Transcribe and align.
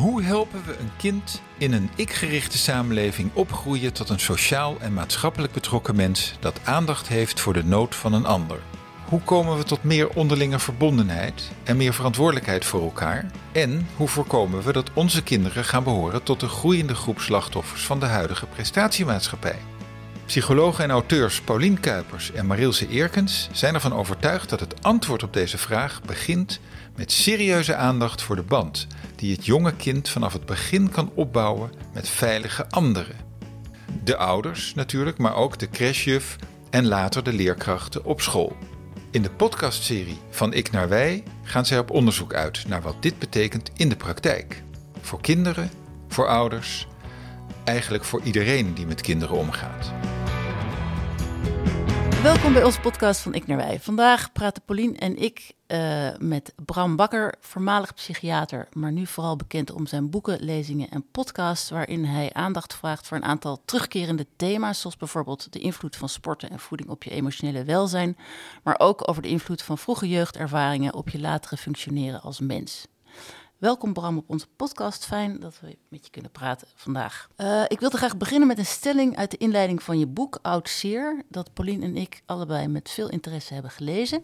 Hoe 0.00 0.22
helpen 0.22 0.64
we 0.66 0.78
een 0.78 0.90
kind 0.96 1.42
in 1.58 1.72
een 1.72 1.90
ik-gerichte 1.94 2.58
samenleving 2.58 3.30
opgroeien 3.32 3.92
tot 3.92 4.08
een 4.08 4.20
sociaal 4.20 4.76
en 4.78 4.94
maatschappelijk 4.94 5.52
betrokken 5.52 5.96
mens 5.96 6.34
dat 6.38 6.60
aandacht 6.64 7.08
heeft 7.08 7.40
voor 7.40 7.52
de 7.52 7.64
nood 7.64 7.94
van 7.94 8.12
een 8.12 8.26
ander? 8.26 8.60
Hoe 9.04 9.20
komen 9.20 9.56
we 9.56 9.64
tot 9.64 9.82
meer 9.82 10.08
onderlinge 10.08 10.58
verbondenheid 10.58 11.50
en 11.64 11.76
meer 11.76 11.94
verantwoordelijkheid 11.94 12.64
voor 12.64 12.82
elkaar? 12.82 13.30
En 13.52 13.88
hoe 13.96 14.08
voorkomen 14.08 14.62
we 14.62 14.72
dat 14.72 14.90
onze 14.94 15.22
kinderen 15.22 15.64
gaan 15.64 15.84
behoren 15.84 16.22
tot 16.22 16.40
de 16.40 16.48
groeiende 16.48 16.94
groep 16.94 17.20
slachtoffers 17.20 17.84
van 17.84 18.00
de 18.00 18.06
huidige 18.06 18.46
prestatiemaatschappij? 18.46 19.58
Psychologen 20.30 20.84
en 20.84 20.90
auteurs 20.90 21.40
Paulien 21.40 21.80
Kuipers 21.80 22.32
en 22.32 22.46
Marilse 22.46 22.88
Eerkens 22.88 23.48
zijn 23.52 23.74
ervan 23.74 23.92
overtuigd 23.92 24.48
dat 24.48 24.60
het 24.60 24.82
antwoord 24.82 25.22
op 25.22 25.32
deze 25.32 25.58
vraag 25.58 26.02
begint 26.02 26.60
met 26.96 27.12
serieuze 27.12 27.74
aandacht 27.74 28.22
voor 28.22 28.36
de 28.36 28.42
band 28.42 28.86
die 29.16 29.34
het 29.34 29.46
jonge 29.46 29.72
kind 29.76 30.08
vanaf 30.08 30.32
het 30.32 30.46
begin 30.46 30.90
kan 30.90 31.10
opbouwen 31.14 31.72
met 31.92 32.08
veilige 32.08 32.68
anderen. 32.68 33.16
De 34.04 34.16
ouders 34.16 34.74
natuurlijk, 34.74 35.18
maar 35.18 35.34
ook 35.34 35.58
de 35.58 35.68
crashjuf 35.68 36.36
en 36.70 36.86
later 36.86 37.24
de 37.24 37.32
leerkrachten 37.32 38.04
op 38.04 38.20
school. 38.20 38.56
In 39.10 39.22
de 39.22 39.30
podcastserie 39.30 40.18
Van 40.30 40.52
Ik 40.52 40.70
naar 40.70 40.88
Wij 40.88 41.22
gaan 41.42 41.66
zij 41.66 41.78
op 41.78 41.90
onderzoek 41.90 42.34
uit 42.34 42.68
naar 42.68 42.82
wat 42.82 43.02
dit 43.02 43.18
betekent 43.18 43.70
in 43.76 43.88
de 43.88 43.96
praktijk. 43.96 44.62
Voor 45.00 45.20
kinderen, 45.20 45.70
voor 46.08 46.28
ouders, 46.28 46.86
eigenlijk 47.64 48.04
voor 48.04 48.20
iedereen 48.22 48.74
die 48.74 48.86
met 48.86 49.00
kinderen 49.00 49.36
omgaat. 49.36 49.92
Welkom 52.22 52.52
bij 52.52 52.64
onze 52.64 52.80
podcast 52.80 53.20
van 53.20 53.34
Ik 53.34 53.46
naar 53.46 53.56
Wij. 53.56 53.80
Vandaag 53.80 54.32
praten 54.32 54.62
Paulien 54.62 54.98
en 54.98 55.16
ik 55.16 55.52
uh, 55.66 56.08
met 56.18 56.52
Bram 56.64 56.96
Bakker, 56.96 57.34
voormalig 57.40 57.94
psychiater, 57.94 58.68
maar 58.72 58.92
nu 58.92 59.06
vooral 59.06 59.36
bekend 59.36 59.72
om 59.72 59.86
zijn 59.86 60.10
boeken, 60.10 60.44
lezingen 60.44 60.88
en 60.88 61.04
podcasts, 61.10 61.70
waarin 61.70 62.04
hij 62.04 62.32
aandacht 62.32 62.74
vraagt 62.74 63.06
voor 63.06 63.16
een 63.16 63.24
aantal 63.24 63.62
terugkerende 63.64 64.26
thema's, 64.36 64.80
zoals 64.80 64.96
bijvoorbeeld 64.96 65.52
de 65.52 65.58
invloed 65.58 65.96
van 65.96 66.08
sporten 66.08 66.50
en 66.50 66.58
voeding 66.58 66.90
op 66.90 67.02
je 67.02 67.10
emotionele 67.10 67.64
welzijn, 67.64 68.16
maar 68.62 68.78
ook 68.78 69.08
over 69.08 69.22
de 69.22 69.28
invloed 69.28 69.62
van 69.62 69.78
vroege 69.78 70.08
jeugdervaringen 70.08 70.94
op 70.94 71.08
je 71.08 71.20
latere 71.20 71.56
functioneren 71.56 72.22
als 72.22 72.40
mens. 72.40 72.86
Welkom 73.60 73.92
Bram 73.92 74.16
op 74.16 74.30
onze 74.30 74.46
podcast. 74.56 75.04
Fijn 75.04 75.40
dat 75.40 75.60
we 75.60 75.76
met 75.88 76.04
je 76.04 76.10
kunnen 76.10 76.30
praten 76.30 76.68
vandaag. 76.74 77.28
Uh, 77.36 77.64
ik 77.68 77.80
wilde 77.80 77.96
graag 77.96 78.16
beginnen 78.16 78.48
met 78.48 78.58
een 78.58 78.66
stelling 78.66 79.16
uit 79.16 79.30
de 79.30 79.36
inleiding 79.36 79.82
van 79.82 79.98
je 79.98 80.06
boek 80.06 80.38
Oud 80.42 80.68
Zeer, 80.68 81.22
dat 81.28 81.52
Pauline 81.52 81.84
en 81.84 81.96
ik 81.96 82.22
allebei 82.26 82.68
met 82.68 82.90
veel 82.90 83.08
interesse 83.08 83.52
hebben 83.52 83.70
gelezen. 83.70 84.22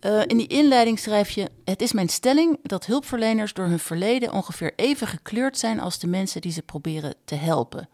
Uh, 0.00 0.22
in 0.26 0.36
die 0.36 0.46
inleiding 0.46 0.98
schrijf 0.98 1.30
je: 1.30 1.50
Het 1.64 1.82
is 1.82 1.92
mijn 1.92 2.08
stelling 2.08 2.58
dat 2.62 2.86
hulpverleners 2.86 3.52
door 3.52 3.66
hun 3.66 3.78
verleden 3.78 4.32
ongeveer 4.32 4.72
even 4.76 5.06
gekleurd 5.06 5.58
zijn 5.58 5.80
als 5.80 5.98
de 5.98 6.06
mensen 6.06 6.40
die 6.40 6.52
ze 6.52 6.62
proberen 6.62 7.14
te 7.24 7.34
helpen. 7.34 7.88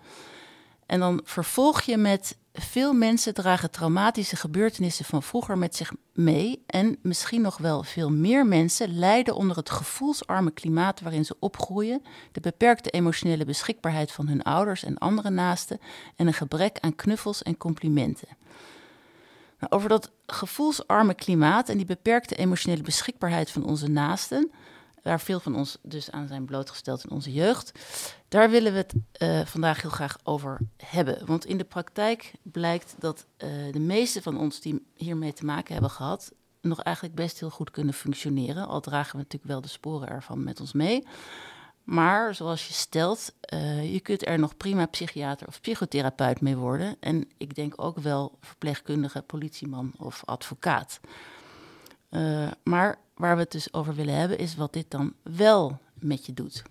En 0.87 1.01
dan 1.01 1.21
vervolg 1.25 1.81
je 1.81 1.97
met: 1.97 2.37
Veel 2.55 2.93
mensen 2.93 3.35
dragen 3.35 3.71
traumatische 3.71 4.37
gebeurtenissen 4.37 5.05
van 5.05 5.23
vroeger 5.23 5.59
met 5.59 5.77
zich 5.77 5.93
mee. 6.13 6.63
En 6.67 6.99
misschien 7.03 7.41
nog 7.41 7.57
wel 7.57 7.83
veel 7.83 8.11
meer 8.11 8.47
mensen 8.47 8.99
lijden 8.99 9.35
onder 9.35 9.57
het 9.57 9.71
gevoelsarme 9.71 10.51
klimaat 10.51 11.01
waarin 11.01 11.25
ze 11.25 11.37
opgroeien, 11.39 12.03
de 12.33 12.41
beperkte 12.41 12.91
emotionele 12.91 13.45
beschikbaarheid 13.45 14.13
van 14.13 14.29
hun 14.29 14.43
ouders 14.43 14.85
en 14.85 14.99
andere 14.99 15.31
naasten 15.31 15.81
en 16.17 16.27
een 16.27 16.35
gebrek 16.35 16.79
aan 16.81 16.95
knuffels 16.95 17.43
en 17.43 17.57
complimenten. 17.57 18.29
Nou, 19.59 19.73
over 19.73 19.89
dat 19.89 20.11
gevoelsarme 20.27 21.15
klimaat 21.15 21.69
en 21.69 21.77
die 21.77 21.87
beperkte 21.87 22.35
emotionele 22.35 22.83
beschikbaarheid 22.83 23.51
van 23.51 23.65
onze 23.65 23.89
naasten, 23.89 24.51
waar 25.03 25.21
veel 25.21 25.41
van 25.41 25.57
ons 25.57 25.79
dus 25.83 26.11
aan 26.11 26.29
zijn 26.29 26.45
blootgesteld 26.45 27.05
in 27.05 27.11
onze 27.11 27.33
jeugd, 27.33 27.73
daar 28.33 28.51
willen 28.51 28.73
we 28.73 28.79
het 28.79 28.95
uh, 29.19 29.47
vandaag 29.47 29.83
heel 29.83 29.91
graag 29.91 30.19
over 30.23 30.61
hebben. 30.77 31.27
Want 31.27 31.45
in 31.45 31.59
de 31.59 31.65
praktijk 31.65 32.33
blijkt 32.43 32.95
dat 32.99 33.27
uh, 33.39 33.49
de 33.73 33.81
meeste 33.81 34.23
van 34.23 34.39
ons 34.39 34.61
die 34.61 34.87
hiermee 34.95 35.33
te 35.33 35.45
maken 35.45 35.73
hebben 35.73 35.91
gehad, 35.91 36.33
nog 36.61 36.83
eigenlijk 36.83 37.15
best 37.15 37.41
heel 37.41 37.51
goed 37.51 37.71
kunnen 37.71 37.95
functioneren. 37.95 38.67
Al 38.67 38.81
dragen 38.81 39.13
we 39.13 39.17
natuurlijk 39.17 39.53
wel 39.53 39.61
de 39.61 39.69
sporen 39.69 40.09
ervan 40.09 40.45
met 40.45 40.61
ons 40.61 40.73
mee. 40.73 41.07
Maar 41.83 42.35
zoals 42.35 42.67
je 42.67 42.73
stelt, 42.73 43.33
uh, 43.55 43.93
je 43.93 44.01
kunt 44.01 44.27
er 44.27 44.39
nog 44.39 44.57
prima 44.57 44.87
psychiater 44.87 45.47
of 45.47 45.61
psychotherapeut 45.61 46.41
mee 46.41 46.57
worden. 46.57 46.97
En 47.01 47.29
ik 47.37 47.55
denk 47.55 47.73
ook 47.77 47.99
wel 47.99 48.39
verpleegkundige, 48.41 49.23
politieman 49.23 49.93
of 49.99 50.23
advocaat. 50.25 51.01
Maar 52.63 52.99
waar 53.15 53.35
we 53.35 53.43
het 53.43 53.53
dus 53.53 53.73
over 53.73 53.95
willen 53.95 54.15
hebben, 54.15 54.39
is 54.39 54.55
wat 54.55 54.73
dit 54.73 54.91
dan 54.91 55.15
wel 55.23 55.79
met 55.95 56.27
je 56.27 56.33
doet. 56.33 56.63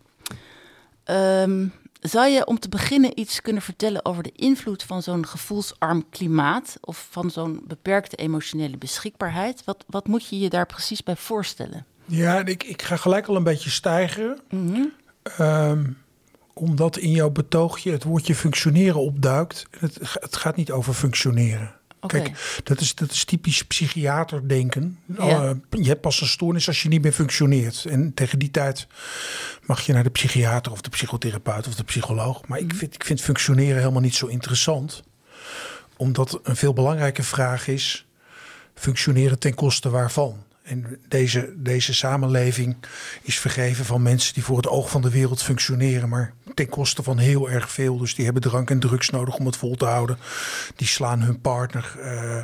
Um, 1.12 1.74
zou 2.02 2.28
je 2.28 2.46
om 2.46 2.60
te 2.60 2.70
beginnen 2.70 3.20
iets 3.20 3.42
kunnen 3.42 3.62
vertellen 3.62 4.06
over 4.06 4.24
de 4.24 4.32
invloed 4.36 4.84
van 4.84 5.02
zo'n 5.02 5.28
gevoelsarm 5.28 6.10
klimaat 6.10 6.78
of 6.82 7.08
van 7.10 7.32
zo'n 7.32 7.64
beperkte 7.68 8.16
emotionele 8.16 8.78
beschikbaarheid? 8.78 9.64
Wat, 9.66 9.84
wat 9.88 10.08
moet 10.08 10.28
je 10.28 10.40
je 10.40 10.50
daar 10.50 10.66
precies 10.66 11.04
bij 11.04 11.16
voorstellen? 11.16 11.86
Ja, 12.06 12.46
ik, 12.46 12.64
ik 12.64 12.82
ga 12.82 12.96
gelijk 12.96 13.28
al 13.28 13.36
een 13.36 13.44
beetje 13.44 13.70
stijgen. 13.70 14.40
Mm 14.50 14.74
-hmm. 14.74 14.92
um, 15.46 15.98
omdat 16.54 16.98
in 16.98 17.12
jouw 17.12 17.30
betoogje 17.30 17.92
het 17.92 18.04
woordje 18.04 18.36
functioneren 18.36 19.02
opduikt. 19.02 19.66
Het, 19.80 19.98
het 20.02 20.36
gaat 20.36 20.56
niet 20.56 20.72
over 20.72 20.94
functioneren. 20.94 21.74
Okay. 22.02 22.22
Kijk, 22.22 22.62
dat 22.64 22.80
is, 22.80 22.96
dat 22.96 23.12
is 23.12 23.26
typisch 23.26 23.64
psychiaterdenken. 23.64 25.00
Ja. 25.18 25.44
Uh, 25.44 25.52
je 25.70 25.88
hebt 25.88 26.02
pas 26.02 26.22
een 26.22 26.28
stoornis 26.28 26.68
als 26.68 26.82
je 26.82 26.90
niet 26.90 27.02
meer 27.02 27.12
functioneert. 27.12 27.86
En 27.86 28.14
tegen 28.14 28.40
die 28.40 28.52
tijd 28.52 28.88
mag 29.66 29.82
je 29.82 29.94
naar 29.94 30.04
de 30.04 30.10
psychiater 30.10 30.72
of 30.72 30.82
de 30.82 30.90
psychotherapeut 30.90 31.68
of 31.68 31.76
de 31.76 31.84
psycholoog. 31.84 32.48
Maar 32.48 32.60
ik 32.60 32.74
vind, 32.76 32.96
ik 32.96 33.04
vind 33.04 33.22
functioneren 33.22 33.78
helemaal 33.78 34.02
niet 34.02 34.16
zo 34.16 34.28
interessant. 34.28 35.04
Omdat 35.98 36.40
een 36.44 36.56
veel 36.56 36.74
belangrijke 36.74 37.24
vraag 37.24 37.68
is: 37.68 38.06
functioneren 38.74 39.40
ten 39.40 39.54
koste 39.54 39.90
waarvan? 39.90 40.44
En 40.64 41.00
deze, 41.08 41.54
deze 41.58 41.94
samenleving 41.94 42.76
is 43.22 43.40
vergeven 43.40 43.86
van 43.86 44.02
mensen 44.02 44.34
die 44.34 44.44
voor 44.44 44.58
het 44.58 44.68
oog 44.68 44.90
van 44.90 45.02
de 45.02 45.10
wereld 45.10 45.44
functioneren, 45.44 46.10
maar 46.10 46.34
ten 46.54 46.70
koste 46.70 47.04
van 47.04 47.18
heel 47.18 47.50
erg 47.50 47.72
veel. 47.72 47.98
Dus 47.98 48.16
die 48.16 48.26
hebben 48.26 48.44
drank 48.44 48.70
en 48.70 48.80
drugs 48.80 49.10
nodig 49.10 49.36
om 49.36 49.46
het 49.46 49.58
vol 49.58 49.76
te 49.76 49.86
houden. 49.86 50.18
Die 50.76 50.88
slaan 50.88 51.22
hun 51.22 51.42
partner. 51.42 51.96
Uh, 51.98 52.44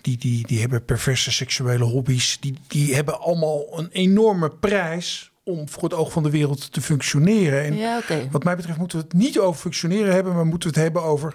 die, 0.00 0.18
die, 0.18 0.46
die 0.46 0.60
hebben 0.60 0.84
perverse 0.84 1.32
seksuele 1.32 1.84
hobby's. 1.84 2.40
Die, 2.40 2.58
die 2.66 2.94
hebben 2.94 3.20
allemaal 3.20 3.78
een 3.78 3.88
enorme 3.90 4.50
prijs 4.50 5.32
om 5.44 5.68
voor 5.68 5.82
het 5.82 5.94
oog 5.94 6.12
van 6.12 6.22
de 6.22 6.30
wereld 6.30 6.72
te 6.72 6.80
functioneren. 6.80 7.64
En 7.64 7.76
ja, 7.76 7.98
okay. 7.98 8.28
wat 8.30 8.44
mij 8.44 8.56
betreft 8.56 8.78
moeten 8.78 8.98
we 8.98 9.04
het 9.04 9.12
niet 9.12 9.38
over 9.38 9.60
functioneren 9.60 10.12
hebben, 10.12 10.34
maar 10.34 10.46
moeten 10.46 10.68
we 10.68 10.74
het 10.74 10.84
hebben 10.84 11.02
over, 11.02 11.34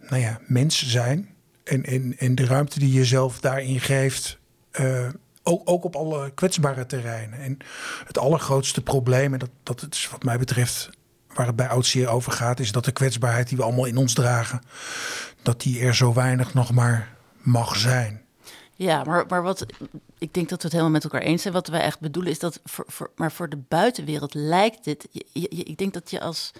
nou 0.00 0.22
ja, 0.22 0.40
mens 0.46 0.88
zijn. 0.88 1.28
En, 1.64 1.84
en, 1.84 2.14
en 2.18 2.34
de 2.34 2.44
ruimte 2.44 2.78
die 2.78 2.92
je 2.92 3.04
zelf 3.04 3.40
daarin 3.40 3.80
geeft. 3.80 4.40
Uh, 4.80 5.08
ook, 5.42 5.62
ook 5.64 5.84
op 5.84 5.96
alle 5.96 6.30
kwetsbare 6.30 6.86
terreinen. 6.86 7.38
En 7.38 7.58
het 8.06 8.18
allergrootste 8.18 8.82
probleem, 8.82 9.32
en 9.32 9.38
dat, 9.38 9.50
dat 9.62 9.86
is 9.90 10.08
wat 10.10 10.22
mij 10.22 10.38
betreft 10.38 10.90
waar 11.34 11.46
het 11.46 11.56
bij 11.56 11.68
oudseer 11.68 12.08
over 12.08 12.32
gaat, 12.32 12.60
is 12.60 12.72
dat 12.72 12.84
de 12.84 12.92
kwetsbaarheid 12.92 13.48
die 13.48 13.56
we 13.56 13.62
allemaal 13.62 13.84
in 13.84 13.96
ons 13.96 14.14
dragen, 14.14 14.60
dat 15.42 15.60
die 15.60 15.80
er 15.80 15.94
zo 15.94 16.14
weinig 16.14 16.54
nog 16.54 16.72
maar 16.72 17.14
mag 17.36 17.76
zijn. 17.76 18.22
Ja, 18.74 19.04
maar, 19.04 19.26
maar 19.28 19.42
wat 19.42 19.66
ik 20.18 20.34
denk 20.34 20.48
dat 20.48 20.58
we 20.58 20.64
het 20.64 20.72
helemaal 20.72 20.90
met 20.90 21.04
elkaar 21.04 21.20
eens 21.20 21.42
zijn. 21.42 21.54
Wat 21.54 21.68
wij 21.68 21.80
echt 21.80 22.00
bedoelen 22.00 22.32
is 22.32 22.38
dat, 22.38 22.60
voor, 22.64 23.10
maar 23.16 23.32
voor 23.32 23.48
de 23.48 23.62
buitenwereld 23.68 24.34
lijkt 24.34 24.84
dit. 24.84 25.08
Ik 25.32 25.78
denk 25.78 25.92
dat 25.92 26.10
je 26.10 26.20
als 26.20 26.50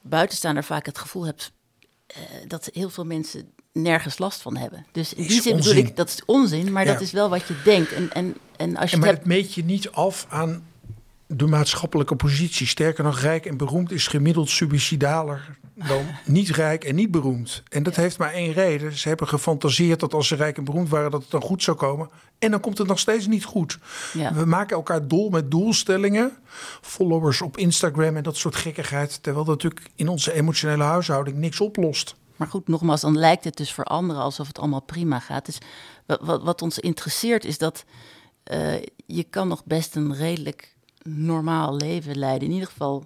buitenstaander 0.00 0.64
vaak 0.64 0.86
het 0.86 0.98
gevoel 0.98 1.26
hebt 1.26 1.52
uh, 2.16 2.22
dat 2.46 2.68
heel 2.72 2.90
veel 2.90 3.04
mensen 3.04 3.52
nergens 3.82 4.18
last 4.18 4.42
van 4.42 4.56
hebben. 4.56 4.86
Dus 4.92 5.14
in 5.14 5.26
die 5.26 5.42
zin 5.42 5.56
bedoel 5.56 5.74
ik, 5.74 5.96
dat 5.96 6.08
is 6.08 6.24
onzin, 6.24 6.72
maar 6.72 6.84
ja. 6.84 6.92
dat 6.92 7.00
is 7.00 7.12
wel 7.12 7.28
wat 7.28 7.48
je 7.48 7.54
denkt. 7.64 7.92
En, 7.92 8.12
en, 8.12 8.36
en 8.56 8.76
als 8.76 8.90
je 8.90 8.96
en 8.96 9.02
maar 9.02 9.08
het, 9.08 9.18
hebt... 9.18 9.28
het 9.28 9.42
meet 9.42 9.54
je 9.54 9.64
niet 9.64 9.90
af 9.90 10.26
aan 10.28 10.64
de 11.26 11.46
maatschappelijke 11.46 12.16
positie. 12.16 12.66
Sterker 12.66 13.04
nog, 13.04 13.20
rijk 13.20 13.46
en 13.46 13.56
beroemd 13.56 13.92
is 13.92 14.06
gemiddeld 14.06 14.50
suicidaler 14.50 15.58
dan 15.74 16.06
niet 16.24 16.48
rijk 16.48 16.84
en 16.84 16.94
niet 16.94 17.10
beroemd. 17.10 17.62
En 17.68 17.82
dat 17.82 17.94
ja. 17.94 18.02
heeft 18.02 18.18
maar 18.18 18.32
één 18.32 18.52
reden. 18.52 18.92
Ze 18.92 19.08
hebben 19.08 19.28
gefantaseerd 19.28 20.00
dat 20.00 20.14
als 20.14 20.28
ze 20.28 20.34
rijk 20.34 20.56
en 20.56 20.64
beroemd 20.64 20.88
waren, 20.88 21.10
dat 21.10 21.22
het 21.22 21.30
dan 21.30 21.42
goed 21.42 21.62
zou 21.62 21.76
komen. 21.76 22.08
En 22.38 22.50
dan 22.50 22.60
komt 22.60 22.78
het 22.78 22.86
nog 22.86 22.98
steeds 22.98 23.26
niet 23.26 23.44
goed. 23.44 23.78
Ja. 24.12 24.34
We 24.34 24.44
maken 24.44 24.76
elkaar 24.76 25.08
dol 25.08 25.30
met 25.30 25.50
doelstellingen, 25.50 26.32
followers 26.80 27.40
op 27.40 27.56
Instagram 27.56 28.16
en 28.16 28.22
dat 28.22 28.36
soort 28.36 28.56
gekkigheid. 28.56 29.22
Terwijl 29.22 29.44
dat 29.44 29.54
natuurlijk 29.54 29.90
in 29.94 30.08
onze 30.08 30.32
emotionele 30.32 30.84
huishouding 30.84 31.36
niks 31.36 31.60
oplost. 31.60 32.14
Maar 32.36 32.48
goed, 32.48 32.68
nogmaals, 32.68 33.00
dan 33.00 33.18
lijkt 33.18 33.44
het 33.44 33.56
dus 33.56 33.72
voor 33.72 33.84
anderen 33.84 34.22
alsof 34.22 34.46
het 34.46 34.58
allemaal 34.58 34.82
prima 34.82 35.18
gaat. 35.18 35.46
Dus 35.46 35.58
wat, 36.06 36.42
wat 36.42 36.62
ons 36.62 36.78
interesseert 36.78 37.44
is 37.44 37.58
dat 37.58 37.84
uh, 38.52 38.82
je 39.06 39.24
kan 39.24 39.48
nog 39.48 39.64
best 39.64 39.96
een 39.96 40.14
redelijk 40.14 40.76
normaal 41.02 41.76
leven 41.76 42.18
leiden. 42.18 42.48
In 42.48 42.54
ieder 42.54 42.68
geval 42.68 43.04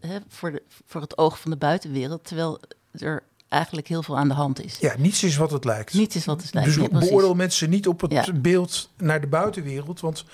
hè, 0.00 0.18
voor, 0.28 0.52
de, 0.52 0.62
voor 0.86 1.00
het 1.00 1.18
oog 1.18 1.40
van 1.40 1.50
de 1.50 1.56
buitenwereld. 1.56 2.24
Terwijl 2.24 2.60
er 2.92 3.22
eigenlijk 3.50 3.88
heel 3.88 4.02
veel 4.02 4.18
aan 4.18 4.28
de 4.28 4.34
hand 4.34 4.64
is. 4.64 4.76
Ja, 4.80 4.94
niets 4.98 5.22
is 5.22 5.36
wat 5.36 5.50
het 5.50 5.64
lijkt. 5.64 5.94
Niets 5.94 6.16
is 6.16 6.24
wat 6.24 6.42
het 6.42 6.54
lijkt. 6.54 6.74
Dus 6.76 6.88
precies. 6.88 7.08
beoordeel 7.08 7.34
mensen 7.34 7.70
niet 7.70 7.86
op 7.88 8.00
het 8.00 8.12
Ja. 8.12 8.24
beeld 8.34 8.90
naar 8.96 9.20
de 9.20 9.26
buitenwereld. 9.26 10.00
Want 10.00 10.24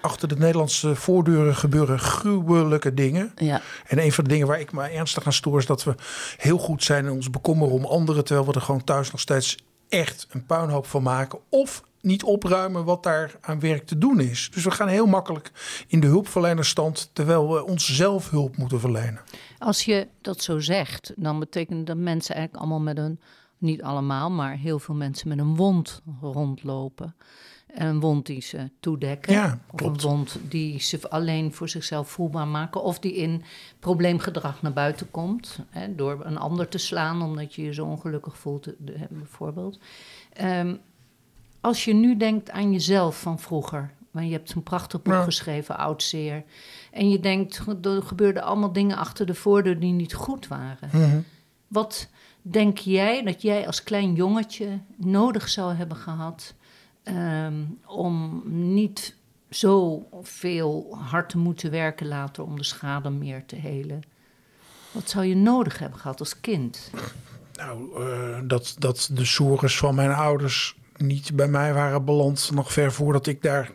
achter 0.00 0.28
de 0.28 0.36
Nederlandse 0.36 0.94
voordeuren 0.94 1.56
gebeuren 1.56 1.98
gruwelijke 1.98 2.94
dingen. 2.94 3.32
Ja, 3.36 3.60
En 3.86 3.98
een 3.98 4.12
van 4.12 4.24
de 4.24 4.30
dingen 4.30 4.46
waar 4.46 4.60
ik 4.60 4.72
me 4.72 4.82
ernstig 4.82 5.26
aan 5.26 5.32
stoor 5.32 5.58
is 5.58 5.66
dat 5.66 5.84
we 5.84 5.94
heel 6.36 6.58
goed 6.58 6.84
zijn 6.84 7.04
in 7.04 7.10
ons 7.10 7.30
bekommeren 7.30 7.74
om 7.74 7.84
anderen. 7.84 8.24
Terwijl 8.24 8.46
we 8.48 8.54
er 8.54 8.60
gewoon 8.60 8.84
thuis 8.84 9.10
nog 9.10 9.20
steeds 9.20 9.56
echt 9.88 10.26
een 10.30 10.46
puinhoop 10.46 10.86
van 10.86 11.02
maken. 11.02 11.38
Of 11.48 11.82
niet 12.06 12.22
opruimen 12.22 12.84
wat 12.84 13.02
daar 13.02 13.36
aan 13.40 13.60
werk 13.60 13.86
te 13.86 13.98
doen 13.98 14.20
is. 14.20 14.50
Dus 14.50 14.64
we 14.64 14.70
gaan 14.70 14.88
heel 14.88 15.06
makkelijk 15.06 15.52
in 15.86 16.00
de 16.00 16.06
hulpverlenerstand. 16.06 17.10
Terwijl 17.12 17.52
we 17.52 17.64
onszelf 17.64 18.30
hulp 18.30 18.56
moeten 18.56 18.80
verlenen. 18.80 19.20
Als 19.58 19.84
je 19.84 20.08
dat 20.20 20.42
zo 20.42 20.58
zegt, 20.58 21.12
dan 21.16 21.38
betekent 21.38 21.86
dat 21.86 21.96
mensen 21.96 22.34
eigenlijk 22.34 22.64
allemaal 22.64 22.84
met 22.94 22.98
een, 22.98 23.20
niet 23.58 23.82
allemaal, 23.82 24.30
maar 24.30 24.56
heel 24.56 24.78
veel 24.78 24.94
mensen 24.94 25.28
met 25.28 25.38
een 25.38 25.56
wond 25.56 26.02
rondlopen. 26.20 27.14
En 27.66 27.86
een 27.86 28.00
wond 28.00 28.26
die 28.26 28.40
ze 28.40 28.70
toedekken. 28.80 29.32
Ja, 29.32 29.58
of 29.70 29.76
klopt. 29.76 30.02
een 30.02 30.08
wond 30.08 30.38
die 30.48 30.80
ze 30.80 31.10
alleen 31.10 31.52
voor 31.52 31.68
zichzelf 31.68 32.08
voelbaar 32.10 32.48
maken. 32.48 32.82
Of 32.82 32.98
die 32.98 33.14
in 33.14 33.42
probleemgedrag 33.78 34.62
naar 34.62 34.72
buiten 34.72 35.10
komt. 35.10 35.58
Hè, 35.70 35.94
door 35.94 36.24
een 36.24 36.38
ander 36.38 36.68
te 36.68 36.78
slaan 36.78 37.22
omdat 37.22 37.54
je 37.54 37.62
je 37.62 37.74
zo 37.74 37.86
ongelukkig 37.86 38.38
voelt, 38.38 38.68
bijvoorbeeld. 39.10 39.78
Ehm, 40.32 40.74
als 41.66 41.84
je 41.84 41.94
nu 41.94 42.16
denkt 42.16 42.50
aan 42.50 42.72
jezelf 42.72 43.20
van 43.20 43.38
vroeger. 43.38 43.90
Want 44.10 44.26
je 44.26 44.32
hebt 44.32 44.52
een 44.52 44.62
prachtig 44.62 45.02
boek 45.02 45.14
Ja. 45.14 45.22
geschreven, 45.22 45.76
Oud 45.76 46.02
Zeer. 46.02 46.44
En 46.92 47.10
je 47.10 47.20
denkt, 47.20 47.62
er 47.82 48.02
gebeurden 48.02 48.42
allemaal 48.42 48.72
dingen 48.72 48.96
achter 48.96 49.26
de 49.26 49.34
voordeur 49.34 49.80
die 49.80 49.92
niet 49.92 50.14
goed 50.14 50.48
waren. 50.48 50.88
Mhm. 50.92 51.18
Wat 51.68 52.08
denk 52.42 52.78
jij 52.78 53.22
dat 53.22 53.42
jij 53.42 53.66
als 53.66 53.82
klein 53.82 54.14
jongetje 54.14 54.80
nodig 54.96 55.48
zou 55.48 55.74
hebben 55.74 55.96
gehad 55.96 56.54
ehm, 57.02 57.64
om 57.86 58.42
niet 58.74 59.16
zo 59.50 60.06
veel 60.22 60.96
hard 61.00 61.28
te 61.28 61.38
moeten 61.38 61.70
werken 61.70 62.08
later 62.08 62.44
om 62.44 62.56
de 62.56 62.64
schade 62.64 63.10
meer 63.10 63.44
te 63.46 63.56
helen? 63.56 64.02
Wat 64.92 65.10
zou 65.10 65.24
je 65.24 65.36
nodig 65.36 65.78
hebben 65.78 65.98
gehad 65.98 66.20
als 66.20 66.40
kind? 66.40 66.90
Nou, 67.52 68.04
eh, 68.04 68.38
dat, 68.44 68.76
dat 68.78 69.10
de 69.12 69.24
sores 69.24 69.78
van 69.78 69.94
mijn 69.94 70.12
ouders 70.12 70.76
niet 70.96 71.36
bij 71.36 71.48
mij 71.48 71.74
waren 71.74 72.04
beland. 72.04 72.50
Nog 72.54 72.72
ver 72.72 72.92
voordat 72.92 73.26
ik 73.26 73.42
daar 73.42 73.70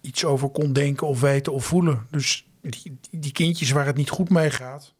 iets 0.00 0.24
over 0.24 0.48
kon 0.48 0.72
denken 0.72 1.06
of 1.06 1.20
weten 1.20 1.52
of 1.52 1.64
voelen. 1.64 2.06
Dus 2.10 2.46
die, 2.60 2.98
die 3.10 3.32
kindjes 3.32 3.70
waar 3.70 3.86
het 3.86 3.96
niet 3.96 4.10
goed 4.10 4.30
mee 4.30 4.50
gaat. 4.50 4.94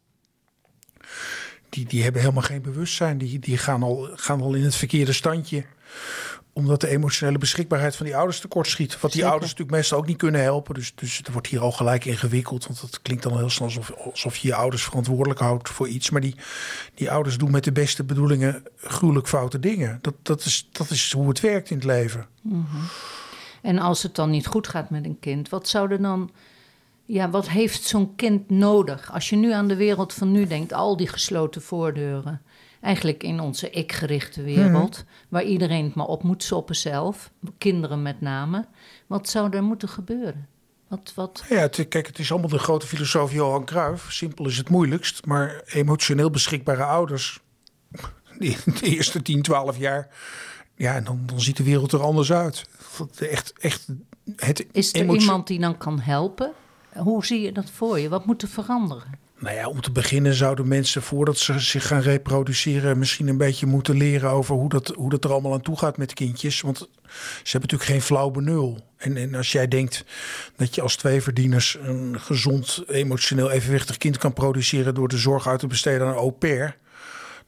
Die, 1.69 1.85
die 1.85 2.03
hebben 2.03 2.21
helemaal 2.21 2.43
geen 2.43 2.61
bewustzijn. 2.61 3.17
Die, 3.17 3.39
die 3.39 3.57
gaan, 3.57 3.83
al, 3.83 4.09
gaan 4.15 4.41
al 4.41 4.53
in 4.53 4.63
het 4.63 4.75
verkeerde 4.75 5.13
standje. 5.13 5.65
Omdat 6.59 6.81
de 6.81 6.87
emotionele 6.87 7.37
beschikbaarheid 7.37 7.95
van 7.95 8.05
die 8.05 8.15
ouders 8.15 8.39
tekort 8.39 8.67
schiet. 8.67 8.91
Wat 8.91 9.01
die 9.01 9.11
Zeker. 9.11 9.29
ouders 9.29 9.51
natuurlijk 9.51 9.77
meestal 9.77 9.97
ook 9.97 10.07
niet 10.07 10.17
kunnen 10.17 10.41
helpen. 10.41 10.73
Dus, 10.73 10.91
dus 10.95 11.17
het 11.17 11.31
wordt 11.31 11.47
hier 11.47 11.61
al 11.61 11.71
gelijk 11.71 12.05
ingewikkeld. 12.05 12.67
Want 12.67 12.81
het 12.81 13.01
klinkt 13.01 13.23
dan 13.23 13.37
heel 13.37 13.49
snel 13.49 13.67
alsof, 13.67 13.91
alsof 13.91 14.37
je 14.37 14.47
je 14.47 14.55
ouders 14.55 14.83
verantwoordelijk 14.83 15.39
houdt 15.39 15.69
voor 15.69 15.87
iets. 15.87 16.09
Maar 16.09 16.21
die, 16.21 16.35
die 16.93 17.11
ouders 17.11 17.37
doen 17.37 17.51
met 17.51 17.63
de 17.63 17.71
beste 17.71 18.03
bedoelingen 18.03 18.63
gruwelijk 18.77 19.27
foute 19.27 19.59
dingen. 19.59 19.99
Dat, 20.01 20.13
dat, 20.21 20.45
is, 20.45 20.69
dat 20.71 20.89
is 20.89 21.11
hoe 21.11 21.27
het 21.27 21.39
werkt 21.39 21.69
in 21.69 21.75
het 21.75 21.85
leven. 21.85 22.27
En 23.61 23.79
als 23.79 24.03
het 24.03 24.15
dan 24.15 24.29
niet 24.29 24.47
goed 24.47 24.67
gaat 24.67 24.89
met 24.89 25.05
een 25.05 25.19
kind, 25.19 25.49
wat 25.49 25.67
zou 25.67 25.91
er 25.91 26.01
dan. 26.01 26.31
Ja, 27.05 27.29
wat 27.29 27.49
heeft 27.49 27.83
zo'n 27.83 28.15
kind 28.15 28.49
nodig? 28.49 29.13
Als 29.13 29.29
je 29.29 29.35
nu 29.35 29.51
aan 29.51 29.67
de 29.67 29.75
wereld 29.75 30.13
van 30.13 30.31
nu 30.31 30.47
denkt, 30.47 30.73
al 30.73 30.97
die 30.97 31.07
gesloten 31.07 31.61
voordeuren. 31.61 32.41
Eigenlijk 32.81 33.23
in 33.23 33.39
onze 33.39 33.69
ik-gerichte 33.69 34.41
wereld, 34.41 35.03
waar 35.29 35.43
iedereen 35.43 35.85
het 35.85 35.95
maar 35.95 36.05
op 36.05 36.23
moet 36.23 36.43
soppen 36.43 36.75
zelf, 36.75 37.31
kinderen 37.57 38.01
met 38.01 38.21
name. 38.21 38.65
Wat 39.07 39.29
zou 39.29 39.55
er 39.55 39.63
moeten 39.63 39.89
gebeuren? 39.89 40.47
Wat, 40.87 41.11
wat, 41.15 41.43
Ja, 41.49 41.55
het, 41.55 41.87
kijk, 41.89 42.07
het 42.07 42.19
is 42.19 42.31
allemaal 42.31 42.49
de 42.49 42.59
grote 42.59 42.87
filosoof 42.87 43.33
Johan 43.33 43.65
Cruijff. 43.65 44.11
Simpel 44.11 44.47
is 44.47 44.57
het 44.57 44.69
moeilijkst. 44.69 45.25
Maar 45.25 45.61
emotioneel 45.65 46.29
beschikbare 46.29 46.83
ouders. 46.83 47.39
Die, 48.39 48.57
de 48.79 48.85
eerste 48.95 49.21
10, 49.21 49.41
12 49.41 49.77
jaar. 49.77 50.07
Ja, 50.75 51.01
dan, 51.01 51.21
dan 51.25 51.41
ziet 51.41 51.57
de 51.57 51.63
wereld 51.63 51.91
er 51.91 52.01
anders 52.01 52.31
uit. 52.31 52.65
Echt, 53.17 53.53
echt 53.59 53.87
het 54.35 54.67
is 54.71 54.93
er 54.93 55.15
iemand 55.15 55.47
die 55.47 55.59
dan 55.59 55.77
kan 55.77 55.99
helpen? 55.99 56.51
Hoe 56.93 57.25
zie 57.25 57.41
je 57.41 57.51
dat 57.51 57.69
voor 57.69 57.99
je? 57.99 58.09
Wat 58.09 58.25
moet 58.25 58.41
er 58.41 58.47
veranderen? 58.47 59.19
Nou 59.39 59.55
ja, 59.55 59.67
om 59.67 59.81
te 59.81 59.91
beginnen 59.91 60.33
zouden 60.33 60.67
mensen 60.67 61.01
voordat 61.01 61.37
ze 61.37 61.59
zich 61.59 61.87
gaan 61.87 62.01
reproduceren... 62.01 62.97
misschien 62.97 63.27
een 63.27 63.37
beetje 63.37 63.65
moeten 63.65 63.97
leren 63.97 64.29
over 64.29 64.55
hoe 64.55 64.69
dat, 64.69 64.87
hoe 64.87 65.09
dat 65.09 65.23
er 65.23 65.31
allemaal 65.31 65.53
aan 65.53 65.61
toe 65.61 65.77
gaat 65.77 65.97
met 65.97 66.13
kindjes. 66.13 66.61
Want 66.61 66.77
ze 66.77 66.87
hebben 67.51 67.69
natuurlijk 67.69 67.89
geen 67.89 68.01
flauw 68.01 68.29
benul. 68.29 68.79
En, 68.97 69.17
en 69.17 69.35
als 69.35 69.51
jij 69.51 69.67
denkt 69.67 70.05
dat 70.55 70.75
je 70.75 70.81
als 70.81 70.95
tweeverdieners... 70.95 71.77
een 71.81 72.19
gezond, 72.19 72.83
emotioneel 72.87 73.51
evenwichtig 73.51 73.97
kind 73.97 74.17
kan 74.17 74.33
produceren... 74.33 74.95
door 74.95 75.07
de 75.07 75.17
zorg 75.17 75.47
uit 75.47 75.59
te 75.59 75.67
besteden 75.67 76.01
aan 76.01 76.13
een 76.13 76.19
au 76.19 76.31
pair... 76.31 76.77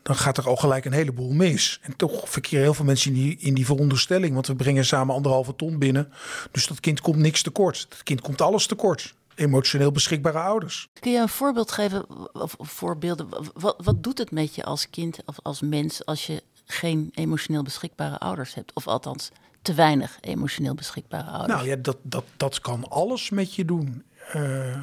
dan 0.01 0.15
gaat 0.15 0.38
er 0.38 0.47
al 0.47 0.55
gelijk 0.55 0.85
een 0.85 0.91
heleboel 0.91 1.31
mis. 1.31 1.79
En 1.81 1.95
toch 1.95 2.29
verkeren 2.29 2.63
heel 2.63 2.73
veel 2.73 2.85
mensen 2.85 3.15
in 3.15 3.21
die, 3.21 3.38
in 3.39 3.53
die 3.53 3.65
veronderstelling... 3.65 4.33
want 4.33 4.47
we 4.47 4.55
brengen 4.55 4.85
samen 4.85 5.15
anderhalve 5.15 5.55
ton 5.55 5.79
binnen. 5.79 6.13
Dus 6.51 6.67
dat 6.67 6.79
kind 6.79 7.01
komt 7.01 7.17
niks 7.17 7.41
tekort. 7.41 7.85
Dat 7.89 8.03
kind 8.03 8.21
komt 8.21 8.41
alles 8.41 8.67
tekort. 8.67 9.13
Emotioneel 9.36 9.92
beschikbare 9.92 10.39
ouders. 10.39 10.89
Kun 11.00 11.12
je 11.12 11.19
een 11.19 11.30
voorbeeld 11.30 11.72
geven, 11.72 12.33
of 12.33 12.56
voorbeelden? 12.60 13.28
Wat, 13.54 13.75
wat 13.83 14.04
doet 14.04 14.18
het 14.18 14.31
met 14.31 14.56
je 14.56 14.63
als 14.63 14.89
kind 14.89 15.19
of 15.25 15.39
als 15.42 15.62
mens 15.62 16.06
als 16.06 16.28
je 16.28 16.44
geen 16.66 17.10
emotioneel 17.13 17.63
beschikbare 17.63 18.18
ouders 18.18 18.54
hebt? 18.54 18.74
Of 18.74 18.88
althans, 18.88 19.31
te 19.62 19.74
weinig 19.74 20.18
emotioneel 20.22 20.75
beschikbare 20.75 21.30
ouders. 21.30 21.54
Nou 21.54 21.68
ja, 21.68 21.75
dat, 21.75 21.98
dat, 22.01 22.25
dat 22.38 22.60
kan 22.60 22.89
alles 22.89 23.30
met 23.30 23.56
je 23.56 23.66
doen. 23.66 24.04
Eh, 24.31 24.78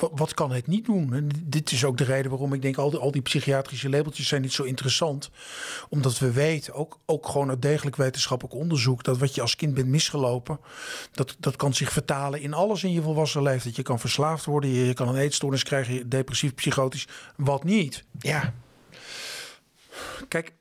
wat, 0.00 0.34
kan 0.34 0.52
het 0.52 0.66
niet 0.66 0.84
doen? 0.84 1.14
En 1.14 1.28
dit 1.42 1.72
is 1.72 1.84
ook 1.84 1.98
de 1.98 2.04
reden 2.04 2.30
waarom 2.30 2.52
ik 2.52 2.62
denk... 2.62 2.76
al 2.76 2.90
die, 2.90 2.98
al 2.98 3.10
die 3.10 3.22
psychiatrische 3.22 3.88
labeltjes 3.88 4.28
zijn 4.28 4.42
niet 4.42 4.52
zo 4.52 4.62
interessant. 4.62 5.30
Omdat 5.88 6.18
we 6.18 6.32
weten, 6.32 6.74
ook, 6.74 6.98
ook 7.06 7.28
gewoon 7.28 7.48
uit 7.48 7.62
degelijk 7.62 7.96
wetenschappelijk 7.96 8.56
onderzoek... 8.56 9.04
dat 9.04 9.18
wat 9.18 9.34
je 9.34 9.40
als 9.40 9.56
kind 9.56 9.74
bent 9.74 9.88
misgelopen... 9.88 10.60
dat, 11.12 11.36
dat 11.38 11.56
kan 11.56 11.74
zich 11.74 11.92
vertalen 11.92 12.40
in 12.40 12.54
alles 12.54 12.84
in 12.84 12.92
je 12.92 13.02
volwassen 13.02 13.42
leeftijd. 13.42 13.76
Je 13.76 13.82
kan 13.82 14.00
verslaafd 14.00 14.44
worden, 14.44 14.70
je, 14.70 14.86
je 14.86 14.94
kan 14.94 15.08
een 15.08 15.16
eetstoornis 15.16 15.62
krijgen... 15.62 15.94
je- 15.94 16.08
depressief, 16.08 16.54
psychotisch, 16.54 17.08
wat 17.36 17.64
niet. 17.64 18.04
Ja, 18.18 18.54
kijk... 20.28 20.58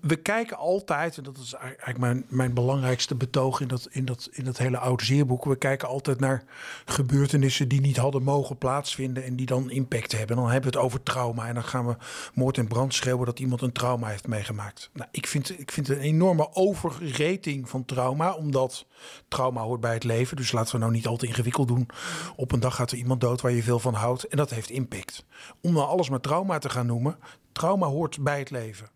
We, 0.00 0.16
kijken 0.16 0.56
altijd, 0.56 1.16
en 1.16 1.22
dat 1.22 1.36
is 1.36 1.52
eigenlijk 1.52 1.98
mijn, 1.98 2.24
mijn 2.28 2.54
belangrijkste 2.54 3.14
betoog 3.14 3.60
in 3.60 3.68
dat, 3.68 3.88
in, 3.90 4.04
dat, 4.04 4.28
in 4.32 4.52
hele 4.52 4.78
oude 4.78 5.04
zeerboek. 5.04 5.44
We 5.44 5.56
kijken 5.56 5.88
altijd 5.88 6.20
naar 6.20 6.44
gebeurtenissen 6.84 7.68
die 7.68 7.80
niet 7.80 7.96
hadden 7.96 8.22
mogen 8.22 8.58
plaatsvinden 8.58 9.24
en 9.24 9.36
die 9.36 9.46
dan 9.46 9.70
impact 9.70 10.12
hebben. 10.12 10.36
Dan 10.36 10.50
hebben 10.50 10.70
we 10.70 10.76
het 10.76 10.86
over 10.86 11.02
trauma 11.02 11.46
en 11.48 11.54
dan 11.54 11.64
gaan 11.64 11.86
we 11.86 11.96
moord 12.34 12.58
en 12.58 12.68
brand 12.68 12.94
schreeuwen 12.94 13.26
dat 13.26 13.38
iemand 13.38 13.62
een 13.62 13.72
trauma 13.72 14.08
heeft 14.08 14.26
meegemaakt. 14.26 14.90
Nou, 14.92 15.08
ik 15.12 15.26
vind, 15.26 15.60
ik 15.60 15.70
vind 15.70 15.88
een 15.88 15.98
enorme 15.98 16.54
overrating 16.54 17.68
van 17.68 17.84
trauma, 17.84 18.32
omdat 18.32 18.86
trauma 19.28 19.60
hoort 19.60 19.80
bij 19.80 19.94
het 19.94 20.04
leven. 20.04 20.36
Dus 20.36 20.52
laten 20.52 20.74
we 20.74 20.80
nou 20.80 20.92
niet 20.92 21.06
al 21.06 21.16
te 21.16 21.26
ingewikkeld 21.26 21.68
doen. 21.68 21.88
Op 22.36 22.52
een 22.52 22.60
dag 22.60 22.74
gaat 22.74 22.90
er 22.90 22.98
iemand 22.98 23.20
dood 23.20 23.40
waar 23.40 23.52
je 23.52 23.62
veel 23.62 23.78
van 23.78 23.94
houdt 23.94 24.24
en 24.24 24.36
dat 24.36 24.50
heeft 24.50 24.70
impact. 24.70 25.24
Om 25.60 25.72
nou 25.72 25.86
alles 25.86 26.08
maar 26.08 26.20
trauma 26.20 26.58
te 26.58 26.70
gaan 26.70 26.86
noemen, 26.86 27.18
trauma 27.52 27.86
hoort 27.86 28.22
bij 28.22 28.38
het 28.38 28.50
leven. 28.50 28.93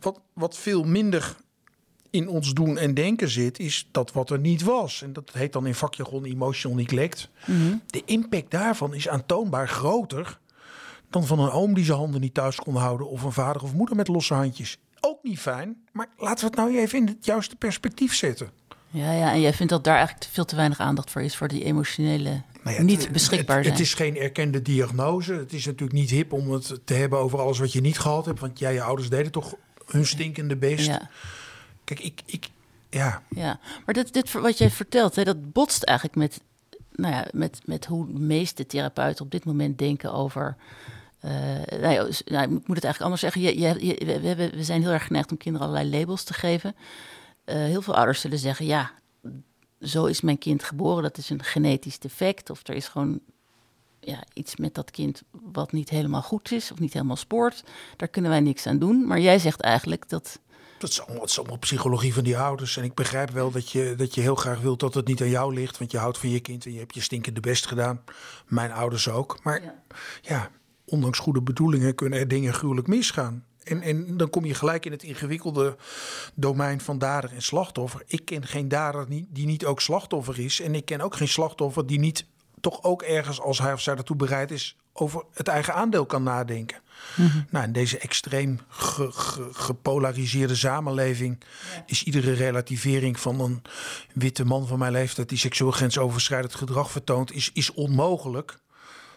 Wat, 0.00 0.20
wat 0.32 0.56
veel 0.56 0.84
minder 0.84 1.36
in 2.10 2.28
ons 2.28 2.52
doen 2.52 2.78
en 2.78 2.94
denken 2.94 3.28
zit, 3.28 3.58
is 3.58 3.88
dat 3.90 4.12
wat 4.12 4.30
er 4.30 4.38
niet 4.38 4.62
was. 4.62 5.02
En 5.02 5.12
dat 5.12 5.30
heet 5.32 5.52
dan 5.52 5.66
in 5.66 5.74
vakjargon 5.74 6.24
emotional 6.24 6.76
neglect. 6.76 7.28
De 7.86 8.02
impact 8.04 8.50
daarvan 8.50 8.94
is 8.94 9.08
aantoonbaar 9.08 9.68
groter 9.68 10.38
dan 11.10 11.26
van 11.26 11.38
een 11.38 11.50
oom 11.50 11.74
die 11.74 11.84
zijn 11.84 11.98
handen 11.98 12.20
niet 12.20 12.34
thuis 12.34 12.56
kon 12.56 12.76
houden... 12.76 13.08
of 13.08 13.22
een 13.22 13.32
vader 13.32 13.62
of 13.62 13.74
moeder 13.74 13.96
met 13.96 14.08
losse 14.08 14.34
handjes. 14.34 14.78
Ook 15.00 15.22
niet 15.22 15.38
fijn, 15.38 15.76
maar 15.92 16.08
laten 16.16 16.38
we 16.38 16.46
het 16.46 16.56
nou 16.56 16.78
even 16.78 16.98
in 16.98 17.06
het 17.06 17.24
juiste 17.24 17.56
perspectief 17.56 18.14
zetten. 18.14 18.50
Ja, 18.94 19.12
ja, 19.12 19.32
en 19.32 19.40
jij 19.40 19.52
vindt 19.52 19.72
dat 19.72 19.84
daar 19.84 19.96
eigenlijk 19.96 20.26
veel 20.32 20.44
te 20.44 20.56
weinig 20.56 20.78
aandacht 20.78 21.10
voor 21.10 21.22
is, 21.22 21.36
voor 21.36 21.48
die 21.48 21.64
emotionele 21.64 22.28
Nou 22.30 22.42
ja, 22.62 22.70
het- 22.70 22.82
niet 22.82 23.12
beschikbaar 23.12 23.56
het, 23.56 23.64
zijn. 23.66 23.76
Het 23.76 23.86
is 23.86 23.94
geen 23.94 24.16
erkende 24.16 24.62
diagnose. 24.62 25.32
Het 25.34 25.52
is 25.52 25.64
natuurlijk 25.66 25.92
niet 25.98 26.10
hip 26.10 26.32
om 26.32 26.50
het 26.50 26.80
te 26.84 26.94
hebben 26.94 27.18
over 27.18 27.40
alles 27.40 27.58
wat 27.58 27.72
je 27.72 27.80
niet 27.80 27.98
gehad 27.98 28.26
hebt. 28.26 28.40
Want 28.40 28.58
jij, 28.58 28.72
je 28.72 28.82
ouders 28.82 29.08
deden 29.08 29.32
toch 29.32 29.54
hun 29.86 30.06
stinkende 30.06 30.56
best. 30.56 30.86
ja, 30.86 31.08
Kijk, 31.84 32.00
ik, 32.00 32.20
ik, 32.26 32.48
ja, 32.90 33.22
ja, 33.28 33.58
maar 33.84 33.94
dit, 33.94 34.12
dit 34.12 34.32
wat 34.32 34.58
jij 34.58 34.70
vertelt, 34.70 35.16
hè, 35.16 35.24
dat 35.24 35.52
botst 35.52 35.82
eigenlijk 35.82 36.18
met, 36.18 36.40
nou 36.92 37.14
ja, 37.14 37.26
met, 37.32 37.60
met 37.64 37.84
hoe 37.86 38.06
de 38.12 38.18
meeste 38.20 38.66
therapeuten 38.66 39.24
op 39.24 39.30
dit 39.30 39.44
moment 39.44 39.78
denken 39.78 40.12
over. 40.12 40.56
eh, 41.20 41.30
nou 41.80 41.88
ja, 41.92 42.04
dus, 42.04 42.22
nou, 42.24 42.42
ik 42.44 42.50
moet 42.50 42.76
het 42.76 42.84
eigenlijk 42.84 43.00
anders 43.00 43.20
zeggen. 43.20 43.40
Je, 43.42 43.58
je, 43.60 43.86
je- 43.86 44.20
we, 44.20 44.26
hebben, 44.26 44.50
we 44.56 44.64
zijn 44.64 44.82
heel 44.82 44.90
erg 44.92 45.06
geneigd 45.06 45.30
om 45.30 45.36
kinderen 45.36 45.68
allerlei 45.68 45.98
labels 45.98 46.22
te 46.22 46.34
geven. 46.34 46.74
Eh, 47.44 47.56
heel 47.56 47.82
veel 47.82 47.94
ouders 47.94 48.20
zullen 48.20 48.38
zeggen: 48.38 48.66
ja, 48.66 48.92
zo 49.80 50.04
is 50.04 50.20
mijn 50.20 50.38
kind 50.38 50.64
geboren, 50.64 51.02
dat 51.02 51.18
is 51.18 51.30
een 51.30 51.44
genetisch 51.44 51.98
defect. 51.98 52.50
Of 52.50 52.60
er 52.68 52.74
is 52.74 52.88
gewoon 52.88 53.20
ja, 54.00 54.24
iets 54.32 54.56
met 54.56 54.74
dat 54.74 54.90
kind 54.90 55.22
wat 55.30 55.72
niet 55.72 55.90
helemaal 55.90 56.22
goed 56.22 56.52
is 56.52 56.72
of 56.72 56.78
niet 56.78 56.92
helemaal 56.92 57.16
spoort. 57.16 57.64
Daar 57.96 58.08
kunnen 58.08 58.30
wij 58.30 58.40
niks 58.40 58.66
aan 58.66 58.78
doen. 58.78 59.06
Maar 59.06 59.20
jij 59.20 59.38
zegt 59.38 59.60
eigenlijk 59.60 60.08
dat. 60.08 60.40
Dat 60.78 60.90
is 60.90 61.00
allemaal, 61.06 61.24
is 61.24 61.38
allemaal 61.38 61.58
psychologie 61.58 62.14
van 62.14 62.24
die 62.24 62.38
ouders. 62.38 62.76
En 62.76 62.84
ik 62.84 62.94
begrijp 62.94 63.30
wel 63.30 63.50
dat 63.50 63.70
je, 63.70 63.94
dat 63.96 64.14
je 64.14 64.20
heel 64.20 64.34
graag 64.34 64.60
wilt 64.60 64.80
dat 64.80 64.94
het 64.94 65.06
niet 65.06 65.20
aan 65.20 65.28
jou 65.28 65.54
ligt. 65.54 65.78
Want 65.78 65.90
je 65.90 65.98
houdt 65.98 66.18
van 66.18 66.28
je 66.28 66.40
kind 66.40 66.66
en 66.66 66.72
je 66.72 66.78
hebt 66.78 66.94
je 66.94 67.00
stinkende 67.00 67.40
best 67.40 67.66
gedaan. 67.66 68.02
Mijn 68.46 68.72
ouders 68.72 69.08
ook. 69.08 69.38
Maar 69.42 69.62
ja, 69.62 69.74
ja 70.22 70.50
ondanks 70.84 71.18
goede 71.18 71.42
bedoelingen 71.42 71.94
kunnen 71.94 72.18
er 72.18 72.28
dingen 72.28 72.54
gruwelijk 72.54 72.86
misgaan. 72.86 73.44
En, 73.64 73.82
en 73.82 74.16
dan 74.16 74.30
kom 74.30 74.44
je 74.44 74.54
gelijk 74.54 74.86
in 74.86 74.92
het 74.92 75.02
ingewikkelde 75.02 75.76
domein 76.34 76.80
van 76.80 76.98
dader 76.98 77.32
en 77.32 77.42
slachtoffer. 77.42 78.02
Ik 78.06 78.24
ken 78.24 78.46
geen 78.46 78.68
dader 78.68 79.06
die 79.08 79.46
niet 79.46 79.64
ook 79.64 79.80
slachtoffer 79.80 80.38
is. 80.38 80.60
En 80.60 80.74
ik 80.74 80.84
ken 80.84 81.00
ook 81.00 81.16
geen 81.16 81.28
slachtoffer 81.28 81.86
die 81.86 81.98
niet 81.98 82.26
toch 82.60 82.82
ook 82.82 83.02
ergens, 83.02 83.40
als 83.40 83.58
hij 83.58 83.72
of 83.72 83.80
zij 83.80 83.94
daartoe 83.94 84.16
bereid 84.16 84.50
is, 84.50 84.76
over 84.92 85.24
het 85.32 85.48
eigen 85.48 85.74
aandeel 85.74 86.06
kan 86.06 86.22
nadenken. 86.22 86.82
Mhm. 87.16 87.40
Nou, 87.50 87.64
in 87.64 87.72
deze 87.72 87.98
extreem 87.98 88.60
gepolariseerde 89.52 90.54
samenleving 90.54 91.40
is 91.86 92.04
iedere 92.04 92.32
relativering 92.32 93.20
van 93.20 93.40
een 93.40 93.62
witte 94.12 94.44
man 94.44 94.66
van 94.66 94.78
mijn 94.78 94.92
leeftijd 94.92 95.28
die 95.28 95.38
seksueel 95.38 95.70
grensoverschrijdend 95.70 96.54
gedrag 96.54 96.90
vertoont, 96.90 97.32
is, 97.32 97.50
is 97.52 97.72
onmogelijk. 97.72 98.58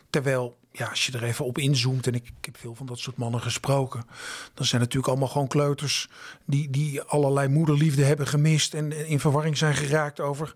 Terwijl, 0.09 0.57
ja, 0.77 0.87
als 0.87 1.05
je 1.05 1.11
er 1.11 1.23
even 1.23 1.45
op 1.45 1.57
inzoomt, 1.57 2.07
en 2.07 2.13
ik, 2.13 2.25
ik, 2.25 2.45
heb 2.45 2.57
veel 2.57 2.75
van 2.75 2.85
dat 2.85 2.99
soort 2.99 3.17
mannen 3.17 3.41
gesproken, 3.41 4.03
dan 4.53 4.65
zijn 4.65 4.81
natuurlijk 4.81 5.07
allemaal 5.07 5.27
gewoon 5.27 5.47
kleuters 5.47 6.09
die, 6.45 6.69
die 6.69 7.01
allerlei 7.01 7.47
moederliefde 7.47 8.03
hebben 8.03 8.27
gemist 8.27 8.73
en 8.73 9.07
in 9.07 9.19
verwarring 9.19 9.57
zijn 9.57 9.75
geraakt 9.75 10.19
over 10.19 10.55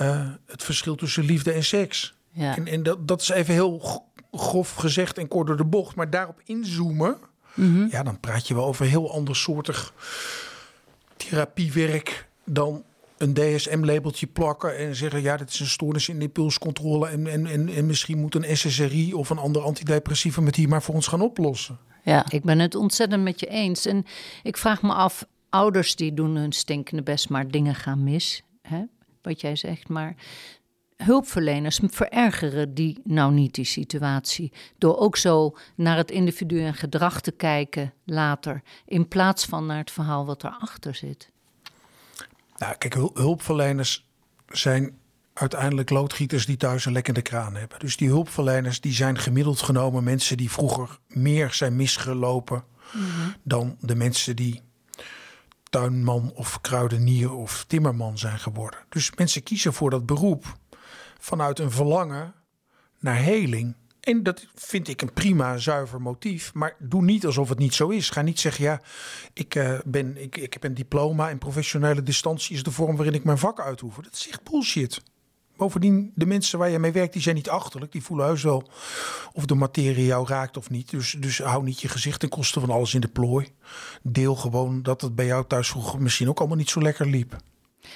uh, 0.00 0.28
het 0.46 0.62
verschil 0.62 0.94
tussen 0.94 1.24
liefde 1.24 1.52
en 1.52 1.64
seks. 1.64 2.14
Ja. 2.30 2.56
En, 2.56 2.66
en 2.66 2.82
dat, 2.82 3.08
dat 3.08 3.20
is 3.20 3.28
even 3.28 3.54
heel 3.54 4.02
grof 4.32 4.74
gezegd 4.74 5.18
en 5.18 5.28
kort 5.28 5.46
door 5.46 5.56
de 5.56 5.64
bocht, 5.64 5.96
maar 5.96 6.10
daarop 6.10 6.40
inzoomen, 6.44 7.18
mm 7.54 7.88
ja, 7.90 8.02
dan 8.02 8.20
praat 8.20 8.48
je 8.48 8.54
wel 8.54 8.66
over 8.66 8.86
heel 8.86 9.12
andersoortig 9.12 9.92
therapiewerk 11.16 12.28
dan 12.44 12.84
een 13.18 13.34
DSM-labeltje 13.34 14.26
plakken 14.26 14.76
en 14.76 14.96
zeggen: 14.96 15.22
ja, 15.22 15.36
dit 15.36 15.48
is 15.48 15.60
een 15.60 15.66
stoornis 15.66 16.08
in 16.08 16.22
impulscontrole. 16.22 17.08
En, 17.08 17.26
en, 17.26 17.46
en, 17.46 17.68
en 17.68 17.86
misschien 17.86 18.18
moet 18.18 18.34
een 18.34 18.56
SSRI 18.56 19.14
of 19.14 19.30
een 19.30 19.38
ander 19.38 19.62
antidepressieve 19.62 20.42
met 20.42 20.54
die 20.54 20.68
maar 20.68 20.82
voor 20.82 20.94
ons 20.94 21.06
gaan 21.06 21.20
oplossen. 21.20 21.78
Ja, 22.02 22.24
ik 22.28 22.44
ben 22.44 22.58
het 22.58 22.74
ontzettend 22.74 23.22
met 23.22 23.40
je 23.40 23.46
eens. 23.46 23.86
En 23.86 24.04
ik 24.42 24.56
vraag 24.56 24.82
me 24.82 24.92
af: 24.92 25.26
ouders 25.48 25.96
die 25.96 26.14
doen 26.14 26.36
hun 26.36 26.52
stinkende 26.52 27.02
best, 27.02 27.28
maar 27.28 27.48
dingen 27.48 27.74
gaan 27.74 28.04
mis. 28.04 28.42
Hè? 28.62 28.82
Wat 29.22 29.40
jij 29.40 29.56
zegt, 29.56 29.88
maar 29.88 30.14
hulpverleners 30.96 31.80
verergeren 31.82 32.74
die 32.74 33.00
nou 33.04 33.32
niet 33.32 33.54
die 33.54 33.64
situatie. 33.64 34.52
Door 34.78 34.98
ook 34.98 35.16
zo 35.16 35.56
naar 35.74 35.96
het 35.96 36.10
individu 36.10 36.60
en 36.60 36.74
gedrag 36.74 37.20
te 37.20 37.32
kijken 37.32 37.92
later. 38.04 38.62
In 38.84 39.08
plaats 39.08 39.44
van 39.44 39.66
naar 39.66 39.78
het 39.78 39.90
verhaal 39.90 40.26
wat 40.26 40.44
erachter 40.44 40.94
zit. 40.94 41.34
Nou, 42.56 42.76
kijk, 42.76 42.94
hulpverleners 42.94 44.06
zijn 44.48 44.98
uiteindelijk 45.32 45.90
loodgieters 45.90 46.46
die 46.46 46.56
thuis 46.56 46.84
een 46.84 46.92
lekkende 46.92 47.22
kraan 47.22 47.56
hebben. 47.56 47.78
Dus 47.78 47.96
die 47.96 48.08
hulpverleners 48.08 48.80
die 48.80 48.92
zijn 48.92 49.18
gemiddeld 49.18 49.62
genomen 49.62 50.04
mensen 50.04 50.36
die 50.36 50.50
vroeger 50.50 50.98
meer 51.08 51.52
zijn 51.52 51.76
misgelopen 51.76 52.64
mhm. 52.92 53.30
dan 53.42 53.76
de 53.80 53.94
mensen 53.94 54.36
die 54.36 54.62
tuinman 55.70 56.32
of 56.34 56.60
kruidenier 56.60 57.32
of 57.32 57.64
timmerman 57.68 58.18
zijn 58.18 58.38
geworden. 58.38 58.80
Dus 58.88 59.12
mensen 59.14 59.42
kiezen 59.42 59.72
voor 59.72 59.90
dat 59.90 60.06
beroep 60.06 60.58
vanuit 61.18 61.58
een 61.58 61.70
verlangen 61.70 62.34
naar 62.98 63.16
heling. 63.16 63.74
En 64.06 64.22
dat 64.22 64.46
vind 64.54 64.88
ik 64.88 65.02
een 65.02 65.12
prima, 65.12 65.58
zuiver 65.58 66.00
motief. 66.00 66.54
Maar 66.54 66.76
doe 66.78 67.02
niet 67.02 67.26
alsof 67.26 67.48
het 67.48 67.58
niet 67.58 67.74
zo 67.74 67.88
is. 67.88 68.10
Ga 68.10 68.22
niet 68.22 68.40
zeggen, 68.40 68.64
ja, 68.64 68.80
ik, 69.32 69.54
uh, 69.54 69.78
ben, 69.84 70.22
ik, 70.22 70.36
ik 70.36 70.52
heb 70.52 70.64
een 70.64 70.74
diploma 70.74 71.30
en 71.30 71.38
professionele 71.38 72.02
distantie 72.02 72.54
is 72.54 72.62
de 72.62 72.70
vorm 72.70 72.96
waarin 72.96 73.14
ik 73.14 73.24
mijn 73.24 73.38
vak 73.38 73.60
uitoefen. 73.60 74.02
Dat 74.02 74.12
is 74.12 74.28
echt 74.28 74.50
bullshit. 74.50 75.02
Bovendien, 75.56 76.12
de 76.14 76.26
mensen 76.26 76.58
waar 76.58 76.70
je 76.70 76.78
mee 76.78 76.92
werkt, 76.92 77.12
die 77.12 77.22
zijn 77.22 77.34
niet 77.34 77.48
achterlijk. 77.48 77.92
Die 77.92 78.02
voelen 78.02 78.26
heus 78.26 78.42
wel 78.42 78.68
of 79.32 79.46
de 79.46 79.54
materie 79.54 80.06
jou 80.06 80.26
raakt 80.28 80.56
of 80.56 80.70
niet. 80.70 80.90
Dus, 80.90 81.16
dus 81.18 81.38
hou 81.38 81.64
niet 81.64 81.80
je 81.80 81.88
gezicht 81.88 82.20
ten 82.20 82.28
koste 82.28 82.60
van 82.60 82.70
alles 82.70 82.94
in 82.94 83.00
de 83.00 83.08
plooi. 83.08 83.48
Deel 84.02 84.36
gewoon 84.36 84.82
dat 84.82 85.00
het 85.00 85.14
bij 85.14 85.26
jou 85.26 85.44
thuis 85.46 85.68
vroeger 85.68 86.02
misschien 86.02 86.28
ook 86.28 86.38
allemaal 86.38 86.56
niet 86.56 86.70
zo 86.70 86.82
lekker 86.82 87.06
liep. 87.06 87.36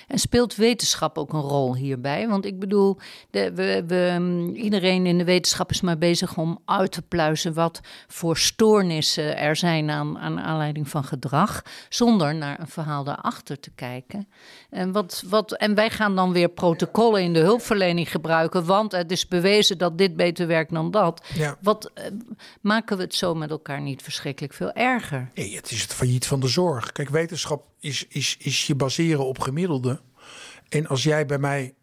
En 0.06 0.18
speelt 0.18 0.54
wetenschap 0.54 1.18
ook 1.18 1.32
een 1.32 1.40
rol 1.40 1.76
hierbij? 1.76 2.28
Want 2.28 2.44
ik 2.44 2.58
bedoel, 2.58 2.96
de, 3.30 3.52
we, 3.54 3.84
we, 3.86 4.16
mm, 4.18 4.54
iedereen 4.54 5.06
in 5.06 5.18
de 5.18 5.24
wetenschap 5.24 5.70
is 5.70 5.80
maar 5.80 5.98
bezig 5.98 6.36
om 6.36 6.58
uit 6.64 6.92
te 6.92 7.02
pluizen 7.02 7.54
wat 7.54 7.80
voor 8.08 8.36
stoornissen 8.36 9.36
er 9.36 9.56
zijn 9.56 9.90
aan, 9.90 10.18
aan 10.18 10.40
aanleiding 10.40 10.88
van 10.88 11.04
gedrag, 11.04 11.62
zonder 11.88 12.34
naar 12.34 12.60
een 12.60 12.68
verhaal 12.68 13.04
daarachter 13.04 13.60
te 13.60 13.70
kijken. 13.70 14.28
En, 14.70 14.92
wat, 14.92 15.22
wat, 15.26 15.52
en 15.52 15.74
wij 15.74 15.90
gaan 15.90 16.16
dan 16.16 16.32
weer 16.32 16.48
protocollen 16.48 17.22
in 17.22 17.32
de 17.32 17.38
hulpverlening 17.38 18.10
gebruiken, 18.10 18.64
want 18.64 18.92
het 18.92 19.10
is 19.10 19.28
bewezen 19.28 19.78
dat 19.78 19.98
dit 19.98 20.16
beter 20.16 20.46
werkt 20.46 20.72
dan 20.72 20.90
dat. 20.90 21.26
Wat 21.60 21.90
eh, 21.94 22.04
maken 22.60 22.96
we 22.96 23.02
het 23.02 23.14
zo 23.14 23.34
met 23.34 23.50
elkaar 23.50 23.80
niet 23.80 24.02
verschrikkelijk 24.02 24.52
veel 24.54 24.72
erger? 24.72 25.30
Nee, 25.34 25.56
het 25.56 25.70
is 25.70 25.82
het 25.82 25.94
failliet 25.94 26.26
van 26.26 26.40
de 26.40 26.48
zorg. 26.48 26.92
Kijk, 26.92 27.08
wetenschap 27.08 27.64
is, 27.80 28.06
is, 28.08 28.36
is 28.38 28.66
je 28.66 28.74
baseren 28.74 29.26
op 29.26 29.38
gemiddelde. 29.38 30.00
En 30.68 30.86
als 30.86 31.02
jij 31.02 31.26
bij 31.26 31.38
mij 31.38 31.74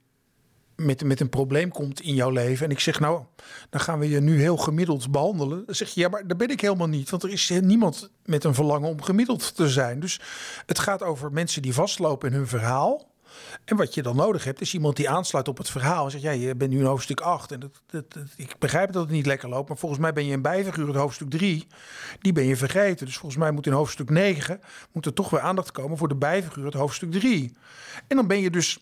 met, 0.76 1.04
met 1.04 1.20
een 1.20 1.30
probleem 1.30 1.70
komt 1.70 2.02
in 2.02 2.14
jouw 2.14 2.30
leven 2.30 2.66
en 2.66 2.72
ik 2.72 2.80
zeg 2.80 3.00
nou, 3.00 3.24
dan 3.70 3.80
gaan 3.80 4.00
we 4.00 4.10
je 4.10 4.20
nu 4.20 4.40
heel 4.40 4.58
gemiddeld 4.58 5.12
behandelen. 5.12 5.66
Dan 5.66 5.76
zeg 5.76 5.90
je 5.90 6.00
ja, 6.00 6.10
maar 6.10 6.28
daar 6.28 6.38
ben 6.38 6.50
ik 6.50 6.62
helemaal 6.62 6.88
niet, 6.88 7.10
want 7.10 7.24
er 7.24 7.30
is 7.30 7.50
niemand 7.62 8.12
met 8.26 8.44
een 8.44 8.54
verlangen 8.54 8.90
om 8.90 9.02
gemiddeld 9.02 9.56
te 9.56 9.70
zijn. 9.70 10.00
Dus 10.00 10.20
het 10.66 10.80
gaat 10.80 11.04
over 11.04 11.32
mensen 11.32 11.62
die 11.62 11.74
vastlopen 11.74 12.30
in 12.30 12.36
hun 12.36 12.48
verhaal. 12.48 13.16
En 13.66 13.76
wat 13.78 13.94
je 13.94 14.02
dan 14.02 14.16
nodig 14.16 14.44
hebt, 14.44 14.62
is 14.62 14.74
iemand 14.74 14.96
die 14.96 15.10
aansluit 15.10 15.48
op 15.48 15.58
het 15.58 15.70
verhaal. 15.70 16.06
En 16.06 16.12
zegt, 16.12 16.24
ja, 16.24 16.32
je 16.32 16.56
bent 16.56 16.72
nu 16.72 16.80
in 16.80 16.86
hoofdstuk 16.86 17.22
8. 17.22 17.52
En 17.52 17.60
dat, 17.60 17.82
dat, 17.86 18.24
ik 18.36 18.56
begrijp 18.60 18.92
dat 18.92 19.04
het 19.04 19.12
niet 19.12 19.26
lekker 19.26 19.50
loopt. 19.50 19.68
Maar 19.68 19.78
volgens 19.78 20.02
mij 20.02 20.14
ben 20.14 20.26
je 20.26 20.34
een 20.34 20.42
bijfiguur 20.42 20.88
in 20.88 20.96
hoofdstuk 20.96 21.30
3. 21.30 21.68
Die 22.20 22.34
ben 22.34 22.44
je 22.44 22.56
vergeten. 22.56 23.06
Dus 23.06 23.18
volgens 23.18 23.42
mij 23.42 23.52
moet 23.52 23.66
in 23.66 23.72
hoofdstuk 23.72 24.10
9... 24.10 24.60
moet 24.92 25.06
er 25.06 25.14
toch 25.14 25.30
weer 25.30 25.40
aandacht 25.40 25.72
komen 25.72 25.98
voor 25.98 26.08
de 26.08 26.16
bijfiguur 26.16 26.64
uit 26.64 26.74
hoofdstuk 26.74 27.12
3. 27.12 27.54
En 28.08 28.16
dan 28.16 28.28
ben 28.28 28.40
je 28.40 28.50
dus... 28.50 28.80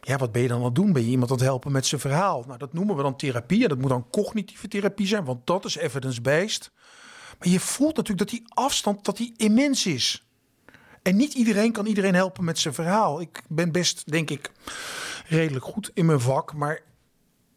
Ja, 0.00 0.16
wat 0.16 0.32
ben 0.32 0.42
je 0.42 0.48
dan 0.48 0.58
aan 0.58 0.64
het 0.64 0.74
doen? 0.74 0.92
Ben 0.92 1.02
je 1.02 1.10
iemand 1.10 1.30
aan 1.30 1.36
het 1.36 1.46
helpen 1.46 1.72
met 1.72 1.86
zijn 1.86 2.00
verhaal? 2.00 2.44
Nou, 2.46 2.58
dat 2.58 2.72
noemen 2.72 2.96
we 2.96 3.02
dan 3.02 3.16
therapie. 3.16 3.62
En 3.62 3.68
dat 3.68 3.78
moet 3.78 3.88
dan 3.88 4.10
cognitieve 4.10 4.68
therapie 4.68 5.06
zijn. 5.06 5.24
Want 5.24 5.46
dat 5.46 5.64
is 5.64 5.76
evidence-based. 5.76 6.70
Maar 7.38 7.48
je 7.48 7.60
voelt 7.60 7.96
natuurlijk 7.96 8.30
dat 8.30 8.38
die 8.38 8.48
afstand 8.48 9.04
dat 9.04 9.16
die 9.16 9.34
immens 9.36 9.86
is. 9.86 10.25
En 11.06 11.16
niet 11.16 11.34
iedereen 11.34 11.72
kan 11.72 11.86
iedereen 11.86 12.14
helpen 12.14 12.44
met 12.44 12.58
zijn 12.58 12.74
verhaal. 12.74 13.20
Ik 13.20 13.42
ben 13.48 13.72
best, 13.72 14.10
denk 14.10 14.30
ik, 14.30 14.52
redelijk 15.26 15.64
goed 15.64 15.90
in 15.94 16.06
mijn 16.06 16.20
vak. 16.20 16.54
Maar 16.54 16.82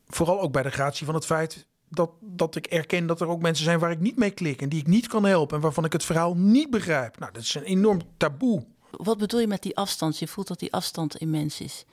vooral 0.08 0.42
ook 0.42 0.52
bij 0.52 0.64
de 0.64 0.70
gratie 0.70 1.06
van 1.06 1.16
het 1.16 1.26
feit 1.26 1.68
dat, 1.88 2.12
dat 2.22 2.56
ik 2.56 2.66
erken 2.66 3.08
dat 3.08 3.22
er 3.22 3.28
ook 3.28 3.42
mensen 3.42 3.66
zijn 3.66 3.80
waar 3.80 3.92
ik 3.92 4.00
niet 4.00 4.18
mee 4.18 4.32
klik. 4.32 4.62
En 4.62 4.70
die 4.70 4.80
ik 4.80 4.88
niet 4.88 5.08
kan 5.08 5.26
helpen. 5.26 5.56
En 5.56 5.64
waarvan 5.64 5.86
ik 5.86 5.94
het 5.94 6.06
verhaal 6.06 6.36
niet 6.36 6.70
begrijp. 6.70 7.20
Nou, 7.20 7.32
dat 7.32 7.42
is 7.42 7.56
een 7.56 7.64
enorm 7.64 8.02
taboe. 8.18 8.66
Wat 8.92 9.18
bedoel 9.18 9.40
je 9.40 9.48
met 9.48 9.62
die 9.62 9.78
afstand? 9.78 10.20
Je 10.20 10.28
voelt 10.28 10.48
dat 10.48 10.60
die 10.60 10.74
afstand 10.74 11.16
immens 11.16 11.62
is. 11.62 11.86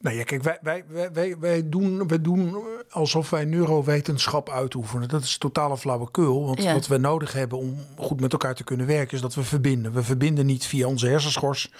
Nou 0.00 0.16
ja, 0.16 0.24
kijk, 0.24 0.42
wij, 0.42 0.58
wij, 0.62 0.84
wij, 1.12 1.38
wij, 1.38 1.68
doen, 1.68 2.08
wij 2.08 2.20
doen 2.20 2.56
alsof 2.90 3.30
wij 3.30 3.44
neurowetenschap 3.44 4.50
uitoefenen. 4.50 5.08
Dat 5.08 5.22
is 5.22 5.38
totale 5.38 5.78
flauwekul. 5.78 6.46
Want 6.46 6.64
wat 6.64 6.86
we 6.86 6.96
nodig 6.96 7.32
hebben 7.32 7.58
om 7.58 7.78
goed 7.96 8.20
met 8.20 8.32
elkaar 8.32 8.54
te 8.54 8.64
kunnen 8.64 8.86
werken, 8.86 9.14
is 9.14 9.20
dat 9.20 9.34
we 9.34 9.42
verbinden. 9.42 9.92
We 9.92 10.02
verbinden 10.02 10.46
niet 10.46 10.66
via 10.66 10.86
onze 10.86 11.06
hersenschors. 11.06 11.70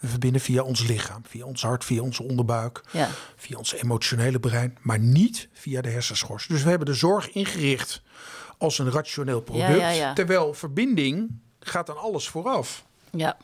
We 0.00 0.08
verbinden 0.08 0.40
via 0.40 0.62
ons 0.62 0.86
lichaam, 0.86 1.22
via 1.26 1.44
ons 1.44 1.62
hart, 1.62 1.84
via 1.84 2.02
onze 2.02 2.22
onderbuik, 2.22 2.84
ja. 2.90 3.08
via 3.36 3.56
ons 3.56 3.74
emotionele 3.74 4.40
brein, 4.40 4.78
maar 4.80 4.98
niet 4.98 5.48
via 5.52 5.80
de 5.80 5.90
hersenschors. 5.90 6.46
Dus 6.46 6.62
we 6.62 6.68
hebben 6.68 6.86
de 6.86 6.94
zorg 6.94 7.32
ingericht 7.32 8.02
als 8.58 8.78
een 8.78 8.90
rationeel 8.90 9.40
product. 9.40 10.14
terwijl 10.14 10.54
verbinding 10.54 11.30
gaat 11.60 11.90
aan 11.90 11.98
alles 11.98 12.28
vooraf. 12.28 12.84
Ja. 13.10 13.36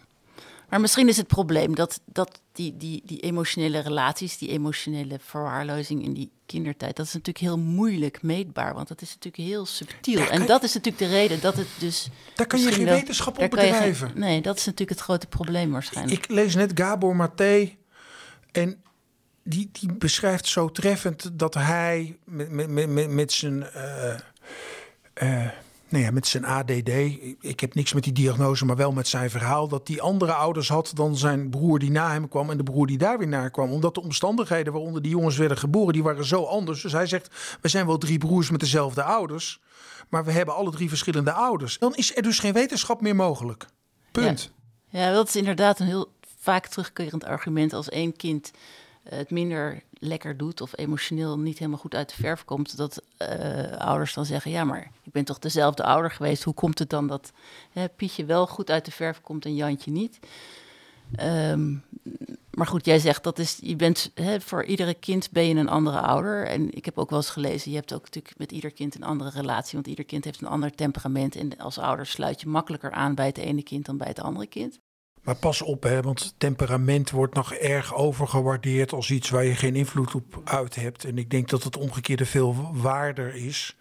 Maar 0.69 0.81
misschien 0.81 1.09
is 1.09 1.17
het 1.17 1.27
probleem 1.27 1.75
dat, 1.75 2.01
dat 2.05 2.41
die, 2.53 2.77
die, 2.77 3.03
die 3.05 3.21
emotionele 3.21 3.79
relaties, 3.79 4.39
die 4.39 4.49
emotionele 4.49 5.19
verwaarlozing 5.21 6.05
in 6.05 6.13
die 6.13 6.31
kindertijd, 6.47 6.97
dat 6.97 7.07
is 7.07 7.13
natuurlijk 7.13 7.45
heel 7.45 7.59
moeilijk 7.59 8.23
meetbaar, 8.23 8.75
want 8.75 8.89
dat 8.89 9.03
is 9.03 9.09
natuurlijk 9.09 9.49
heel 9.51 9.67
subtiel. 9.67 10.29
en 10.29 10.47
dat 10.47 10.63
is 10.63 10.75
natuurlijk 10.75 11.05
de 11.05 11.17
reden 11.17 11.41
dat 11.41 11.57
het 11.57 11.69
dus. 11.79 12.09
Daar 12.35 12.47
kan 12.47 12.61
je 12.61 12.73
geen 12.73 12.85
wetenschap 12.85 13.39
op 13.39 13.51
bedrijven. 13.51 14.13
nee, 14.15 14.41
dat 14.41 14.57
is 14.57 14.65
natuurlijk 14.65 14.99
het 14.99 15.07
grote 15.07 15.27
probleem 15.27 15.71
waarschijnlijk. 15.71 16.25
Ik 16.25 16.31
lees 16.31 16.55
net 16.55 16.73
Gabor 16.75 17.17
Maté 17.17 17.77
en 18.53 18.83
die, 19.43 19.69
die 19.73 19.93
beschrijft 19.93 20.47
zo 20.47 20.71
treffend 20.71 21.31
dat 21.33 21.55
hij 21.55 22.19
met, 22.25 22.51
met, 22.51 22.89
met, 22.89 23.11
met 23.11 23.33
zijn. 23.33 23.67
Uh, 23.77 24.15
uh, 25.23 25.49
nou 25.89 26.05
ja, 26.05 26.11
met 26.11 26.27
zijn 26.27 26.45
ADD. 26.45 26.89
Ik 27.41 27.61
heb 27.61 27.75
niks 27.75 27.93
met 27.93 28.05
die 28.05 28.13
diagnose, 28.13 28.65
maar 28.65 28.77
wel 28.77 28.93
met 28.93 29.09
zijn 29.09 29.31
verhaal. 29.31 29.69
Dat 29.69 29.87
die 29.87 30.03
andere 30.03 30.33
ouders 30.33 30.69
had 30.69 30.91
dan 30.95 31.17
zijn 31.17 31.51
broer 31.51 31.79
die 31.79 31.91
na 31.91 32.11
hem 32.11 32.29
kwam 32.29 32.51
en 32.51 32.57
de 32.57 32.63
broer 32.63 32.87
die 32.87 32.99
daar 32.99 33.19
weer 33.19 33.29
naar 33.29 33.51
kwam. 33.51 33.71
Omdat 33.71 33.95
de 33.95 34.03
omstandigheden 34.03 34.73
waaronder 34.73 35.03
die 35.03 35.11
jongens 35.11 35.37
werden 35.37 35.59
geboren, 35.59 35.93
die 35.93 36.03
waren 36.03 36.25
zo 36.25 36.45
anders. 36.45 36.83
Dus 36.83 36.93
hij 36.93 37.07
zegt, 37.07 37.59
we 37.61 37.69
zijn 37.69 37.87
wel 37.87 37.99
drie 37.99 38.19
broers 38.19 38.51
met 38.51 38.61
dezelfde 38.61 39.03
ouders. 39.03 39.61
Maar 40.09 40.25
we 40.25 40.33
hebben 40.33 40.55
alle 40.55 40.71
drie 40.71 40.89
verschillende 40.89 41.33
ouders. 41.33 41.79
Dan 41.79 41.95
is 41.95 42.17
er 42.17 42.23
dus 42.23 42.39
geen 42.39 42.53
wetenschap 42.53 43.01
meer 43.01 43.17
mogelijk. 43.17 43.67
Punt. 44.13 44.51
Ja 44.91 45.13
dat 45.13 45.29
is 45.29 45.37
inderdaad 45.37 45.79
een 45.79 45.87
heel 45.87 46.13
vaak 46.39 46.67
terugkerend 46.67 47.25
argument 47.25 47.73
als 47.73 47.89
één 47.89 48.17
kind 48.17 48.51
het 49.09 49.31
minder 49.31 49.83
lekker 49.99 50.37
doet 50.37 50.61
of 50.61 50.79
emotioneel 50.79 51.39
niet 51.39 51.59
helemaal 51.59 51.81
goed 51.81 51.95
uit 51.95 52.09
de 52.09 52.15
verf 52.15 52.45
komt, 52.45 52.77
dat 52.77 53.03
uh, 53.19 53.73
ouders 53.73 54.15
dan 54.15 54.25
zeggen: 54.25 54.51
Ja, 54.51 54.65
maar 54.65 54.91
ik 55.03 55.13
ben 55.13 55.25
toch 55.25 55.39
dezelfde 55.39 55.85
ouder 55.85 56.11
geweest. 56.11 56.43
Hoe 56.43 56.55
komt 56.55 56.79
het 56.79 56.91
dan 56.91 57.07
dat 57.07 57.33
hè, 57.71 57.89
Pietje 57.89 58.25
wel 58.25 58.47
goed 58.47 58.71
uit 58.71 58.85
de 58.85 58.91
verf 58.91 59.21
komt 59.21 59.45
en 59.45 59.55
Jantje 59.55 59.91
niet? 59.91 60.19
Um, 61.23 61.85
maar 62.51 62.67
goed, 62.67 62.85
jij 62.85 62.99
zegt 62.99 63.25
dat 63.25 63.39
is, 63.39 63.59
je 63.61 63.77
bent 63.77 64.11
hè, 64.15 64.41
voor 64.41 64.65
iedere 64.65 64.95
kind 64.95 65.31
ben 65.31 65.47
je 65.47 65.55
een 65.55 65.69
andere 65.69 66.01
ouder. 66.01 66.47
En 66.47 66.75
ik 66.75 66.85
heb 66.85 66.99
ook 66.99 67.11
wel 67.11 67.19
eens 67.19 67.31
gelezen, 67.31 67.71
je 67.71 67.77
hebt 67.77 67.93
ook 67.93 68.05
natuurlijk 68.05 68.39
met 68.39 68.53
ieder 68.53 68.73
kind 68.73 68.95
een 68.95 69.03
andere 69.03 69.31
relatie, 69.31 69.73
want 69.73 69.87
ieder 69.87 70.05
kind 70.05 70.25
heeft 70.25 70.41
een 70.41 70.49
ander 70.49 70.75
temperament. 70.75 71.37
En 71.37 71.59
als 71.59 71.79
ouder 71.79 72.07
sluit 72.07 72.41
je 72.41 72.49
makkelijker 72.49 72.91
aan 72.91 73.15
bij 73.15 73.27
het 73.27 73.39
ene 73.39 73.63
kind 73.63 73.87
dan 73.87 73.97
bij 73.97 74.09
het 74.09 74.21
andere 74.21 74.47
kind. 74.47 74.79
Maar 75.29 75.37
pas 75.37 75.63
op, 75.63 75.83
hè, 75.83 76.03
want 76.03 76.35
temperament 76.39 77.11
wordt 77.11 77.35
nog 77.35 77.53
erg 77.53 77.95
overgewaardeerd 77.95 78.93
als 78.93 79.11
iets 79.11 79.31
waar 79.31 79.45
je 79.45 79.55
geen 79.55 79.77
invloed 79.77 80.15
op 80.15 80.41
uit 80.45 80.75
hebt. 80.75 81.05
En 81.05 81.19
ik 81.19 81.31
denk 81.31 81.49
dat 81.49 81.63
het 81.63 81.77
omgekeerde 81.77 82.27
veel 82.27 82.71
waarder 82.73 83.35
is. 83.35 83.77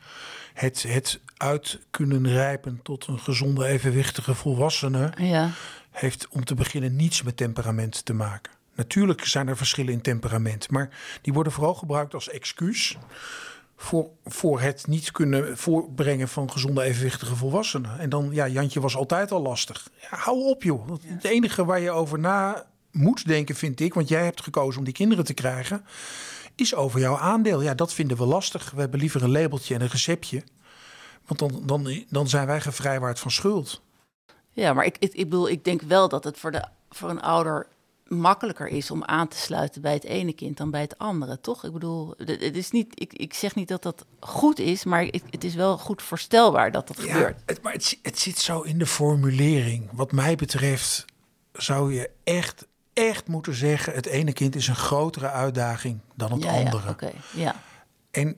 Het, 0.53 0.83
het 0.87 1.19
uit 1.37 1.79
kunnen 1.91 2.27
rijpen 2.27 2.79
tot 2.83 3.07
een 3.07 3.19
gezonde, 3.19 3.65
evenwichtige 3.65 4.33
volwassene 4.35 5.11
ja. 5.17 5.51
heeft 5.91 6.27
om 6.29 6.45
te 6.45 6.55
beginnen 6.55 6.95
niets 6.95 7.23
met 7.23 7.37
temperament 7.37 8.05
te 8.05 8.13
maken. 8.13 8.51
Natuurlijk 8.75 9.25
zijn 9.25 9.47
er 9.47 9.57
verschillen 9.57 9.93
in 9.93 10.01
temperament, 10.01 10.69
maar 10.69 10.89
die 11.21 11.33
worden 11.33 11.53
vooral 11.53 11.75
gebruikt 11.75 12.13
als 12.13 12.29
excuus 12.29 12.97
voor, 13.79 14.09
voor 14.25 14.61
het 14.61 14.87
niet 14.87 15.11
kunnen 15.11 15.57
voorbrengen 15.57 16.27
van 16.27 16.51
gezonde, 16.51 16.83
evenwichtige 16.83 17.35
volwassenen. 17.35 17.99
En 17.99 18.09
dan, 18.09 18.29
ja, 18.31 18.47
Jantje 18.47 18.79
was 18.79 18.95
altijd 18.95 19.31
al 19.31 19.41
lastig. 19.41 19.89
Ja, 20.01 20.17
hou 20.17 20.43
op, 20.43 20.63
joh. 20.63 20.89
Het 21.03 21.23
enige 21.23 21.65
waar 21.65 21.79
je 21.79 21.91
over 21.91 22.19
na 22.19 22.65
moet 22.91 23.27
denken, 23.27 23.55
vind 23.55 23.79
ik, 23.79 23.93
want 23.93 24.09
jij 24.09 24.23
hebt 24.23 24.41
gekozen 24.41 24.79
om 24.79 24.85
die 24.85 24.93
kinderen 24.93 25.25
te 25.25 25.33
krijgen, 25.33 25.85
is 26.55 26.75
over 26.75 26.99
jouw 26.99 27.17
aandeel. 27.17 27.61
Ja, 27.61 27.73
dat 27.73 27.93
vinden 27.93 28.17
we 28.17 28.25
lastig. 28.25 28.71
We 28.71 28.79
hebben 28.79 28.99
liever 28.99 29.23
een 29.23 29.31
labeltje 29.31 29.75
en 29.75 29.81
een 29.81 29.87
receptje. 29.87 30.43
Want 31.25 31.39
dan, 31.39 31.61
dan, 31.65 32.03
dan 32.09 32.27
zijn 32.27 32.47
wij 32.47 32.61
gevrijwaard 32.61 33.19
van 33.19 33.31
schuld. 33.31 33.81
Ja, 34.51 34.73
maar 34.73 34.85
ik, 34.85 34.97
ik, 34.99 35.13
ik 35.13 35.29
bedoel, 35.29 35.49
ik 35.49 35.63
denk 35.63 35.81
wel 35.81 36.09
dat 36.09 36.23
het 36.23 36.37
voor, 36.37 36.51
de, 36.51 36.63
voor 36.89 37.09
een 37.09 37.21
ouder 37.21 37.67
makkelijker 38.09 38.67
is 38.67 38.91
om 38.91 39.03
aan 39.03 39.27
te 39.27 39.37
sluiten 39.37 39.81
bij 39.81 39.93
het 39.93 40.03
ene 40.03 40.33
kind 40.33 40.57
dan 40.57 40.71
bij 40.71 40.81
het 40.81 40.97
andere, 40.97 41.41
toch? 41.41 41.63
Ik 41.63 41.73
bedoel, 41.73 42.13
het 42.17 42.55
is 42.55 42.71
niet, 42.71 43.01
ik, 43.01 43.13
ik 43.13 43.33
zeg 43.33 43.55
niet 43.55 43.67
dat 43.67 43.83
dat 43.83 44.05
goed 44.19 44.59
is, 44.59 44.83
maar 44.83 45.03
het, 45.03 45.23
het 45.29 45.43
is 45.43 45.55
wel 45.55 45.77
goed 45.77 46.01
voorstelbaar 46.01 46.71
dat 46.71 46.87
dat 46.87 46.99
gebeurt. 46.99 47.41
Het, 47.45 47.61
maar 47.61 47.73
het, 47.73 47.99
het 48.01 48.19
zit 48.19 48.37
zo 48.39 48.61
in 48.61 48.77
de 48.77 48.85
formulering. 48.85 49.89
Wat 49.91 50.11
mij 50.11 50.35
betreft 50.35 51.05
zou 51.53 51.93
je 51.93 52.09
echt, 52.23 52.67
echt 52.93 53.27
moeten 53.27 53.53
zeggen: 53.53 53.93
het 53.93 54.05
ene 54.05 54.33
kind 54.33 54.55
is 54.55 54.67
een 54.67 54.75
grotere 54.75 55.29
uitdaging 55.29 55.99
dan 56.15 56.31
het 56.31 56.45
andere. 56.45 56.85
Ja, 56.85 56.89
oké. 56.89 57.11
ja. 57.33 57.55
En 58.11 58.37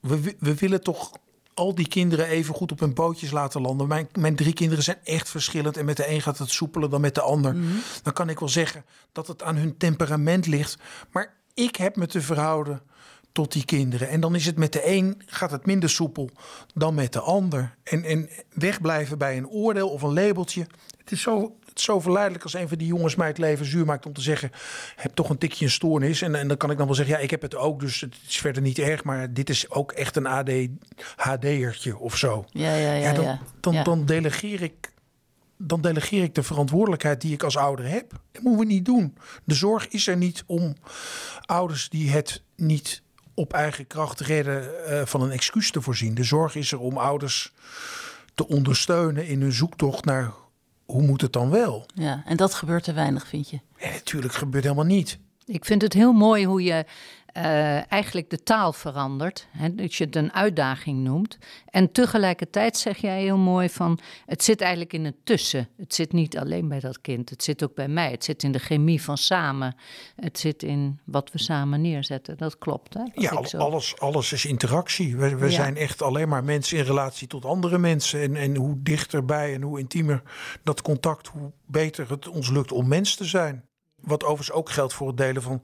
we, 0.00 0.36
we 0.38 0.54
willen 0.54 0.82
toch 0.82 1.12
al 1.56 1.74
die 1.74 1.88
kinderen 1.88 2.26
even 2.26 2.54
goed 2.54 2.72
op 2.72 2.80
hun 2.80 2.92
pootjes 2.92 3.30
laten 3.30 3.60
landen. 3.60 3.88
Mijn, 3.88 4.08
mijn 4.18 4.36
drie 4.36 4.52
kinderen 4.52 4.84
zijn 4.84 4.98
echt 5.04 5.28
verschillend. 5.28 5.76
En 5.76 5.84
met 5.84 5.96
de 5.96 6.10
een 6.10 6.22
gaat 6.22 6.38
het 6.38 6.50
soepeler 6.50 6.90
dan 6.90 7.00
met 7.00 7.14
de 7.14 7.20
ander. 7.20 7.54
Mhm. 7.56 7.66
Dan 8.02 8.12
kan 8.12 8.28
ik 8.28 8.38
wel 8.38 8.48
zeggen 8.48 8.84
dat 9.12 9.26
het 9.26 9.42
aan 9.42 9.56
hun 9.56 9.76
temperament 9.76 10.46
ligt. 10.46 10.78
Maar 11.12 11.34
ik 11.54 11.76
heb 11.76 11.96
me 11.96 12.06
te 12.06 12.20
verhouden 12.20 12.82
tot 13.32 13.52
die 13.52 13.64
kinderen. 13.64 14.08
En 14.08 14.20
dan 14.20 14.34
is 14.34 14.46
het 14.46 14.56
met 14.56 14.72
de 14.72 14.86
een 14.86 15.22
gaat 15.26 15.50
het 15.50 15.66
minder 15.66 15.90
soepel 15.90 16.30
dan 16.74 16.94
met 16.94 17.12
de 17.12 17.20
ander. 17.20 17.76
En, 17.82 18.04
en 18.04 18.28
wegblijven 18.52 19.18
bij 19.18 19.36
een 19.36 19.48
oordeel 19.48 19.88
of 19.88 20.02
een 20.02 20.14
labeltje. 20.14 20.66
Het 20.98 21.12
is 21.12 21.20
zo 21.20 21.56
zo 21.80 22.00
verleidelijk 22.00 22.42
als 22.42 22.54
een 22.54 22.68
van 22.68 22.78
die 22.78 22.86
jongens 22.86 23.14
mij 23.14 23.26
het 23.26 23.38
leven 23.38 23.66
zuur 23.66 23.84
maakt 23.84 24.06
om 24.06 24.12
te 24.12 24.20
zeggen: 24.20 24.50
heb 24.96 25.14
toch 25.14 25.30
een 25.30 25.38
tikje 25.38 25.64
een 25.64 25.70
stoornis. 25.70 26.22
En, 26.22 26.34
en 26.34 26.48
dan 26.48 26.56
kan 26.56 26.70
ik 26.70 26.76
dan 26.76 26.86
wel 26.86 26.94
zeggen: 26.94 27.14
ja, 27.14 27.20
ik 27.20 27.30
heb 27.30 27.42
het 27.42 27.56
ook, 27.56 27.80
dus 27.80 28.00
het 28.00 28.14
is 28.28 28.36
verder 28.36 28.62
niet 28.62 28.78
erg. 28.78 29.04
Maar 29.04 29.32
dit 29.32 29.50
is 29.50 29.70
ook 29.70 29.92
echt 29.92 30.16
een 30.16 30.26
ADHD'ertje 30.26 31.98
of 31.98 32.16
zo. 32.16 32.44
Ja, 32.50 32.74
ja, 32.74 32.92
ja. 32.92 32.94
ja, 32.94 33.12
dan, 33.12 33.38
Dan, 33.60 33.84
dan 33.84 34.04
delegeer 34.04 34.62
ik 34.62 34.94
dan 35.58 35.80
delegeer 35.80 36.22
ik 36.22 36.34
de 36.34 36.42
verantwoordelijkheid 36.42 37.20
die 37.20 37.32
ik 37.32 37.42
als 37.42 37.56
ouder 37.56 37.88
heb. 37.88 38.10
Dat 38.32 38.42
moeten 38.42 38.66
we 38.66 38.72
niet 38.72 38.84
doen. 38.84 39.16
De 39.44 39.54
zorg 39.54 39.88
is 39.88 40.06
er 40.06 40.16
niet 40.16 40.44
om 40.46 40.76
ouders 41.40 41.88
die 41.88 42.10
het 42.10 42.42
niet 42.56 43.02
op 43.34 43.52
eigen 43.52 43.86
kracht 43.86 44.20
redden 44.20 44.70
uh, 44.88 45.02
van 45.04 45.22
een 45.22 45.30
excuus 45.30 45.70
te 45.70 45.80
voorzien. 45.80 46.14
De 46.14 46.24
zorg 46.24 46.54
is 46.54 46.72
er 46.72 46.80
om 46.80 46.96
ouders 46.96 47.52
te 48.34 48.48
ondersteunen 48.48 49.26
in 49.26 49.40
hun 49.40 49.52
zoektocht 49.52 50.04
naar 50.04 50.32
hoe 50.86 51.02
moet 51.02 51.20
het 51.20 51.32
dan 51.32 51.50
wel? 51.50 51.86
Ja, 51.94 52.22
en 52.26 52.36
dat 52.36 52.54
gebeurt 52.54 52.84
te 52.84 52.92
weinig, 52.92 53.26
vind 53.26 53.50
je? 53.50 53.60
Ja, 53.78 53.90
natuurlijk 53.90 54.34
gebeurt 54.34 54.64
helemaal 54.64 54.84
niet. 54.84 55.18
Ik 55.44 55.64
vind 55.64 55.82
het 55.82 55.92
heel 55.92 56.12
mooi 56.12 56.46
hoe 56.46 56.62
je 56.62 56.84
uh, 57.36 57.92
eigenlijk 57.92 58.30
de 58.30 58.42
taal 58.42 58.72
verandert. 58.72 59.46
Hè, 59.50 59.74
dat 59.74 59.94
je 59.94 60.04
het 60.04 60.16
een 60.16 60.32
uitdaging 60.32 60.98
noemt. 60.98 61.38
En 61.70 61.92
tegelijkertijd 61.92 62.76
zeg 62.76 62.96
jij 62.96 63.20
heel 63.20 63.38
mooi 63.38 63.68
van... 63.68 63.98
het 64.26 64.44
zit 64.44 64.60
eigenlijk 64.60 64.92
in 64.92 65.04
het 65.04 65.14
tussen. 65.24 65.68
Het 65.76 65.94
zit 65.94 66.12
niet 66.12 66.38
alleen 66.38 66.68
bij 66.68 66.80
dat 66.80 67.00
kind. 67.00 67.30
Het 67.30 67.42
zit 67.42 67.64
ook 67.64 67.74
bij 67.74 67.88
mij. 67.88 68.10
Het 68.10 68.24
zit 68.24 68.42
in 68.42 68.52
de 68.52 68.58
chemie 68.58 69.02
van 69.02 69.16
samen. 69.16 69.76
Het 70.16 70.38
zit 70.38 70.62
in 70.62 71.00
wat 71.04 71.32
we 71.32 71.38
samen 71.38 71.80
neerzetten. 71.80 72.36
Dat 72.36 72.58
klopt, 72.58 72.94
hè? 72.94 73.02
Ja, 73.14 73.30
alles, 73.56 73.98
alles 73.98 74.32
is 74.32 74.44
interactie. 74.44 75.16
We, 75.16 75.36
we 75.36 75.50
zijn 75.50 75.76
echt 75.76 76.02
alleen 76.02 76.28
maar 76.28 76.44
mensen 76.44 76.78
in 76.78 76.84
relatie 76.84 77.28
tot 77.28 77.44
andere 77.44 77.78
mensen. 77.78 78.20
En, 78.20 78.36
en 78.36 78.56
hoe 78.56 78.82
dichterbij 78.82 79.54
en 79.54 79.62
hoe 79.62 79.78
intiemer 79.78 80.22
dat 80.62 80.82
contact... 80.82 81.26
hoe 81.26 81.52
beter 81.66 82.10
het 82.10 82.28
ons 82.28 82.50
lukt 82.50 82.72
om 82.72 82.88
mens 82.88 83.14
te 83.14 83.24
zijn. 83.24 83.64
Wat 84.00 84.24
overigens 84.24 84.52
ook 84.52 84.70
geldt 84.70 84.92
voor 84.92 85.06
het 85.06 85.16
delen 85.16 85.42
van 85.42 85.62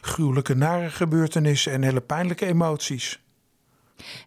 gruwelijke 0.00 0.54
nare 0.54 0.90
gebeurtenissen 0.90 1.72
en 1.72 1.82
hele 1.82 2.00
pijnlijke 2.00 2.46
emoties. 2.46 3.20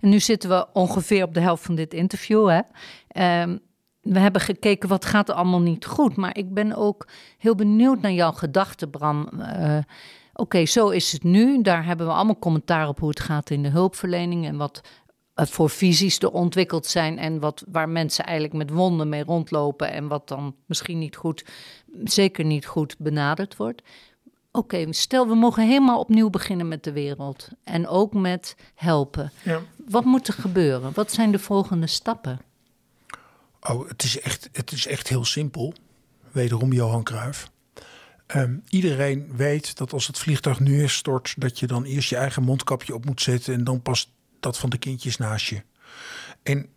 En 0.02 0.10
nu 0.10 0.20
zitten 0.20 0.50
we 0.50 0.68
ongeveer 0.74 1.24
op 1.24 1.34
de 1.34 1.40
helft 1.40 1.64
van 1.64 1.76
dit 1.76 1.94
interview. 1.94 2.50
Hè? 2.50 2.62
Um, 3.42 3.60
we 4.02 4.20
hebben 4.20 4.42
gekeken 4.42 4.90
wat 4.90 5.06
gaat 5.06 5.30
er 5.30 5.36
allemaal 5.36 5.62
niet 5.62 5.86
goed. 5.86 6.16
Maar 6.16 6.38
ik 6.38 6.54
ben 6.54 6.76
ook 6.76 7.08
heel 7.38 7.56
benieuwd 7.56 8.02
naar 8.02 8.12
jouw 8.12 8.32
gedachten, 8.32 8.90
Bram. 8.90 9.30
Uh, 9.34 9.78
Oké, 10.34 10.66
zo 10.66 10.90
is 10.90 11.12
het 11.12 11.24
nu. 11.24 11.62
Daar 11.62 11.86
hebben 11.86 12.06
we 12.06 12.14
allemaal 12.14 12.40
commentaar 12.40 12.88
op 12.88 13.00
hoe 13.00 13.10
het 13.10 13.20
gaat 13.20 13.50
in 13.50 13.64
de 13.64 13.70
hulpverlening 13.70 14.46
en 14.46 14.58
wat 14.58 14.82
voor 15.36 15.70
visies 15.70 16.20
er 16.20 16.32
ontwikkeld 16.32 16.86
zijn 16.86 17.18
en 17.18 17.40
wat, 17.40 17.64
waar 17.72 17.90
mensen 17.90 18.26
eigenlijk 18.26 18.58
met 18.58 18.70
wonden 18.70 19.10
mee 19.10 19.24
rondlopen 19.24 19.92
en 19.92 20.08
wat 20.08 20.28
dan 20.28 20.56
misschien 20.66 21.00
niet 21.00 21.16
goed, 21.16 21.46
zeker 22.04 22.46
niet 22.46 22.66
goed 22.66 22.96
benaderd 22.98 23.56
wordt. 23.56 23.82
Oké, 24.52 24.94
stel 24.94 25.28
we 25.28 25.36
mogen 25.36 25.68
helemaal 25.68 26.00
opnieuw 26.00 26.30
beginnen 26.30 26.68
met 26.68 26.84
de 26.84 26.92
wereld 26.92 27.48
en 27.64 27.88
ook 27.88 28.14
met 28.14 28.56
helpen. 28.76 29.32
Ja. 29.44 29.62
Wat 29.88 30.06
moet 30.06 30.28
er 30.28 30.34
gebeuren? 30.34 30.92
Wat 30.94 31.12
zijn 31.12 31.32
de 31.32 31.40
volgende 31.40 31.88
stappen? 31.88 32.40
Oh, 33.62 33.88
het 33.88 34.04
is 34.04 34.20
echt, 34.20 34.50
het 34.52 34.72
is 34.72 34.88
echt 34.88 35.08
heel 35.08 35.26
simpel. 35.26 35.74
Wederom 36.32 36.74
Johan 36.74 37.04
Cruijff. 37.04 37.52
Um, 38.36 38.64
iedereen 38.70 39.36
weet 39.36 39.78
dat 39.78 39.94
als 39.94 40.08
het 40.08 40.20
vliegtuig 40.20 40.60
nu 40.60 40.88
stort, 40.88 41.34
dat 41.38 41.60
je 41.60 41.68
dan 41.68 41.84
eerst 41.84 42.10
je 42.10 42.16
eigen 42.16 42.44
mondkapje 42.44 42.94
op 42.94 43.06
moet 43.06 43.22
zetten 43.22 43.54
en 43.54 43.64
dan 43.64 43.82
pas 43.82 44.14
dat 44.40 44.58
van 44.58 44.70
de 44.70 44.78
kindjes 44.78 45.18
naast 45.18 45.48
je. 45.48 45.62
En 46.44 46.68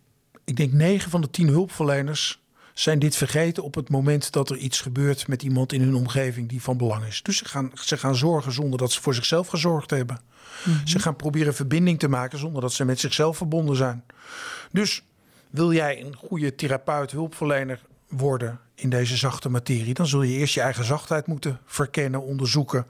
ik 0.45 0.55
denk 0.55 0.73
9 0.73 1.09
van 1.09 1.21
de 1.21 1.29
10 1.29 1.47
hulpverleners 1.47 2.41
zijn 2.79 2.99
dit 2.99 3.15
vergeten 3.15 3.63
op 3.63 3.75
het 3.75 3.89
moment 3.89 4.31
dat 4.31 4.49
er 4.49 4.57
iets 4.57 4.81
gebeurt 4.81 5.27
met 5.27 5.43
iemand 5.43 5.73
in 5.73 5.81
hun 5.81 5.95
omgeving 5.95 6.49
die 6.49 6.61
van 6.61 6.77
belang 6.77 7.05
is. 7.05 7.21
Dus 7.21 7.37
ze 7.37 7.45
gaan, 7.45 7.71
ze 7.73 7.97
gaan 7.97 8.15
zorgen 8.15 8.51
zonder 8.51 8.79
dat 8.79 8.91
ze 8.91 9.01
voor 9.01 9.13
zichzelf 9.13 9.47
gezorgd 9.47 9.89
hebben. 9.89 10.19
Mhm. 10.65 10.87
Ze 10.87 10.99
gaan 10.99 11.15
proberen 11.15 11.55
verbinding 11.55 11.99
te 11.99 12.07
maken 12.07 12.39
zonder 12.39 12.61
dat 12.61 12.73
ze 12.73 12.85
met 12.85 12.99
zichzelf 12.99 13.37
verbonden 13.37 13.75
zijn. 13.75 14.03
Dus 14.71 15.03
wil 15.49 15.73
jij 15.73 16.01
een 16.01 16.15
goede 16.15 16.55
therapeut, 16.55 17.11
hulpverlener 17.11 17.81
worden 18.07 18.59
in 18.75 18.89
deze 18.89 19.17
zachte 19.17 19.49
materie, 19.49 19.93
dan 19.93 20.07
zul 20.07 20.21
je 20.21 20.37
eerst 20.37 20.53
je 20.53 20.61
eigen 20.61 20.83
zachtheid 20.85 21.27
moeten 21.27 21.59
verkennen, 21.65 22.21
onderzoeken, 22.21 22.87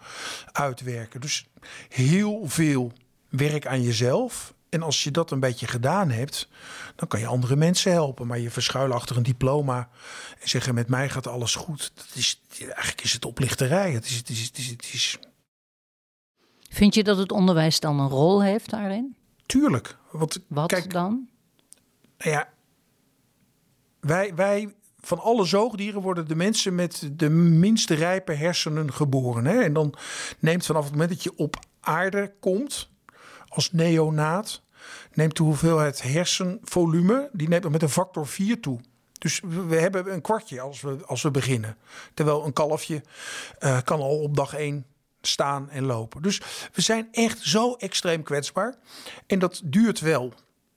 uitwerken. 0.51 1.21
Dus 1.21 1.47
heel 1.89 2.41
veel 2.45 2.91
werk 3.29 3.67
aan 3.67 3.81
jezelf 3.81 4.53
en 4.69 4.81
als 4.81 5.03
je 5.03 5.11
dat 5.11 5.31
een 5.31 5.39
beetje 5.39 5.67
gedaan 5.67 6.09
hebt, 6.09 6.47
dan 6.95 7.07
kan 7.07 7.19
je 7.19 7.27
andere 7.27 7.55
mensen 7.55 7.91
helpen. 7.91 8.27
Maar 8.27 8.39
je 8.39 8.51
verschuilen 8.51 8.95
achter 8.95 9.17
een 9.17 9.23
diploma 9.23 9.89
en 10.39 10.49
zeggen: 10.49 10.73
met 10.73 10.87
mij 10.87 11.09
gaat 11.09 11.27
alles 11.27 11.55
goed. 11.55 11.91
Dat 11.95 12.11
is, 12.13 12.41
eigenlijk 12.59 13.01
is 13.01 13.13
het 13.13 13.25
oplichterij. 13.25 13.91
Het 13.91 14.05
is, 14.05 14.15
het 14.15 14.29
is, 14.29 14.45
het 14.45 14.57
is, 14.57 14.69
het 14.69 14.93
is... 14.93 15.19
Vind 16.69 16.95
je 16.95 17.03
dat 17.03 17.17
het 17.17 17.31
onderwijs 17.31 17.79
dan 17.79 17.99
een 17.99 18.09
rol 18.09 18.43
heeft 18.43 18.69
daarin? 18.69 19.15
Tuurlijk. 19.45 19.97
Want, 20.11 20.39
Wat 20.47 20.67
kijk, 20.67 20.91
dan? 20.91 21.29
Nou 22.17 22.31
ja, 22.31 22.49
wij, 23.99 24.35
wij, 24.35 24.75
van 24.99 25.19
alle 25.19 25.45
zoogdieren 25.45 26.01
worden 26.01 26.27
de 26.27 26.35
mensen 26.35 26.75
met 26.75 27.09
de 27.11 27.29
minste 27.29 27.93
rijpe 27.93 28.33
hersenen 28.33 28.93
geboren. 28.93 29.45
Hè? 29.45 29.61
En 29.61 29.73
dan 29.73 29.93
neemt 30.39 30.65
vanaf 30.65 30.83
het 30.83 30.91
moment 30.91 31.09
dat 31.09 31.23
je 31.23 31.35
op 31.35 31.59
aarde 31.79 32.33
komt, 32.39 32.89
als 33.47 33.71
neonaat, 33.71 34.61
neemt 35.13 35.37
de 35.37 35.43
hoeveelheid 35.43 36.01
hersenvolume, 36.01 37.29
die 37.33 37.47
neemt 37.47 37.69
met 37.69 37.81
een 37.81 37.89
factor 37.89 38.27
4 38.27 38.59
toe. 38.59 38.79
Dus 39.17 39.41
we 39.67 39.75
hebben 39.75 40.13
een 40.13 40.21
kwartje 40.21 40.61
als 40.61 40.81
we, 40.81 40.97
als 41.05 41.21
we 41.21 41.31
beginnen. 41.31 41.77
Terwijl 42.13 42.45
een 42.45 42.53
kalfje 42.53 43.03
uh, 43.59 43.77
kan 43.83 43.99
al 43.99 44.19
op 44.19 44.35
dag 44.35 44.53
1 44.53 44.85
staan 45.21 45.69
en 45.69 45.85
lopen. 45.85 46.21
Dus 46.21 46.41
we 46.73 46.81
zijn 46.81 47.07
echt 47.11 47.39
zo 47.41 47.73
extreem 47.73 48.23
kwetsbaar. 48.23 48.75
En 49.27 49.39
dat 49.39 49.61
duurt 49.63 49.99
wel. 49.99 50.33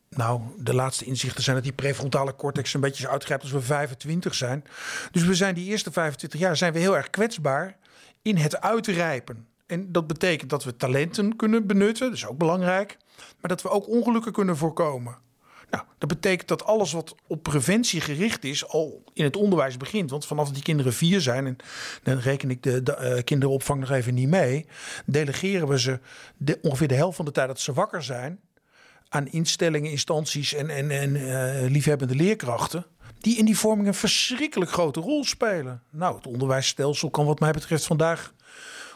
Nou, 0.09 0.41
de 0.57 0.75
laatste 0.75 1.05
inzichten 1.05 1.43
zijn 1.43 1.57
dat 1.57 1.65
die 1.65 1.75
prefrontale 1.75 2.37
cortex 2.37 2.75
een 2.75 2.81
beetje 2.81 3.05
is 3.05 3.11
uitgrijpt 3.11 3.43
als 3.43 3.53
we 3.53 3.61
25 3.61 4.35
zijn. 4.35 4.65
Dus 5.11 5.23
we 5.25 5.35
zijn 5.35 5.55
die 5.55 5.67
eerste 5.67 5.93
25 5.93 6.41
jaar 6.41 6.57
zijn 6.57 6.73
we 6.73 6.79
heel 6.79 6.97
erg 6.97 7.11
kwetsbaar 7.11 7.77
in 8.23 8.37
het 8.37 8.61
uitrijpen. 8.61 9.47
En 9.71 9.93
dat 9.93 10.07
betekent 10.07 10.51
dat 10.51 10.65
we 10.65 10.77
talenten 10.77 11.37
kunnen 11.37 11.67
benutten, 11.67 12.07
dat 12.07 12.17
is 12.17 12.27
ook 12.27 12.39
belangrijk. 12.39 12.97
Maar 13.41 13.51
dat 13.51 13.63
we 13.63 13.69
ook 13.69 13.89
ongelukken 13.89 14.33
kunnen 14.33 14.57
voorkomen. 14.57 15.19
Nou, 15.71 15.85
dat 15.99 16.09
betekent 16.09 16.49
dat 16.49 16.65
alles 16.65 16.93
wat 16.93 17.15
op 17.27 17.43
preventie 17.43 18.01
gericht 18.01 18.45
is, 18.45 18.69
al 18.69 19.05
in 19.13 19.25
het 19.25 19.37
onderwijs 19.37 19.77
begint. 19.77 20.11
Want 20.11 20.27
vanaf 20.27 20.51
die 20.51 20.63
kinderen 20.63 20.93
vier 20.93 21.21
zijn, 21.21 21.47
en 21.47 21.57
dan 22.03 22.19
reken 22.19 22.51
ik 22.51 22.63
de, 22.63 22.83
de 22.83 23.15
uh, 23.17 23.23
kinderopvang 23.23 23.81
nog 23.81 23.91
even 23.91 24.15
niet 24.15 24.29
mee, 24.29 24.67
delegeren 25.07 25.69
we 25.69 25.81
ze 25.81 25.99
de, 26.37 26.59
ongeveer 26.63 26.89
de 26.89 26.95
helft 26.95 27.17
van 27.17 27.25
de 27.25 27.31
tijd 27.31 27.49
dat 27.49 27.61
ze 27.61 27.73
wakker 27.73 28.03
zijn 28.03 28.41
aan 29.09 29.29
instellingen, 29.29 29.91
instanties 29.91 30.55
en, 30.55 30.71
en, 30.71 30.91
en 30.91 31.15
uh, 31.15 31.71
liefhebbende 31.71 32.15
leerkrachten. 32.15 32.87
Die 33.19 33.39
in 33.39 33.45
die 33.45 33.59
vorming 33.59 33.89
een 33.89 33.95
verschrikkelijk 33.95 34.71
grote 34.71 35.01
rol 35.01 35.25
spelen. 35.25 35.83
Nou, 35.91 36.17
het 36.17 36.27
onderwijsstelsel 36.27 37.11
kan 37.11 37.27
wat 37.27 37.41
mij 37.41 37.53
betreft 37.53 37.87
vandaag 37.87 38.33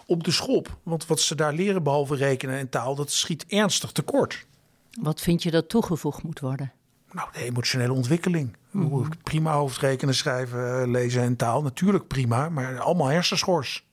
op 0.06 0.24
de 0.24 0.30
schop. 0.30 0.78
Want 0.82 1.06
wat 1.06 1.20
ze 1.20 1.34
daar 1.34 1.52
leren, 1.52 1.82
behalve 1.82 2.14
rekenen 2.14 2.58
en 2.58 2.68
taal, 2.68 2.94
dat 2.94 3.10
schiet 3.10 3.46
ernstig 3.46 3.92
tekort. 3.92 4.46
Wat 5.00 5.20
vind 5.20 5.42
je 5.42 5.50
dat 5.50 5.68
toegevoegd 5.68 6.22
moet 6.22 6.40
worden? 6.40 6.72
Nou, 7.12 7.28
de 7.32 7.44
emotionele 7.44 7.92
ontwikkeling. 7.92 8.56
Mm 8.70 9.08
Prima 9.22 9.52
hoofdrekenen, 9.52 10.14
schrijven, 10.14 10.80
eh, 10.80 10.88
lezen 10.88 11.22
en 11.22 11.36
taal. 11.36 11.62
Natuurlijk 11.62 12.06
prima, 12.06 12.48
maar 12.48 12.80
allemaal 12.80 13.06
hersenschors. 13.06 13.84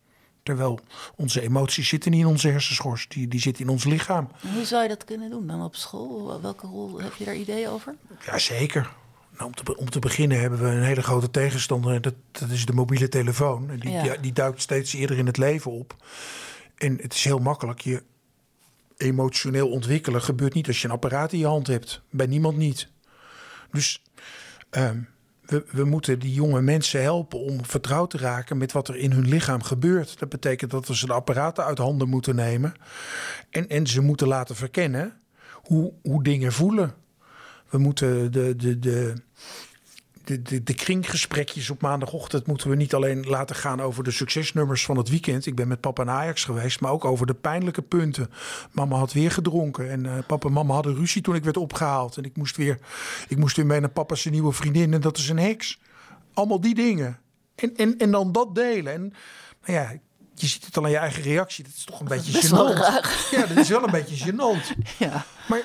Terwijl 0.44 0.80
onze 1.16 1.42
emoties 1.42 1.88
zitten 1.88 2.12
niet 2.12 2.20
in 2.20 2.26
onze 2.26 2.48
hersenschors, 2.48 3.08
die, 3.08 3.28
die 3.28 3.40
zitten 3.40 3.64
in 3.64 3.70
ons 3.70 3.84
lichaam. 3.84 4.30
hoe 4.54 4.66
zou 4.66 4.84
je 4.84 4.90
dat 4.90 5.04
kunnen 5.04 5.30
doen 5.30 5.48
dan 5.48 5.64
op 5.64 5.76
school? 5.76 6.42
Welke 6.42 6.68
rol 6.68 7.00
heb 7.02 7.14
je 7.16 7.26
daar 7.26 7.36
ideeën 7.36 7.70
over? 7.70 7.96
Jazeker. 8.26 8.94
Nou, 9.42 9.54
om, 9.54 9.64
te, 9.64 9.78
om 9.78 9.90
te 9.90 10.00
beginnen 10.00 10.40
hebben 10.40 10.60
we 10.60 10.68
een 10.68 10.84
hele 10.84 11.04
grote 11.04 11.32
tegenstander. 11.32 12.02
Dat, 12.02 12.14
dat 12.32 12.50
is 12.50 12.66
de 12.66 12.74
mobiele 12.74 13.10
telefoon. 13.10 13.68
Die, 13.68 14.02
die, 14.02 14.20
die 14.20 14.34
duikt 14.34 14.62
steeds 14.62 14.94
eerder 14.94 15.18
in 15.18 15.26
het 15.26 15.38
leven 15.38 15.72
op. 15.72 15.96
En 16.78 16.98
het 17.02 17.14
is 17.14 17.24
heel 17.24 17.40
makkelijk. 17.40 17.82
Je 17.82 18.04
emotioneel 18.98 19.70
ontwikkelen 19.70 20.22
gebeurt 20.22 20.54
niet 20.54 20.68
als 20.68 20.82
je 20.82 20.88
een 20.88 20.94
apparaat 20.94 21.34
in 21.34 21.40
je 21.40 21.46
hand 21.46 21.68
hebt. 21.68 22.02
Bij 22.10 22.26
niemand 22.26 22.58
niet. 22.58 22.88
Dus 23.72 24.02
ehm, 24.70 25.00
we, 25.46 25.66
we 25.72 25.84
moeten 25.84 26.20
die 26.20 26.34
jonge 26.34 26.62
mensen 26.62 27.02
helpen 27.02 27.40
om 27.40 27.66
vertrouwd 27.66 28.10
te 28.10 28.18
raken 28.18 28.58
met 28.58 28.72
wat 28.72 28.88
er 28.88 28.96
in 28.96 29.12
hun 29.12 29.28
lichaam 29.28 29.64
gebeurt. 29.64 30.20
Dat 30.20 30.30
betekent 30.30 30.72
dat 30.72 30.88
we 30.88 30.96
ze 30.96 31.06
de 31.06 31.14
apparaten 31.14 31.66
uit 31.66 31.78
handen 31.78 32.10
moeten 32.10 32.36
nemen. 32.36 32.74
En, 33.50 33.70
en 33.70 33.88
ze 33.88 34.02
moeten 34.02 34.28
laten 34.28 34.56
verkennen 34.56 35.22
hoe, 35.54 35.94
hoe 36.02 36.24
dingen 36.24 36.52
voelen. 36.52 37.01
We 37.72 37.78
moeten 37.78 38.32
de, 38.32 38.56
de, 38.56 38.80
de, 38.80 39.14
de, 40.24 40.42
de, 40.42 40.64
de 40.64 40.74
kringgesprekjes 40.74 41.70
op 41.70 41.82
maandagochtend 41.82 42.48
moeten 42.48 42.70
we 42.70 42.76
niet 42.76 42.94
alleen 42.94 43.26
laten 43.28 43.56
gaan 43.56 43.82
over 43.82 44.04
de 44.04 44.12
succesnummers 44.12 44.86
van 44.86 44.98
het 44.98 45.10
weekend. 45.10 45.46
Ik 45.46 45.56
ben 45.56 45.68
met 45.68 45.80
papa 45.80 46.02
en 46.02 46.10
Ajax 46.10 46.44
geweest, 46.44 46.80
maar 46.80 46.92
ook 46.92 47.06
over 47.06 47.26
de 47.26 47.34
pijnlijke 47.34 47.82
punten. 47.82 48.32
Mama 48.72 48.98
had 48.98 49.14
weer 49.14 49.32
gedronken 49.32 49.90
en 49.90 50.06
uh, 50.06 50.18
papa 50.28 50.48
en 50.48 50.54
mama 50.54 50.74
hadden 50.74 50.96
ruzie 50.96 51.22
toen 51.22 51.36
ik 51.36 51.44
werd 51.44 51.58
opgehaald. 51.58 52.18
En 52.18 52.24
ik 52.24 52.38
moest 52.38 52.58
weer, 52.58 52.80
ik 53.28 53.38
moest 53.38 53.56
weer 53.56 53.66
mee 53.66 53.80
naar 53.80 53.90
papa 53.90 54.16
zijn 54.16 54.34
nieuwe 54.34 54.52
vriendin 54.52 54.94
en 54.94 55.02
dat 55.02 55.18
is 55.18 55.30
een 55.30 55.40
heks. 55.40 55.80
Allemaal 56.34 56.62
die 56.62 56.76
dingen. 56.76 57.20
En, 57.56 57.76
en, 57.76 57.98
en 57.98 58.12
dan 58.12 58.32
dat 58.32 58.56
delen. 58.56 58.94
En 58.94 59.14
nou 59.66 59.80
ja, 59.80 60.00
je 60.36 60.48
ziet 60.48 60.66
het 60.66 60.78
al 60.78 60.84
aan 60.84 60.90
je 60.90 60.98
eigen 60.98 61.24
reactie. 61.24 61.64
Dat 61.64 61.74
is 61.74 61.84
toch 61.84 62.00
een 62.00 62.08
beetje 62.08 62.42
gênant. 62.42 63.32
Ja, 63.32 63.46
dat 63.46 63.58
is 63.58 63.70
wel 63.70 63.84
een 63.84 63.92
beetje 63.92 64.32
gênant. 64.32 64.84
Ja. 64.98 65.26
Maar 65.48 65.62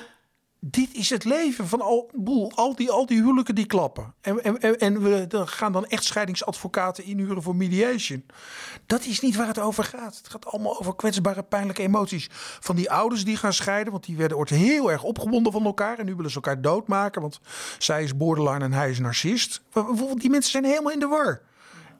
dit 0.59 0.93
is 0.93 1.09
het 1.09 1.23
leven 1.23 1.67
van 1.67 1.81
al, 1.81 2.09
boel, 2.13 2.51
al, 2.55 2.75
die, 2.75 2.91
al 2.91 3.05
die 3.05 3.21
huwelijken 3.21 3.55
die 3.55 3.65
klappen. 3.65 4.13
En, 4.21 4.61
en, 4.61 4.79
en 4.79 5.01
we 5.01 5.47
gaan 5.47 5.71
dan 5.71 5.85
echt 5.85 6.03
scheidingsadvocaten 6.03 7.03
inhuren 7.03 7.41
voor 7.41 7.55
mediation. 7.55 8.25
Dat 8.85 9.05
is 9.05 9.19
niet 9.19 9.35
waar 9.35 9.47
het 9.47 9.59
over 9.59 9.83
gaat. 9.83 10.17
Het 10.17 10.29
gaat 10.29 10.45
allemaal 10.45 10.79
over 10.79 10.95
kwetsbare, 10.95 11.43
pijnlijke 11.43 11.81
emoties. 11.81 12.27
Van 12.59 12.75
die 12.75 12.91
ouders 12.91 13.25
die 13.25 13.37
gaan 13.37 13.53
scheiden, 13.53 13.91
want 13.91 14.05
die 14.05 14.17
werden 14.17 14.37
ooit 14.37 14.49
heel 14.49 14.91
erg 14.91 15.03
opgewonden 15.03 15.51
van 15.51 15.65
elkaar. 15.65 15.99
En 15.99 16.05
nu 16.05 16.15
willen 16.15 16.31
ze 16.31 16.35
elkaar 16.35 16.61
doodmaken, 16.61 17.21
want 17.21 17.39
zij 17.77 18.03
is 18.03 18.17
borderline 18.17 18.63
en 18.63 18.73
hij 18.73 18.89
is 18.89 18.99
narcist. 18.99 19.61
Die 20.13 20.29
mensen 20.29 20.51
zijn 20.51 20.65
helemaal 20.65 20.91
in 20.91 20.99
de 20.99 21.07
war. 21.07 21.41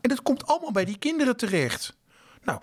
En 0.01 0.09
dat 0.09 0.21
komt 0.21 0.47
allemaal 0.47 0.71
bij 0.71 0.85
die 0.85 0.97
kinderen 0.97 1.37
terecht. 1.37 1.96
Nou, 2.47 2.60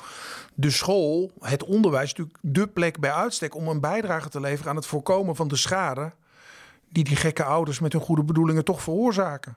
de 0.55 0.71
school, 0.71 1.31
het 1.41 1.65
onderwijs, 1.65 2.09
natuurlijk 2.09 2.39
de 2.41 2.69
plek 2.69 3.01
bij 3.01 3.13
uitstek 3.13 3.55
om 3.55 3.69
een 3.69 3.81
bijdrage 3.81 4.29
te 4.29 4.41
leveren 4.41 4.71
aan 4.71 4.77
het 4.77 4.87
voorkomen 4.87 5.37
van 5.37 5.49
de 5.49 5.57
schade 5.57 6.13
die 6.89 7.05
die 7.05 7.17
gekke 7.17 7.45
ouders 7.45 7.81
met 7.81 7.93
hun 7.93 8.03
goede 8.03 8.25
bedoelingen 8.25 8.65
toch 8.65 8.83
veroorzaken. 8.83 9.57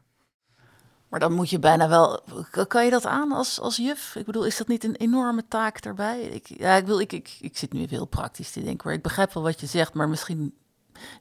Maar 1.09 1.19
dan 1.19 1.33
moet 1.33 1.49
je 1.49 1.59
bijna 1.59 1.89
wel. 1.89 2.23
Kan 2.67 2.85
je 2.85 2.91
dat 2.91 3.05
aan 3.05 3.31
als, 3.31 3.59
als 3.59 3.75
juf? 3.77 4.15
Ik 4.15 4.25
bedoel, 4.25 4.45
is 4.45 4.57
dat 4.57 4.67
niet 4.67 4.83
een 4.83 4.95
enorme 4.95 5.47
taak 5.47 5.81
daarbij? 5.81 6.21
Ik, 6.21 6.47
ja, 6.47 6.75
ik, 6.75 6.85
wil, 6.85 6.99
ik, 6.99 7.11
ik, 7.11 7.37
ik 7.41 7.57
zit 7.57 7.73
nu 7.73 7.85
heel 7.89 8.05
praktisch 8.05 8.51
te 8.51 8.63
denken. 8.63 8.87
Maar 8.87 8.95
ik 8.95 9.01
begrijp 9.01 9.33
wel 9.33 9.43
wat 9.43 9.59
je 9.59 9.65
zegt, 9.65 9.93
maar 9.93 10.09
misschien. 10.09 10.57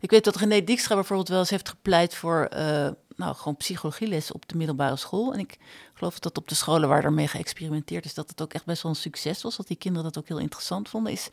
Ik 0.00 0.10
weet 0.10 0.24
dat 0.24 0.36
René 0.36 0.64
Dijkstra 0.64 0.94
bijvoorbeeld 0.94 1.28
wel 1.28 1.38
eens 1.38 1.50
heeft 1.50 1.68
gepleit 1.68 2.14
voor. 2.14 2.48
Uh, 2.56 2.88
nou, 3.16 3.34
gewoon 3.34 3.56
psychologieles 3.56 4.32
op 4.32 4.48
de 4.48 4.56
middelbare 4.56 4.96
school. 4.96 5.32
En 5.32 5.38
ik 5.38 5.58
geloof 5.94 6.18
dat 6.18 6.38
op 6.38 6.48
de 6.48 6.54
scholen 6.54 6.88
waar 6.88 7.04
ermee 7.04 7.28
geëxperimenteerd 7.28 8.04
is, 8.04 8.14
dat 8.14 8.28
het 8.28 8.42
ook 8.42 8.52
echt 8.52 8.64
best 8.64 8.82
wel 8.82 8.92
een 8.92 8.98
succes 8.98 9.42
was. 9.42 9.56
Dat 9.56 9.66
die 9.66 9.76
kinderen 9.76 10.12
dat 10.12 10.18
ook 10.18 10.28
heel 10.28 10.38
interessant 10.38 10.88
vonden. 10.88 11.12
Is 11.12 11.28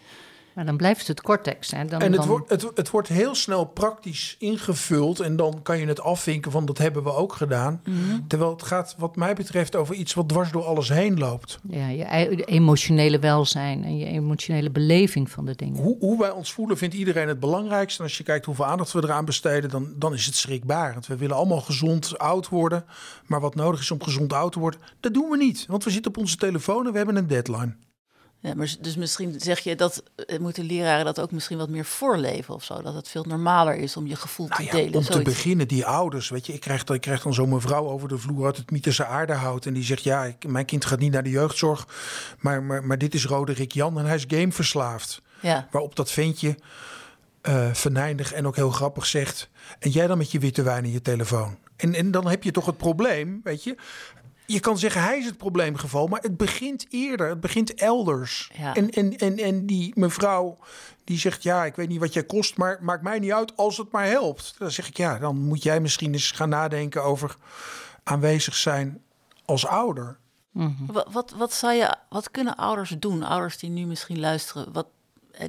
maar 0.55 0.65
dan 0.65 0.77
blijft 0.77 1.07
het 1.07 1.21
cortex. 1.21 1.71
Hè? 1.71 1.85
Dan, 1.85 2.01
en 2.01 2.11
het, 2.11 2.19
dan... 2.21 2.29
Wordt, 2.29 2.49
het, 2.49 2.71
het, 2.75 2.89
wordt 2.89 3.07
heel 3.07 3.35
snel 3.35 3.65
praktisch 3.65 4.35
ingevuld. 4.39 5.19
En 5.19 5.35
dan 5.35 5.59
kan 5.61 5.79
je 5.79 5.85
het 5.85 6.01
afvinken 6.01 6.51
van 6.51 6.65
dat 6.65 6.77
hebben 6.77 7.03
we 7.03 7.13
ook 7.13 7.33
gedaan. 7.33 7.81
Mm 7.83 8.01
Terwijl 8.27 8.51
het 8.51 8.63
gaat 8.63 8.95
wat 8.97 9.15
mij 9.15 9.33
betreft 9.33 9.75
over 9.75 9.95
iets 9.95 10.13
wat 10.13 10.29
dwars 10.29 10.51
door 10.51 10.63
alles 10.63 10.89
heen 10.89 11.19
loopt. 11.19 11.59
Ja, 11.69 11.87
je 11.87 12.45
emotionele 12.45 13.19
welzijn 13.19 13.83
en 13.83 13.97
je 13.97 14.05
emotionele 14.05 14.71
beleving 14.71 15.29
van 15.29 15.45
de 15.45 15.55
dingen. 15.55 15.81
Hoe, 15.81 15.97
hoe 15.99 16.19
wij 16.19 16.31
ons 16.31 16.53
voelen 16.53 16.77
vindt 16.77 16.95
iedereen 16.95 17.27
het 17.27 17.39
belangrijkste. 17.39 17.99
En 17.99 18.07
als 18.07 18.17
je 18.17 18.23
kijkt 18.23 18.45
hoeveel 18.45 18.65
aandacht 18.65 18.91
we 18.91 19.03
eraan 19.03 19.25
besteden, 19.25 19.69
dan, 19.69 19.93
dan 19.95 20.13
is 20.13 20.25
het 20.25 20.35
schrikbarend. 20.35 21.07
We 21.07 21.17
willen 21.17 21.35
allemaal 21.35 21.61
gezond 21.61 22.17
oud 22.17 22.49
worden. 22.49 22.85
Maar 23.25 23.39
wat 23.39 23.55
nodig 23.55 23.79
is 23.79 23.91
om 23.91 24.03
gezond 24.03 24.33
oud 24.33 24.51
te 24.51 24.59
worden, 24.59 24.79
dat 24.99 25.13
doen 25.13 25.29
we 25.29 25.37
niet. 25.37 25.65
Want 25.67 25.83
we 25.83 25.91
zitten 25.91 26.11
op 26.11 26.17
onze 26.17 26.37
telefoon 26.37 26.85
en 26.85 26.91
we 26.91 26.97
hebben 26.97 27.15
een 27.15 27.27
deadline. 27.27 27.75
Ja, 28.43 28.53
maar 28.55 28.75
dus 28.79 28.95
misschien 28.95 29.35
zeg 29.37 29.59
je 29.59 29.75
dat 29.75 30.03
uh, 30.15 30.39
moeten 30.39 30.63
leraren 30.63 31.05
dat 31.05 31.19
ook 31.19 31.31
misschien 31.31 31.57
wat 31.57 31.69
meer 31.69 31.85
voorleven 31.85 32.53
of 32.53 32.63
zo. 32.63 32.81
Dat 32.81 32.93
het 32.93 33.07
veel 33.07 33.23
normaler 33.23 33.75
is 33.75 33.97
om 33.97 34.07
je 34.07 34.15
gevoel 34.15 34.47
nou 34.47 34.65
te 34.65 34.71
delen. 34.71 34.93
Om 34.93 35.03
te 35.03 35.21
beginnen, 35.21 35.67
die 35.67 35.85
ouders, 35.85 36.29
weet 36.29 36.45
je, 36.45 36.53
ik 36.53 36.59
krijg, 36.59 36.83
ik 36.83 37.01
krijg 37.01 37.21
dan 37.21 37.33
zo'n 37.33 37.49
mevrouw 37.49 37.87
over 37.87 38.07
de 38.07 38.17
vloer 38.17 38.45
uit 38.45 38.57
het 38.57 38.71
mythische 38.71 39.05
aardehout. 39.05 39.65
En 39.65 39.73
die 39.73 39.83
zegt, 39.83 40.03
ja, 40.03 40.23
ik, 40.23 40.47
mijn 40.47 40.65
kind 40.65 40.85
gaat 40.85 40.99
niet 40.99 41.11
naar 41.11 41.23
de 41.23 41.29
jeugdzorg. 41.29 41.87
Maar, 42.39 42.63
maar, 42.63 42.83
maar 42.83 42.97
dit 42.97 43.13
is 43.13 43.25
Roderick 43.25 43.71
Jan 43.71 43.99
en 43.99 44.05
hij 44.05 44.15
is 44.15 44.25
gameverslaafd. 44.27 45.21
Ja. 45.39 45.67
Waarop 45.71 45.95
dat 45.95 46.11
ventje 46.11 46.57
uh, 47.49 47.73
venijnig 47.73 48.33
en 48.33 48.47
ook 48.47 48.55
heel 48.55 48.71
grappig 48.71 49.05
zegt. 49.05 49.49
En 49.79 49.89
jij 49.89 50.07
dan 50.07 50.17
met 50.17 50.31
je 50.31 50.39
witte 50.39 50.61
wijn 50.61 50.85
in 50.85 50.91
je 50.91 51.01
telefoon. 51.01 51.57
En, 51.75 51.93
en 51.93 52.11
dan 52.11 52.27
heb 52.27 52.43
je 52.43 52.51
toch 52.51 52.65
het 52.65 52.77
probleem, 52.77 53.41
weet 53.43 53.63
je 53.63 53.75
je 54.53 54.59
kan 54.59 54.77
zeggen 54.77 55.01
hij 55.01 55.17
is 55.17 55.25
het 55.25 55.37
probleemgeval, 55.37 56.07
maar 56.07 56.21
het 56.21 56.37
begint 56.37 56.85
eerder, 56.89 57.29
het 57.29 57.39
begint 57.39 57.73
elders. 57.73 58.51
En, 58.73 58.89
en, 58.89 59.17
en, 59.17 59.37
en 59.37 59.65
die 59.65 59.91
mevrouw 59.95 60.57
die 61.03 61.19
zegt 61.19 61.43
ja, 61.43 61.65
ik 61.65 61.75
weet 61.75 61.87
niet 61.87 61.99
wat 61.99 62.13
jij 62.13 62.23
kost, 62.23 62.57
maar 62.57 62.79
maakt 62.81 63.03
mij 63.03 63.19
niet 63.19 63.31
uit 63.31 63.57
als 63.57 63.77
het 63.77 63.91
maar 63.91 64.05
helpt. 64.05 64.55
Dan 64.57 64.71
zeg 64.71 64.87
ik 64.87 64.97
ja, 64.97 65.19
dan 65.19 65.37
moet 65.37 65.63
jij 65.63 65.79
misschien 65.79 66.13
eens 66.13 66.31
gaan 66.31 66.49
nadenken 66.49 67.03
over 67.03 67.35
aanwezig 68.03 68.55
zijn 68.55 69.01
als 69.45 69.65
ouder. 69.65 70.17
Mhm. 70.51 70.85
wat, 70.85 71.07
wat, 71.11 71.31
wat, 71.37 71.53
zou 71.53 71.73
je, 71.73 71.95
wat 72.09 72.31
kunnen 72.31 72.55
ouders 72.55 72.95
doen? 72.99 73.23
Ouders 73.23 73.57
die 73.57 73.69
nu 73.69 73.85
misschien 73.85 74.19
luisteren, 74.19 74.73
wat, 74.73 74.87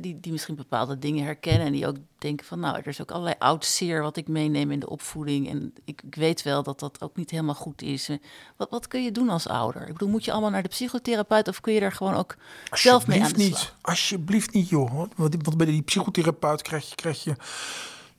die, 0.01 0.21
die 0.21 0.33
misschien 0.33 0.55
bepaalde 0.55 0.99
dingen 0.99 1.25
herkennen 1.25 1.67
en 1.67 1.73
die 1.73 1.87
ook 1.87 1.97
denken 2.19 2.47
van 2.47 2.61
nou, 2.61 2.77
er 2.77 2.87
is 2.87 3.01
ook 3.01 3.11
allerlei 3.11 3.37
oud 3.39 3.65
zeer 3.65 4.03
wat 4.03 4.17
ik 4.17 4.29
meeneem 4.29 4.71
in 4.71 4.81
de 4.81 4.91
opvoeding 4.91 5.49
en 5.49 5.75
ik, 5.85 6.03
ik, 6.05 6.15
weet 6.15 6.43
wel 6.43 6.63
dat 6.63 6.81
dat 6.81 7.03
ook 7.03 7.17
niet 7.17 7.31
helemaal 7.31 7.55
goed 7.55 7.83
is. 7.83 8.11
Wat, 8.57 8.71
wat 8.71 8.89
kun 8.89 9.03
je 9.03 9.13
doen 9.13 9.29
als 9.29 9.49
ouder? 9.49 9.83
Ik 9.83 9.93
bedoel, 9.93 10.09
moet 10.09 10.25
je 10.25 10.33
allemaal 10.33 10.51
naar 10.51 10.63
de 10.63 10.69
psychotherapeut 10.69 11.49
of 11.49 11.61
kun 11.61 11.73
je 11.73 11.81
er 11.81 11.93
gewoon 11.93 12.15
ook 12.15 12.37
zelf 12.71 13.07
mee 13.07 13.23
aan 13.23 13.33
de 13.33 13.37
niet. 13.37 13.75
Alsjeblieft 13.81 14.53
niet, 14.53 14.69
joh. 14.69 14.95
Want, 14.95 15.37
want 15.43 15.57
bij 15.57 15.67
die 15.67 15.83
psychotherapeut 15.83 16.63
krijg 16.63 16.89
je, 16.89 16.95
krijg 16.95 17.25
je 17.25 17.35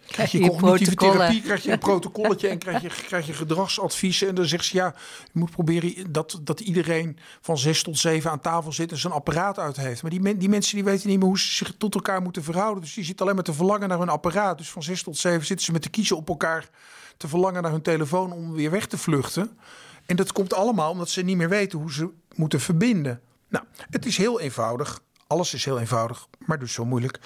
Krijg 0.08 0.32
je, 0.32 0.40
cognitieve 0.40 0.96
therapie, 0.96 1.42
krijg 1.42 1.64
je 1.64 1.72
een 1.72 1.80
protocolletje 1.80 2.48
en 2.48 2.58
krijg 2.58 2.82
je, 2.82 2.90
krijg 3.08 3.28
je 3.28 3.34
gedragsadviezen. 3.34 4.28
En 4.28 4.36
dan 4.36 4.46
zegt 4.46 4.66
ze 4.66 4.78
ja, 4.78 4.94
je 5.24 5.40
moet 5.40 5.52
proberen 5.52 6.12
dat, 6.12 6.40
dat 6.42 6.60
iedereen 6.60 7.18
van 7.42 7.58
zes 7.58 7.84
tot 7.84 7.98
zeven 7.98 8.32
aan 8.32 8.40
tafel 8.40 8.72
zit 8.72 8.92
en 8.92 8.98
zijn 8.98 9.14
apparaat 9.14 9.60
uit 9.60 9.76
heeft. 9.76 10.02
Maar 10.02 10.12
die, 10.12 10.38
die 10.38 10.50
mensen 10.50 10.76
die 10.76 10.84
weten 10.84 11.10
niet 11.10 11.18
meer 11.20 11.28
hoe 11.28 11.40
ze 11.40 11.54
zich 11.54 11.74
tot 11.78 11.96
elkaar 11.96 12.22
moeten 12.22 12.44
verhouden. 12.44 12.84
Dus 12.84 12.94
die 12.94 13.04
zitten 13.04 13.24
alleen 13.24 13.36
maar 13.36 13.46
te 13.46 13.54
verlangen 13.54 13.90
naar 13.90 14.00
hun 14.00 14.10
apparaat. 14.10 14.58
Dus 14.58 14.70
van 14.70 14.84
zes 14.84 15.04
tot 15.04 15.18
zeven 15.18 15.46
zitten 15.46 15.66
ze 15.66 15.72
met 15.72 15.84
de 15.84 15.90
kiezen 15.90 16.18
op 16.18 16.30
elkaar 16.30 16.70
te 17.18 17.28
verlangen 17.28 17.62
naar 17.62 17.72
hun 17.72 17.82
telefoon 17.82 18.32
om 18.32 18.54
weer 18.54 18.72
weg 18.72 18.88
te 18.88 18.98
vluchten. 18.98 19.58
En 20.06 20.16
dat 20.16 20.32
komt 20.32 20.54
allemaal 20.54 20.92
omdat 20.92 21.10
ze 21.10 21.22
niet 21.22 21.38
meer 21.38 21.50
weten 21.50 21.80
hoe 21.80 21.94
ze 21.94 22.10
moeten 22.36 22.60
verbinden. 22.60 23.22
Nou, 23.48 23.66
het 23.90 24.06
is 24.06 24.18
heel 24.18 24.40
eenvoudig. 24.40 25.02
Alles 25.28 25.54
is 25.54 25.66
heel 25.66 25.80
eenvoudig, 25.80 26.28
maar 26.46 26.60
dus 26.60 26.74
zo 26.74 26.86
moeilijk. 26.86 27.20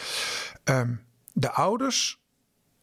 Ehm, 0.63 0.94
de 1.34 1.52
ouders 1.52 2.20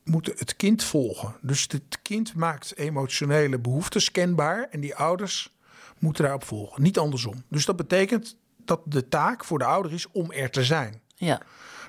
moeten 0.06 0.32
het 0.36 0.56
kind 0.56 0.84
volgen. 0.84 1.36
Dus 1.40 1.62
het 1.68 1.98
kind 2.02 2.34
maakt 2.34 2.76
emotionele 2.76 3.58
behoeften 3.58 4.02
scanbaar 4.02 4.68
en 4.70 4.80
die 4.80 4.94
ouders 4.94 5.54
moeten 5.98 6.22
daarop 6.22 6.44
volgen. 6.44 6.82
Niet 6.82 6.98
andersom. 6.98 7.42
Dus 7.48 7.64
dat 7.64 7.76
betekent 7.76 8.36
dat 8.64 8.80
de 8.84 9.08
taak 9.08 9.44
voor 9.44 9.58
de 9.58 9.64
ouder 9.64 9.92
is 9.92 10.06
om 10.12 10.32
er 10.32 10.50
te 10.50 10.64
zijn. 10.64 11.00
Ja. 11.14 11.42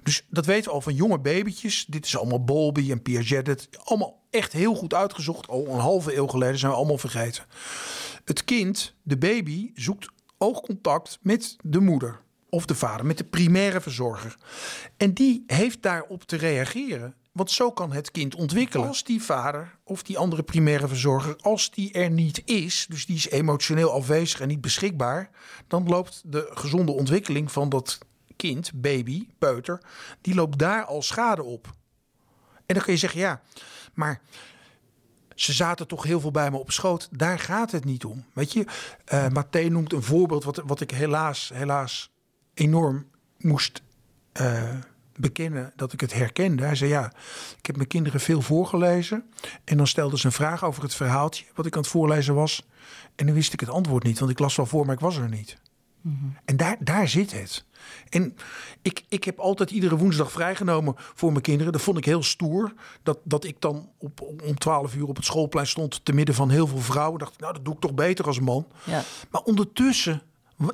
Dus 0.04 0.26
dat 0.30 0.46
weten 0.46 0.64
we 0.64 0.76
al 0.76 0.82
van 0.82 0.96
jonge 0.96 1.20
babytjes. 1.20 1.86
Dit 1.86 2.06
is 2.06 2.18
allemaal 2.18 2.44
Bowlby 2.44 2.92
en 2.92 3.02
Piaget. 3.02 3.70
Allemaal 3.84 4.22
echt 4.30 4.54
heel 4.54 4.76
goed 4.76 4.94
uitgezocht. 4.94 5.48
Al 5.48 5.68
een 5.68 5.80
halve 5.80 6.16
eeuw 6.16 6.28
geleden 6.28 6.58
zijn 6.60 6.72
we 6.72 6.78
allemaal 6.78 6.98
vergeten. 6.98 7.44
Het 8.26 8.44
kind, 8.44 8.96
de 9.04 9.18
baby, 9.18 9.72
zoekt 9.76 10.10
oogcontact 10.38 11.20
met 11.22 11.56
de 11.62 11.80
moeder 11.80 12.20
of 12.50 12.66
de 12.66 12.76
vader, 12.76 13.06
met 13.06 13.18
de 13.18 13.24
primaire 13.24 13.82
verzorger. 13.82 14.38
En 14.98 15.14
die 15.14 15.44
heeft 15.48 15.82
daarop 15.82 16.24
te 16.24 16.36
reageren. 16.36 17.16
Want 17.38 17.52
zo 17.52 17.72
kan 17.72 17.92
het 17.92 18.12
kind 18.12 18.36
ontwikkelen. 18.36 18.88
Als 18.88 19.04
die 19.04 19.24
vader 19.24 19.76
of 19.84 20.04
die 20.04 20.18
andere 20.18 20.44
primaire 20.44 20.88
verzorger, 20.88 21.36
als 21.42 21.72
die 21.72 21.92
er 21.92 22.10
niet 22.10 22.42
is, 22.46 22.86
dus 22.90 23.06
die 23.06 23.16
is 23.16 23.30
emotioneel 23.30 23.92
afwezig 23.92 24.40
en 24.40 24.48
niet 24.48 24.62
beschikbaar, 24.62 25.30
dan 25.68 25.88
loopt 25.88 26.22
de 26.26 26.50
gezonde 26.54 26.92
ontwikkeling 26.92 27.52
van 27.52 27.70
dat 27.70 27.98
kind, 28.36 28.72
baby, 28.74 29.28
peuter, 29.40 29.82
die 30.22 30.36
loopt 30.36 30.58
daar 30.58 30.86
al 30.86 31.02
schade 31.02 31.44
op. 31.44 31.76
En 32.66 32.76
dan 32.76 32.84
kun 32.84 32.94
je 32.94 33.00
zeggen, 33.00 33.20
ja, 33.20 33.42
maar 33.94 34.22
ze 35.36 35.54
zaten 35.54 35.88
toch 35.88 36.04
heel 36.04 36.20
veel 36.20 36.32
bij 36.32 36.52
me 36.52 36.58
op 36.58 36.72
schoot. 36.72 37.08
Daar 37.12 37.40
gaat 37.40 37.72
het 37.72 37.86
niet 37.86 38.06
om. 38.06 38.26
Weet 38.34 38.54
je, 38.54 38.66
uh, 39.54 39.70
noemt 39.70 39.94
een 39.94 40.04
voorbeeld 40.04 40.44
wat, 40.44 40.62
wat 40.66 40.82
ik 40.82 40.92
helaas, 40.92 41.52
helaas 41.54 42.12
enorm 42.54 43.08
moest 43.38 43.82
uh, 44.42 44.74
bekennen 45.18 45.74
dat 45.76 45.94
ik 45.94 46.02
het 46.02 46.14
herkende. 46.14 46.64
Hij 46.64 46.76
zei 46.76 46.90
ja, 46.90 47.12
ik 47.58 47.66
heb 47.66 47.76
mijn 47.76 47.88
kinderen 47.88 48.20
veel 48.20 48.42
voorgelezen. 48.42 49.24
En 49.64 49.78
dan 49.78 49.88
stelde 49.88 50.18
ze 50.18 50.26
een 50.26 50.32
vraag 50.32 50.64
over 50.64 50.84
het 50.84 50.96
verhaaltje 50.96 51.46
wat 51.56 51.66
ik 51.66 51.76
aan 51.76 51.82
het 51.82 51.90
voorlezen 51.90 52.36
was. 52.36 52.68
En 53.16 53.26
dan 53.26 53.36
wist 53.36 53.54
ik 53.54 53.60
het 53.60 53.70
antwoord 53.70 54.04
niet, 54.04 54.20
want 54.20 54.32
ik 54.32 54.40
las 54.40 54.56
wel 54.56 54.66
voor, 54.66 54.86
maar 54.86 54.96
ik 54.96 55.02
was 55.02 55.18
er 55.18 55.30
niet. 55.30 55.58
En 56.46 56.58
daar, 56.58 56.76
daar 56.80 57.08
zit 57.08 57.32
het. 57.32 57.66
En 58.10 58.36
ik, 58.82 59.04
ik 59.10 59.24
heb 59.24 59.40
altijd 59.40 59.72
iedere 59.72 59.98
woensdag 59.98 60.32
vrijgenomen 60.32 60.94
voor 60.98 61.32
mijn 61.32 61.44
kinderen. 61.44 61.72
Dat 61.72 61.82
vond 61.82 61.98
ik 61.98 62.06
heel 62.06 62.24
stoer. 62.24 62.74
Dat, 63.04 63.20
dat 63.24 63.44
ik 63.44 63.62
dan 63.62 63.90
op, 63.98 64.22
om 64.44 64.58
12 64.58 64.96
uur 64.96 65.08
op 65.08 65.16
het 65.16 65.26
schoolplein 65.26 65.68
stond. 65.68 66.06
te 66.06 66.14
midden 66.14 66.36
van 66.36 66.50
heel 66.50 66.68
veel 66.68 66.80
vrouwen. 66.80 67.20
Dacht 67.20 67.34
ik, 67.34 67.40
nou, 67.40 67.54
dat 67.54 67.66
doe 67.66 67.74
ik 67.74 67.80
toch 67.80 67.94
beter 67.94 68.26
als 68.26 68.40
man. 68.40 68.68
Ja. 68.84 69.04
Maar 69.32 69.42
ondertussen 69.42 70.22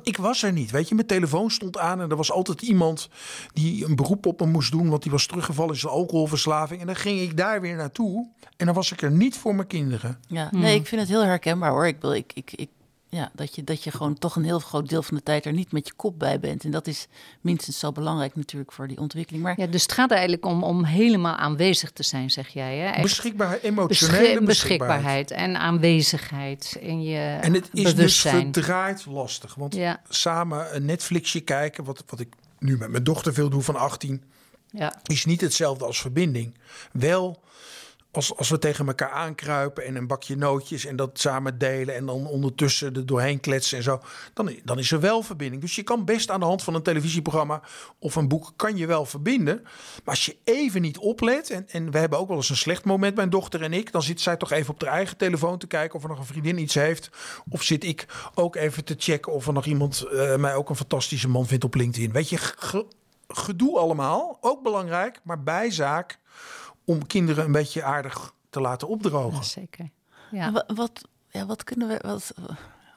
ik 0.02 0.16
was 0.16 0.42
er 0.42 0.52
niet. 0.52 0.70
Weet 0.70 0.88
je, 0.88 0.94
mijn 0.94 1.06
telefoon 1.06 1.50
stond 1.50 1.78
aan 1.78 2.00
en 2.00 2.10
er 2.10 2.16
was 2.16 2.32
altijd 2.32 2.62
iemand 2.62 3.08
die 3.52 3.84
een 3.84 3.96
beroep 3.96 4.26
op 4.26 4.40
me 4.40 4.46
moest 4.46 4.70
doen, 4.70 4.88
want 4.88 5.02
die 5.02 5.12
was 5.12 5.26
teruggevallen 5.26 5.74
in 5.74 5.80
zijn 5.80 5.92
alcoholverslaving. 5.92 6.80
En 6.80 6.86
dan 6.86 6.96
ging 6.96 7.20
ik 7.20 7.36
daar 7.36 7.60
weer 7.60 7.76
naartoe 7.76 8.28
en 8.56 8.66
dan 8.66 8.74
was 8.74 8.92
ik 8.92 9.02
er 9.02 9.10
niet 9.10 9.36
voor 9.36 9.54
mijn 9.54 9.66
kinderen. 9.66 10.18
Ja, 10.28 10.48
nee, 10.52 10.74
ik 10.74 10.86
vind 10.86 11.00
het 11.00 11.10
heel 11.10 11.24
herkenbaar 11.24 11.70
hoor. 11.70 11.86
Ik, 11.86 12.00
wil, 12.00 12.12
ik, 12.12 12.32
ik, 12.34 12.52
ik 12.52 12.68
ja, 13.14 13.30
dat, 13.34 13.54
je, 13.54 13.64
dat 13.64 13.84
je 13.84 13.90
gewoon 13.90 14.18
toch 14.18 14.36
een 14.36 14.44
heel 14.44 14.58
groot 14.58 14.88
deel 14.88 15.02
van 15.02 15.16
de 15.16 15.22
tijd 15.22 15.46
er 15.46 15.52
niet 15.52 15.72
met 15.72 15.86
je 15.86 15.92
kop 15.96 16.18
bij 16.18 16.40
bent. 16.40 16.64
En 16.64 16.70
dat 16.70 16.86
is 16.86 17.06
minstens 17.40 17.78
zo 17.78 17.92
belangrijk 17.92 18.36
natuurlijk 18.36 18.72
voor 18.72 18.88
die 18.88 18.98
ontwikkeling. 18.98 19.42
Maar... 19.42 19.60
Ja, 19.60 19.66
dus 19.66 19.82
het 19.82 19.92
gaat 19.92 20.10
eigenlijk 20.10 20.46
om, 20.46 20.62
om 20.62 20.84
helemaal 20.84 21.36
aanwezig 21.36 21.90
te 21.90 22.02
zijn, 22.02 22.30
zeg 22.30 22.48
jij. 22.48 22.76
Hè? 22.76 23.02
beschikbaarheid, 23.02 23.62
emotionele 23.62 24.42
beschikbaarheid. 24.42 25.30
en 25.30 25.56
aanwezigheid 25.56 26.76
in 26.80 27.02
je 27.02 27.38
En 27.40 27.54
het 27.54 27.68
is 27.72 27.82
dus 27.82 27.94
bewustzijn. 27.94 28.52
dus 28.52 28.62
verdraaid 28.62 29.06
lastig. 29.06 29.54
Want 29.54 29.74
ja. 29.74 30.00
samen 30.08 30.76
een 30.76 30.84
Netflixje 30.84 31.40
kijken, 31.40 31.84
wat, 31.84 32.04
wat 32.06 32.20
ik 32.20 32.34
nu 32.58 32.76
met 32.76 32.90
mijn 32.90 33.04
dochter 33.04 33.34
veel 33.34 33.48
doe 33.48 33.62
van 33.62 33.76
18... 33.76 34.22
Ja. 34.70 35.00
is 35.02 35.24
niet 35.24 35.40
hetzelfde 35.40 35.84
als 35.84 36.00
verbinding. 36.00 36.54
Wel 36.92 37.42
als, 38.16 38.48
we 38.48 38.58
tegen 38.58 38.86
elkaar 38.86 39.10
aankruipen 39.10 39.84
en 39.84 39.96
een 39.96 40.06
bakje 40.06 40.36
nootjes 40.36 40.84
en 40.84 40.96
dat 40.96 41.20
samen 41.20 41.58
delen 41.58 41.94
en 41.94 42.06
dan 42.06 42.26
ondertussen 42.26 42.94
er 42.94 43.06
doorheen 43.06 43.40
kletsen 43.40 43.78
en 43.78 43.84
zo, 43.84 44.00
dan, 44.34 44.50
dan 44.64 44.78
is 44.78 44.90
er 44.90 45.00
wel 45.00 45.22
verbinding. 45.22 45.62
Dus 45.62 45.76
je 45.76 45.82
kan 45.82 46.04
best 46.04 46.30
aan 46.30 46.40
de 46.40 46.46
hand 46.46 46.62
van 46.62 46.74
een 46.74 46.82
televisieprogramma 46.82 47.62
of 47.98 48.16
een 48.16 48.28
boek 48.28 48.52
kan 48.56 48.76
je 48.76 48.86
wel 48.86 49.06
verbinden. 49.06 49.62
Maar 49.62 50.14
als 50.14 50.26
je 50.26 50.36
even 50.44 50.82
niet 50.82 50.98
oplet, 50.98 51.50
en, 51.50 51.68
en 51.68 51.90
we 51.90 51.98
hebben 51.98 52.18
ook 52.18 52.28
wel 52.28 52.36
eens 52.36 52.50
een 52.50 52.56
slecht 52.56 52.84
moment, 52.84 53.16
mijn 53.16 53.30
dochter 53.30 53.62
en 53.62 53.72
ik, 53.72 53.92
dan 53.92 54.02
zit 54.02 54.20
zij 54.20 54.36
toch 54.36 54.50
even 54.50 54.74
op 54.74 54.82
haar 54.82 54.92
eigen 54.92 55.16
telefoon 55.16 55.58
te 55.58 55.66
kijken 55.66 55.96
of 55.96 56.02
er 56.02 56.08
nog 56.08 56.18
een 56.18 56.24
vriendin 56.24 56.58
iets 56.58 56.74
heeft. 56.74 57.10
Of 57.50 57.62
zit 57.62 57.84
ik 57.84 58.06
ook 58.34 58.56
even 58.56 58.84
te 58.84 58.94
checken 58.98 59.32
of 59.32 59.46
er 59.46 59.52
nog 59.52 59.64
iemand 59.64 60.06
uh, 60.12 60.36
mij 60.36 60.54
ook 60.54 60.68
een 60.68 60.76
fantastische 60.76 61.28
man 61.28 61.46
vindt 61.46 61.64
op 61.64 61.74
LinkedIn. 61.74 62.12
Weet 62.12 62.28
je, 62.28 62.38
gedoe 63.28 63.78
allemaal, 63.78 64.38
ook 64.40 64.62
belangrijk, 64.62 65.20
maar 65.22 65.42
bijzaak 65.42 66.18
om 66.84 67.06
kinderen 67.06 67.44
een 67.44 67.52
beetje 67.52 67.82
aardig 67.82 68.34
te 68.50 68.60
laten 68.60 68.88
opdrogen. 68.88 69.36
Ja, 69.36 69.42
zeker. 69.42 69.90
Ja. 70.30 70.52
Wat, 70.52 70.64
wat, 70.74 71.08
ja, 71.28 71.46
wat 71.46 71.64
kunnen 71.64 71.88
we. 71.88 71.98
Wat, 72.02 72.34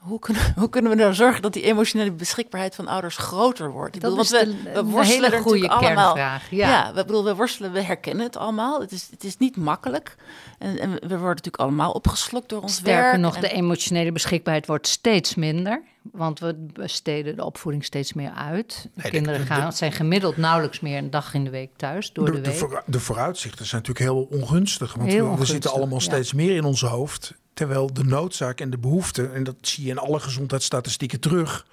hoe 0.08 0.20
kunnen, 0.20 0.54
hoe 0.62 0.70
kunnen 0.70 0.92
we 0.92 0.98
nou 0.98 1.14
zorgen 1.14 1.42
dat 1.42 1.54
die 1.54 1.64
emotionele 1.64 2.12
beschikbaarheid 2.12 2.76
van 2.76 2.88
ouders 2.88 3.18
groter 3.18 3.72
wordt? 3.72 4.02
Dat 4.02 4.20
is 4.20 4.30
we, 4.30 4.56
we 4.74 4.84
worstelen 4.84 5.26
een 5.26 5.32
hele 5.32 5.44
goede 5.44 5.70
allemaal. 5.70 6.18
Ja. 6.18 6.40
ja, 6.50 6.94
we, 6.94 7.06
bedoel, 7.06 7.24
we 7.24 7.36
worstelen, 7.36 7.72
we 7.72 7.82
herkennen 7.82 8.26
het 8.26 8.38
allemaal. 8.38 8.80
Het 8.82 8.92
is, 8.92 9.08
het 9.12 9.24
is 9.24 9.38
niet 9.38 9.58
makkelijk. 9.58 10.16
En, 10.58 10.80
en 10.80 10.92
we 10.92 11.08
worden 11.08 11.28
natuurlijk 11.28 11.58
allemaal 11.58 11.92
opgeslokt 11.92 12.50
door 12.50 12.62
ons 12.62 12.74
Sterker 12.74 13.04
werk. 13.04 13.18
nog, 13.18 13.36
en... 13.36 13.42
de 13.42 13.52
emotionele 13.52 14.12
beschikbaarheid 14.12 14.68
wordt 14.68 14.88
steeds 14.88 15.36
minder. 15.36 15.82
Want 16.12 16.40
we 16.40 16.56
besteden 16.74 17.36
de 17.36 17.46
opvoeding 17.46 17.86
steeds 17.86 18.14
meer 18.14 18.32
uit. 18.32 18.90
De 18.94 19.02
nee, 19.02 19.12
kinderen 19.12 19.46
gaan, 19.46 19.70
de, 19.70 19.76
zijn 19.76 19.92
gemiddeld 19.92 20.38
nauwelijks 20.38 20.80
meer 20.80 20.98
een 20.98 21.10
dag 21.10 21.34
in 21.34 21.44
de 21.44 21.50
week 21.50 21.70
thuis, 21.76 22.14
door 22.14 22.26
de, 22.26 22.42
de 22.42 22.52
week. 22.52 22.60
De, 22.60 22.82
de 22.86 23.00
vooruitzichten 23.00 23.66
zijn 23.66 23.82
natuurlijk 23.82 24.10
heel 24.10 24.40
ongunstig. 24.40 24.94
Want 24.94 25.10
heel 25.10 25.18
we, 25.18 25.30
ongunstig, 25.30 25.48
we, 25.48 25.54
zitten 25.54 25.72
allemaal 25.72 26.00
ja. 26.00 26.04
steeds 26.04 26.34
meer 26.34 26.56
in 26.56 26.64
ons 26.64 26.82
hoofd. 26.82 27.34
Terwijl 27.58 27.94
de 27.94 28.04
noodzaak 28.04 28.60
en 28.60 28.70
de 28.70 28.78
behoefte, 28.78 29.28
en 29.28 29.44
dat 29.44 29.56
zie 29.62 29.84
je 29.84 29.90
in 29.90 29.98
alle 29.98 30.20
gezondheidsstatistieken 30.20 31.20
terug, 31.20 31.68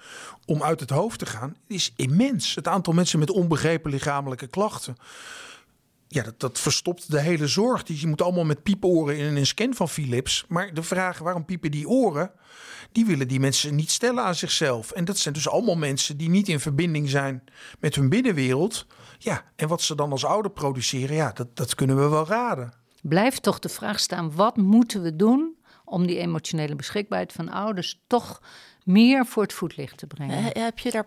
om 0.46 0.62
uit 0.62 0.80
het 0.80 0.90
hoofd 0.90 1.18
te 1.18 1.26
gaan, 1.26 1.56
is 1.66 1.92
immens. 1.96 2.54
Het 2.54 2.68
aantal 2.68 2.92
mensen 2.92 3.18
met 3.18 3.30
onbegrepen 3.30 3.90
lichamelijke 3.90 4.46
klachten. 4.46 4.96
Ja, 6.08 6.22
dat, 6.22 6.40
dat 6.40 6.60
verstopt 6.60 7.10
de 7.10 7.20
hele 7.20 7.46
zorg. 7.46 7.82
Die, 7.82 8.00
je 8.00 8.06
moet 8.06 8.22
allemaal 8.22 8.44
met 8.44 8.62
pieporen 8.62 9.16
in 9.16 9.36
een 9.36 9.46
scan 9.46 9.74
van 9.74 9.88
Philips. 9.88 10.44
Maar 10.48 10.74
de 10.74 10.82
vraag 10.82 11.18
waarom 11.18 11.44
piepen 11.44 11.70
die 11.70 11.88
oren, 11.88 12.30
die 12.92 13.06
willen 13.06 13.28
die 13.28 13.40
mensen 13.40 13.74
niet 13.74 13.90
stellen 13.90 14.24
aan 14.24 14.34
zichzelf. 14.34 14.90
En 14.90 15.04
dat 15.04 15.18
zijn 15.18 15.34
dus 15.34 15.48
allemaal 15.48 15.76
mensen 15.76 16.16
die 16.16 16.28
niet 16.28 16.48
in 16.48 16.60
verbinding 16.60 17.08
zijn 17.08 17.44
met 17.80 17.94
hun 17.94 18.08
binnenwereld. 18.08 18.86
Ja, 19.18 19.44
en 19.56 19.68
wat 19.68 19.82
ze 19.82 19.94
dan 19.94 20.10
als 20.10 20.24
ouder 20.24 20.50
produceren, 20.50 21.16
ja, 21.16 21.32
dat, 21.32 21.56
dat 21.56 21.74
kunnen 21.74 21.96
we 21.96 22.08
wel 22.08 22.26
raden. 22.26 22.72
Blijft 23.02 23.42
toch 23.42 23.58
de 23.58 23.68
vraag 23.68 24.00
staan, 24.00 24.34
wat 24.34 24.56
moeten 24.56 25.02
we 25.02 25.16
doen 25.16 25.62
om 25.84 26.06
die 26.06 26.18
emotionele 26.18 26.74
beschikbaarheid 26.74 27.32
van 27.32 27.50
ouders 27.50 28.00
toch 28.06 28.40
meer 28.84 29.26
voor 29.26 29.42
het 29.42 29.52
voetlicht 29.52 29.98
te 29.98 30.06
brengen. 30.06 30.42
Ja, 30.54 30.62
heb 30.62 30.78
je 30.78 30.90
daar 30.90 31.06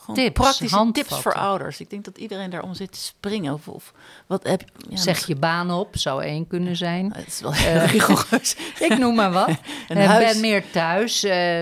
gewoon 0.00 0.16
tips, 0.16 0.32
praktische 0.32 0.90
tips 0.92 1.20
voor 1.20 1.34
ouders? 1.34 1.80
Ik 1.80 1.90
denk 1.90 2.04
dat 2.04 2.18
iedereen 2.18 2.50
daarom 2.50 2.74
zit 2.74 2.92
te 2.92 2.98
springen. 2.98 3.52
Of, 3.52 3.68
of 3.68 3.92
wat 4.26 4.46
heb 4.46 4.64
ja, 4.88 4.96
Zeg 4.96 5.26
je 5.26 5.36
baan 5.36 5.70
op, 5.70 5.96
zou 5.96 6.22
één 6.22 6.46
kunnen 6.46 6.76
zijn. 6.76 7.12
Het 7.14 7.26
is 7.26 7.40
wel 7.40 7.52
rigoureus. 7.84 8.56
ik 8.88 8.98
noem 8.98 9.14
maar 9.14 9.32
wat. 9.32 9.48
uh, 9.88 10.18
ben 10.18 10.40
meer 10.40 10.70
thuis. 10.70 11.24
Uh, 11.24 11.60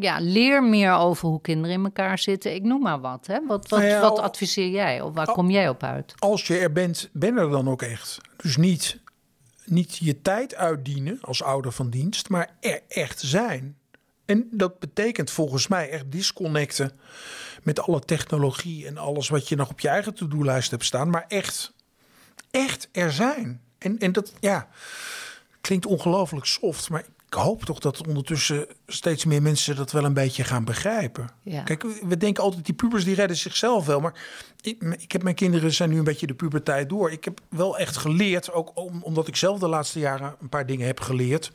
ja, 0.00 0.18
leer 0.20 0.62
meer 0.62 0.92
over 0.92 1.28
hoe 1.28 1.40
kinderen 1.40 1.76
in 1.76 1.84
elkaar 1.84 2.18
zitten. 2.18 2.54
Ik 2.54 2.62
noem 2.62 2.82
maar 2.82 3.00
wat. 3.00 3.26
Hè? 3.26 3.38
Wat, 3.46 3.68
wat, 3.68 3.80
nou 3.80 3.90
ja, 3.92 4.00
wat 4.00 4.18
adviseer 4.18 4.70
jij? 4.70 5.00
Of 5.00 5.14
waar 5.14 5.32
kom 5.32 5.50
jij 5.50 5.68
op 5.68 5.82
uit? 5.82 6.14
Als 6.18 6.46
je 6.46 6.58
er 6.58 6.72
bent, 6.72 7.08
ben 7.12 7.36
er 7.36 7.50
dan 7.50 7.68
ook 7.68 7.82
echt. 7.82 8.18
Dus 8.36 8.56
niet 8.56 8.98
niet 9.70 9.96
je 9.96 10.22
tijd 10.22 10.54
uitdienen 10.54 11.18
als 11.20 11.42
ouder 11.42 11.72
van 11.72 11.90
dienst, 11.90 12.28
maar 12.28 12.56
er 12.60 12.80
echt 12.88 13.20
zijn. 13.20 13.76
En 14.24 14.48
dat 14.50 14.78
betekent 14.78 15.30
volgens 15.30 15.68
mij 15.68 15.90
echt 15.90 16.12
disconnecten 16.12 17.00
met 17.62 17.80
alle 17.80 18.00
technologie 18.00 18.86
en 18.86 18.98
alles 18.98 19.28
wat 19.28 19.48
je 19.48 19.56
nog 19.56 19.70
op 19.70 19.80
je 19.80 19.88
eigen 19.88 20.14
to-do-lijst 20.14 20.70
hebt 20.70 20.84
staan, 20.84 21.10
maar 21.10 21.24
echt, 21.28 21.72
echt 22.50 22.88
er 22.92 23.12
zijn. 23.12 23.60
En, 23.78 23.98
en 23.98 24.12
dat, 24.12 24.32
ja, 24.40 24.68
klinkt 25.60 25.86
ongelooflijk 25.86 26.46
soft, 26.46 26.90
maar 26.90 27.04
ik 27.28 27.34
hoop 27.34 27.64
toch 27.64 27.78
dat 27.78 28.06
ondertussen 28.06 28.66
steeds 28.86 29.24
meer 29.24 29.42
mensen 29.42 29.76
dat 29.76 29.92
wel 29.92 30.04
een 30.04 30.14
beetje 30.14 30.44
gaan 30.44 30.64
begrijpen. 30.64 31.30
Ja. 31.42 31.62
Kijk, 31.62 31.82
we 31.82 32.16
denken 32.16 32.42
altijd 32.42 32.64
die 32.64 32.74
pubers 32.74 33.04
die 33.04 33.14
redden 33.14 33.36
zichzelf 33.36 33.86
wel. 33.86 34.00
Maar 34.00 34.14
ik, 34.60 34.82
ik 34.98 35.12
heb 35.12 35.22
mijn 35.22 35.34
kinderen 35.34 35.72
zijn 35.72 35.90
nu 35.90 35.98
een 35.98 36.04
beetje 36.04 36.26
de 36.26 36.34
puberteit 36.34 36.88
door. 36.88 37.10
Ik 37.10 37.24
heb 37.24 37.40
wel 37.48 37.78
echt 37.78 37.96
geleerd, 37.96 38.52
ook 38.52 38.70
om, 38.74 39.02
omdat 39.02 39.28
ik 39.28 39.36
zelf 39.36 39.58
de 39.58 39.68
laatste 39.68 39.98
jaren 39.98 40.36
een 40.40 40.48
paar 40.48 40.66
dingen 40.66 40.86
heb 40.86 41.00
geleerd, 41.00 41.52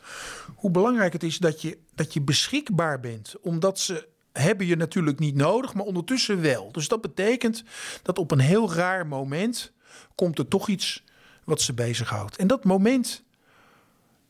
hoe 0.55 0.71
belangrijk 0.71 1.13
het 1.13 1.23
is 1.23 1.37
dat 1.37 1.61
je, 1.61 1.77
dat 1.95 2.13
je 2.13 2.21
beschikbaar 2.21 2.99
bent. 2.99 3.33
Omdat 3.41 3.79
ze 3.79 4.07
hebben 4.31 4.65
je 4.65 4.75
natuurlijk 4.75 5.19
niet 5.19 5.35
nodig, 5.35 5.73
maar 5.73 5.85
ondertussen 5.85 6.41
wel. 6.41 6.71
Dus 6.71 6.87
dat 6.87 7.01
betekent 7.01 7.63
dat 8.01 8.19
op 8.19 8.31
een 8.31 8.39
heel 8.39 8.73
raar 8.73 9.07
moment 9.07 9.71
komt 10.15 10.39
er 10.39 10.47
toch 10.47 10.67
iets 10.67 11.03
wat 11.43 11.61
ze 11.61 11.73
bezighoudt. 11.73 12.35
En 12.35 12.47
dat 12.47 12.63
moment, 12.63 13.23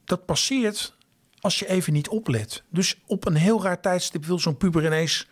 dat 0.05 0.25
passeert 0.25 0.95
als 1.43 1.59
je 1.59 1.67
even 1.67 1.93
niet 1.93 2.07
oplet. 2.07 2.63
Dus 2.69 3.01
op 3.05 3.25
een 3.25 3.35
heel 3.35 3.63
raar 3.63 3.81
tijdstip 3.81 4.25
wil 4.25 4.39
zo'n 4.39 4.57
puber 4.57 4.85
ineens 4.85 5.27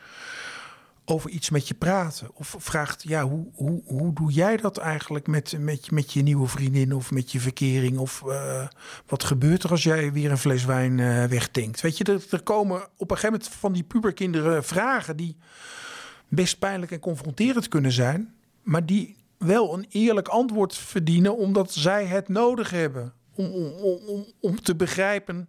over 1.06 1.30
iets 1.30 1.50
met 1.50 1.68
je 1.68 1.74
praten. 1.74 2.30
Of 2.34 2.56
vraagt, 2.60 3.04
ja, 3.04 3.24
hoe, 3.24 3.46
hoe, 3.54 3.82
hoe 3.86 4.14
doe 4.14 4.32
jij 4.32 4.58
dat 4.58 4.78
eigenlijk 4.78 5.28
met, 5.28 5.56
met, 5.60 5.92
met 5.92 6.14
je 6.14 6.22
nieuwe 6.22 6.48
vriendin 6.48 6.94
of 6.94 7.12
met 7.12 7.32
je 7.32 7.40
verkering? 7.40 7.98
Of 7.98 8.22
uh, 8.26 8.68
wat 9.06 9.24
gebeurt 9.24 9.64
er 9.64 9.70
als 9.70 9.84
jij 9.84 10.12
weer 10.12 10.32
een 10.32 10.38
fles 10.38 10.66
wijn 10.66 10.98
uh, 10.98 11.24
wegdenkt? 11.26 11.82
Weet 11.82 11.98
je, 11.98 12.04
er, 12.04 12.26
er 12.30 12.44
komen 12.44 12.82
op 12.98 13.12
een 13.12 13.18
gegeven 13.18 13.32
moment 13.32 13.48
van 13.60 13.74
die 13.74 13.84
puberkinderen 13.84 14.64
vragen 14.64 15.18
die 15.18 15.38
best 16.28 16.60
pijnlijk 16.60 16.92
en 16.92 17.00
confronterend 17.00 17.68
kunnen 17.68 17.92
zijn. 17.92 18.34
Maar 18.62 18.86
die 18.86 19.16
wel 19.38 19.74
een 19.74 19.86
eerlijk 19.90 20.28
antwoord 20.28 20.76
verdienen 20.78 21.38
omdat 21.38 21.74
zij 21.74 22.06
het 22.06 22.28
nodig 22.28 22.70
hebben. 22.70 23.14
Om, 23.36 23.46
om, 23.46 23.72
om, 24.08 24.26
om 24.40 24.62
te 24.62 24.76
begrijpen 24.76 25.48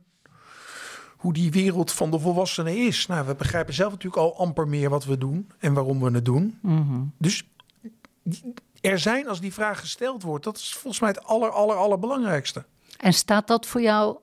hoe 1.22 1.32
die 1.32 1.50
wereld 1.50 1.92
van 1.92 2.10
de 2.10 2.18
volwassenen 2.18 2.76
is. 2.76 3.06
Nou, 3.06 3.26
we 3.26 3.34
begrijpen 3.34 3.74
zelf 3.74 3.90
natuurlijk 3.90 4.22
al 4.22 4.36
amper 4.36 4.68
meer 4.68 4.90
wat 4.90 5.04
we 5.04 5.18
doen 5.18 5.50
en 5.58 5.72
waarom 5.72 6.00
we 6.00 6.10
het 6.10 6.24
doen. 6.24 6.58
Dus 7.18 7.48
er 8.80 8.98
zijn 8.98 9.28
als 9.28 9.40
die 9.40 9.52
vraag 9.52 9.80
gesteld 9.80 10.22
wordt, 10.22 10.44
dat 10.44 10.56
is 10.56 10.72
volgens 10.72 11.00
mij 11.00 11.10
het 11.10 11.24
aller, 11.24 11.50
aller, 11.50 11.76
allerbelangrijkste. 11.76 12.64
En 12.96 13.12
staat 13.12 13.46
dat 13.46 13.66
voor 13.66 13.80
jou 13.80 14.16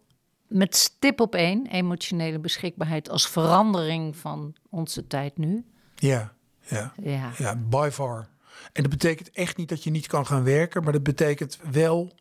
met 0.47 0.75
stip 0.75 1.19
op 1.19 1.35
één, 1.35 1.67
emotionele 1.67 2.39
beschikbaarheid, 2.39 3.09
als 3.09 3.27
verandering 3.27 4.17
van 4.17 4.55
onze 4.69 5.07
tijd 5.07 5.37
nu? 5.37 5.65
Ja, 5.95 6.33
ja, 6.61 6.93
Ja. 7.01 7.31
ja, 7.37 7.55
by 7.55 7.89
far. 7.91 8.27
En 8.73 8.81
dat 8.81 8.91
betekent 8.91 9.31
echt 9.31 9.57
niet 9.57 9.69
dat 9.69 9.83
je 9.83 9.91
niet 9.91 10.07
kan 10.07 10.25
gaan 10.25 10.43
werken, 10.43 10.83
maar 10.83 10.93
dat 10.93 11.03
betekent 11.03 11.59
wel 11.71 12.11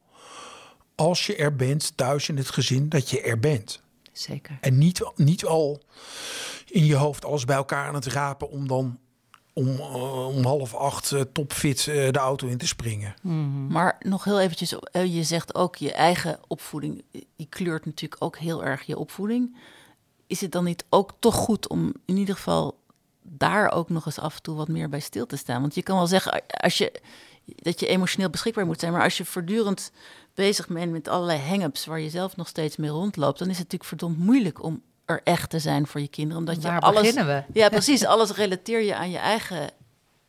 als 0.95 1.27
je 1.27 1.37
er 1.37 1.57
bent, 1.57 1.97
thuis 1.97 2.29
in 2.29 2.37
het 2.37 2.51
gezin, 2.51 2.89
dat 2.89 3.11
je 3.11 3.21
er 3.21 3.39
bent. 3.39 3.83
Zeker. 4.19 4.59
En 4.61 4.79
niet, 4.79 5.13
niet 5.17 5.45
al 5.45 5.83
in 6.67 6.85
je 6.85 6.97
hoofd 6.97 7.25
alles 7.25 7.45
bij 7.45 7.57
elkaar 7.57 7.87
aan 7.89 7.95
het 7.95 8.07
rapen 8.07 8.51
om 8.51 8.69
dan 8.69 8.99
om, 9.59 9.69
eh, 9.69 10.27
om 10.27 10.45
half 10.45 10.75
acht 10.75 11.13
eh, 11.13 11.21
topfit 11.21 11.79
eh, 11.79 12.11
de 12.11 12.19
auto 12.19 12.47
in 12.47 12.59
te 12.59 12.67
springen. 12.67 13.15
Maar 13.69 13.97
nog 14.01 14.25
heel 14.25 14.41
eventjes, 14.41 14.75
je 14.93 15.23
zegt 15.23 15.55
ook 15.55 15.77
je 15.77 15.93
eigen 15.93 16.39
opvoeding, 16.47 17.05
die 17.37 17.47
kleurt 17.49 17.85
natuurlijk 17.85 18.25
ook 18.25 18.39
heel 18.39 18.65
erg 18.65 18.83
je 18.83 18.99
opvoeding. 18.99 19.57
Is 20.27 20.41
het 20.41 20.53
dan 20.53 20.65
niet 20.65 20.85
ook 20.89 21.13
toch 21.19 21.35
goed 21.35 21.69
om 21.69 21.95
in 22.05 22.17
ieder 22.17 22.35
geval 22.35 22.79
daar 23.23 23.71
ook 23.71 23.89
nog 23.89 24.07
eens 24.07 24.19
af 24.19 24.37
en 24.37 24.43
toe 24.43 24.57
wat 24.57 24.69
meer 24.69 24.89
bij 24.89 25.01
stil 25.01 25.27
te 25.27 25.37
staan? 25.37 25.61
Want 25.61 25.75
je 25.75 25.83
kan 25.83 25.97
wel 25.97 26.07
zeggen 26.07 26.43
als 26.47 26.79
je, 26.79 27.01
dat 27.45 27.81
je 27.81 27.87
emotioneel 27.87 28.31
beschikbaar 28.31 28.67
moet 28.67 28.81
zijn, 28.81 28.93
maar 28.93 29.03
als 29.03 29.17
je 29.17 29.25
voortdurend 29.25 29.93
bezig 30.39 30.69
bent 30.69 30.93
met 30.93 31.09
allerlei 31.09 31.39
hang-ups 31.39 31.87
waar 31.87 32.01
je 32.01 32.11
zelf 32.11 32.37
nog 32.37 32.49
steeds 32.49 32.77
mee 32.77 32.91
rondloopt, 32.91 33.39
dan 33.39 33.49
is 33.49 33.59
het 33.59 33.73
natuurlijk 33.73 33.91
verdomd 33.91 34.19
moeilijk 34.19 34.63
om 34.63 34.83
er 35.05 35.21
echt 35.25 35.51
te 35.51 35.59
zijn 35.59 35.87
voor 35.87 36.01
je 36.01 36.09
kinderen. 36.09 36.39
Omdat 36.39 36.63
je 36.63 36.81
alles, 36.81 37.01
beginnen 37.01 37.27
we? 37.27 37.59
Ja, 37.59 37.69
precies. 37.79 38.05
Alles 38.05 38.31
relateer 38.31 38.83
je 38.83 38.95
aan 38.95 39.11
je 39.11 39.19
eigen 39.19 39.71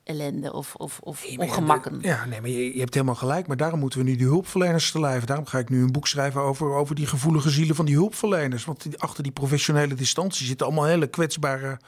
ellende 0.04 0.54
of, 0.54 0.76
of, 0.76 1.00
of 1.00 1.28
Nee, 1.28 1.40
ongemakken. 1.40 2.00
Ja, 2.02 2.26
nee, 2.26 2.42
maar 2.42 2.50
je, 2.50 2.74
je 2.74 2.80
hebt 2.80 2.94
helemaal 2.94 3.16
gelijk. 3.16 3.48
Maar 3.48 3.58
daarom 3.58 3.80
moeten 3.80 4.00
we 4.00 4.06
nu 4.06 4.16
die 4.16 4.28
hulpverleners 4.28 4.92
te 4.92 5.00
lijf. 5.00 5.24
Daarom 5.24 5.46
ga 5.46 5.60
ik 5.60 5.70
nu 5.70 5.82
een 5.82 5.92
boek 5.92 6.08
schrijven 6.08 6.42
over, 6.42 6.74
over 6.74 6.96
die 6.96 7.08
gevoelige 7.08 7.50
zielen 7.50 7.76
van 7.76 7.86
die 7.86 7.96
hulpverleners. 7.96 8.66
Want 8.66 8.86
achter 8.98 9.24
die 9.24 9.32
professionele 9.32 9.94
distantie 9.94 10.46
zitten 10.46 10.66
allemaal 10.66 10.86
hele 10.86 11.08
kwetsbare 11.08 11.80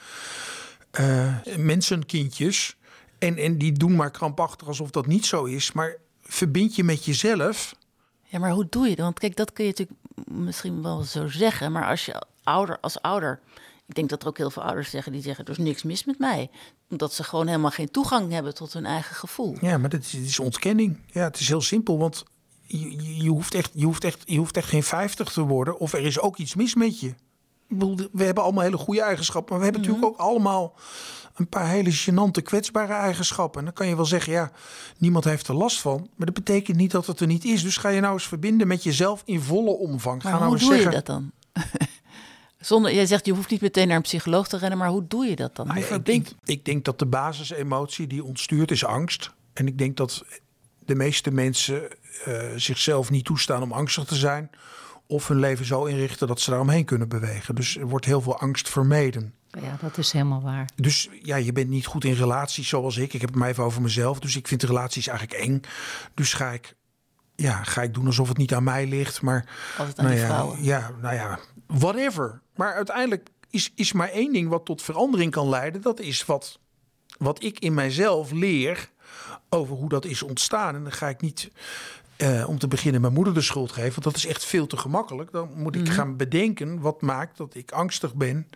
eh, 0.92 1.36
mensenkindjes. 1.58 2.78
En, 3.18 3.38
en 3.38 3.58
die 3.58 3.72
doen 3.72 3.96
maar 3.96 4.12
krampachtig 4.12 4.68
alsof 4.68 4.92
dat 4.92 5.08
niet 5.08 5.26
zo 5.26 5.44
is. 5.44 5.72
Maar 5.72 5.96
verbind 6.22 6.76
je 6.76 6.84
met 6.84 7.06
jezelf. 7.06 7.76
Ja, 8.32 8.40
maar 8.40 8.52
hoe 8.52 8.68
doe 8.70 8.90
je 8.90 8.96
dat? 8.96 9.06
Want 9.06 9.20
kijk, 9.20 9.36
dat 9.36 9.54
kun 9.54 9.66
je 9.66 9.70
natuurlijk 9.70 10.00
misschien 10.26 10.82
wel 10.82 11.02
zo 11.02 11.28
zeggen. 11.28 11.72
Maar 11.72 11.88
als 11.88 12.06
je 12.06 12.24
ouder 12.44 12.80
als 12.80 13.02
ouder... 13.02 13.40
Ik 13.88 13.96
denk 13.96 14.10
dat 14.10 14.22
er 14.22 14.28
ook 14.28 14.38
heel 14.38 14.50
veel 14.50 14.64
ouders 14.64 14.90
zeggen 14.90 15.12
die 15.12 15.22
zeggen... 15.22 15.46
er 15.46 15.52
is 15.52 15.58
niks 15.58 15.84
mis 15.84 16.06
met 16.06 16.20
mij. 16.20 16.50
Omdat 16.90 17.14
ze 17.14 17.24
gewoon 17.24 17.48
helemaal 17.48 17.72
geen 17.72 17.92
toegang 17.92 18.32
hebben 18.32 18.54
tot 18.54 18.74
hun 18.74 18.86
eigen 18.86 19.16
gevoel. 19.16 19.58
Ja, 19.62 19.78
maar 19.78 19.90
dat 19.90 20.02
is, 20.02 20.14
is 20.14 20.40
ontkenning. 20.40 21.00
Ja, 21.08 21.24
het 21.24 21.40
is 21.40 21.48
heel 21.48 21.62
simpel. 21.62 21.98
Want 21.98 22.24
je, 22.62 23.24
je, 23.24 23.30
hoeft 23.30 23.54
echt, 23.54 23.72
je, 23.74 23.86
hoeft 23.86 24.04
echt, 24.04 24.22
je 24.26 24.38
hoeft 24.38 24.58
echt 24.58 24.70
geen 24.70 24.84
50 24.84 25.32
te 25.32 25.42
worden. 25.42 25.80
Of 25.80 25.94
er 25.94 26.06
is 26.06 26.20
ook 26.20 26.38
iets 26.38 26.56
mis 26.56 26.76
met 26.76 27.00
je. 27.00 27.08
Ik 27.08 27.16
bedoel, 27.68 27.98
we 28.12 28.24
hebben 28.24 28.44
allemaal 28.44 28.64
hele 28.64 28.78
goede 28.78 29.02
eigenschappen. 29.02 29.50
Maar 29.50 29.66
we 29.66 29.72
hebben 29.72 29.82
natuurlijk 29.82 30.14
ook 30.14 30.28
allemaal 30.28 30.74
een 31.36 31.48
paar 31.48 31.68
hele 31.68 31.92
gênante, 31.92 32.42
kwetsbare 32.44 32.94
eigenschappen. 32.94 33.60
En 33.60 33.66
dan 33.66 33.74
kan 33.74 33.88
je 33.88 33.96
wel 33.96 34.06
zeggen, 34.06 34.34
ja, 34.34 34.52
niemand 34.98 35.24
heeft 35.24 35.48
er 35.48 35.56
last 35.56 35.80
van. 35.82 36.10
Maar 36.16 36.26
dat 36.26 36.36
betekent 36.36 36.78
niet 36.78 36.92
dat 36.92 37.06
het 37.06 37.20
er 37.20 37.28
niet 37.28 37.46
is. 37.46 37.64
Dus 37.64 37.78
ga 37.78 37.90
je 37.90 38.02
nou 38.02 38.14
eens 38.14 38.28
verbinden 38.28 38.68
met 38.68 38.84
jezelf 38.84 39.22
in 39.26 39.42
volle 39.42 39.72
omvang. 39.72 40.24
Maar 40.24 40.32
ga 40.32 40.38
nou 40.38 40.52
hoe 40.52 40.60
eens 40.60 40.68
doe 40.68 40.74
zeggen, 40.74 40.92
je 40.92 40.98
dat 40.98 41.06
dan? 41.06 41.32
Zonder, 42.60 42.94
jij 42.94 43.06
zegt, 43.06 43.26
je 43.26 43.34
hoeft 43.34 43.50
niet 43.50 43.62
meteen 43.62 43.88
naar 43.88 43.96
een 43.96 44.02
psycholoog 44.02 44.48
te 44.48 44.58
rennen. 44.58 44.78
Maar 44.78 44.90
hoe 44.90 45.08
doe 45.08 45.26
je 45.26 45.36
dat 45.36 45.56
dan? 45.56 45.68
Nou 45.68 45.80
ja, 45.80 45.88
ik, 45.88 46.06
denk, 46.06 46.28
ik 46.44 46.66
denk 46.66 46.86
dat 46.86 47.00
de 47.00 47.06
basisemotie 47.06 48.08
die 48.08 48.24
ons 48.24 48.42
stuurt 48.42 48.72
is 48.72 48.86
angst. 48.86 49.32
En 49.54 49.68
ik 49.68 49.78
denk 49.78 49.98
dat 49.98 50.24
de 50.86 50.96
meeste 50.96 51.32
mensen 51.32 51.90
eh, 52.26 52.50
zichzelf 52.56 53.10
niet 53.10 53.26
toestaan 53.26 53.62
om 53.62 53.72
angstig 53.72 54.04
te 54.04 54.16
zijn. 54.16 54.50
Of 55.12 55.28
hun 55.28 55.40
leven 55.40 55.66
zo 55.66 55.86
inrichten 55.86 56.28
dat 56.28 56.40
ze 56.40 56.50
daaromheen 56.50 56.86
kunnen 56.86 57.08
bewegen. 57.08 57.56
Dus 57.56 57.78
er 57.78 57.88
wordt 57.88 58.06
heel 58.06 58.22
veel 58.22 58.40
angst 58.40 58.70
vermeden. 58.70 59.34
Ja, 59.62 59.78
dat 59.82 59.98
is 59.98 60.12
helemaal 60.12 60.42
waar. 60.42 60.70
Dus 60.76 61.10
ja, 61.22 61.36
je 61.36 61.52
bent 61.52 61.70
niet 61.70 61.86
goed 61.86 62.04
in 62.04 62.14
relaties 62.14 62.68
zoals 62.68 62.98
ik. 62.98 63.14
Ik 63.14 63.22
heb 63.22 63.30
het 63.30 63.40
maar 63.40 63.50
even 63.50 63.64
over 63.64 63.82
mezelf. 63.82 64.20
Dus 64.20 64.36
ik 64.36 64.48
vind 64.48 64.64
relaties 64.64 65.08
eigenlijk 65.08 65.40
eng. 65.40 65.62
Dus 66.14 66.34
ga 66.34 66.52
ik, 66.52 66.76
ja, 67.36 67.64
ga 67.64 67.82
ik 67.82 67.94
doen 67.94 68.06
alsof 68.06 68.28
het 68.28 68.38
niet 68.38 68.54
aan 68.54 68.64
mij 68.64 68.88
ligt. 68.88 69.22
Maar 69.22 69.50
Altijd 69.78 70.00
aan 70.00 70.06
nou 70.06 70.18
die 70.18 70.26
ja, 70.26 70.32
vrouwen. 70.32 70.64
Ja, 70.64 70.92
nou 71.02 71.16
ja, 71.16 71.40
whatever. 71.68 72.42
Maar 72.56 72.74
uiteindelijk 72.74 73.30
is, 73.50 73.72
is 73.76 73.92
maar 73.92 74.10
één 74.10 74.34
ding 74.34 74.50
wat 74.50 74.66
tot 74.66 74.82
verandering 74.82 75.32
kan 75.32 75.50
leiden. 75.50 75.82
Dat 75.82 76.00
is 76.00 76.26
wat, 76.26 76.60
wat 77.18 77.44
ik 77.44 77.60
in 77.60 77.74
mijzelf 77.74 78.32
leer 78.32 78.90
over 79.50 79.76
hoe 79.76 79.90
dat 79.90 80.06
is 80.06 80.24
ontstaan. 80.24 80.76
En 80.76 80.84
dan 80.84 80.92
ga 80.92 81.10
ik 81.10 81.22
niet 81.22 81.52
eh, 82.22 82.50
om 82.50 82.60
te 82.60 82.68
beginnen 82.68 83.02
mijn 83.02 83.14
moeder 83.14 83.34
de 83.34 83.42
schuld 83.42 83.72
geven. 83.72 83.92
Want 83.92 84.04
dat 84.04 84.16
is 84.16 84.26
echt 84.26 84.46
veel 84.46 84.68
te 84.68 84.78
gemakkelijk. 84.78 85.32
Dan 85.32 85.50
moet 85.56 85.76
Mhm. 85.76 85.86
ik 85.86 85.92
gaan 85.92 86.18
bedenken 86.18 86.80
wat 86.80 87.02
maakt 87.02 87.38
dat 87.38 87.56
ik 87.56 87.72
angstig 87.72 88.16
ben 88.16 88.48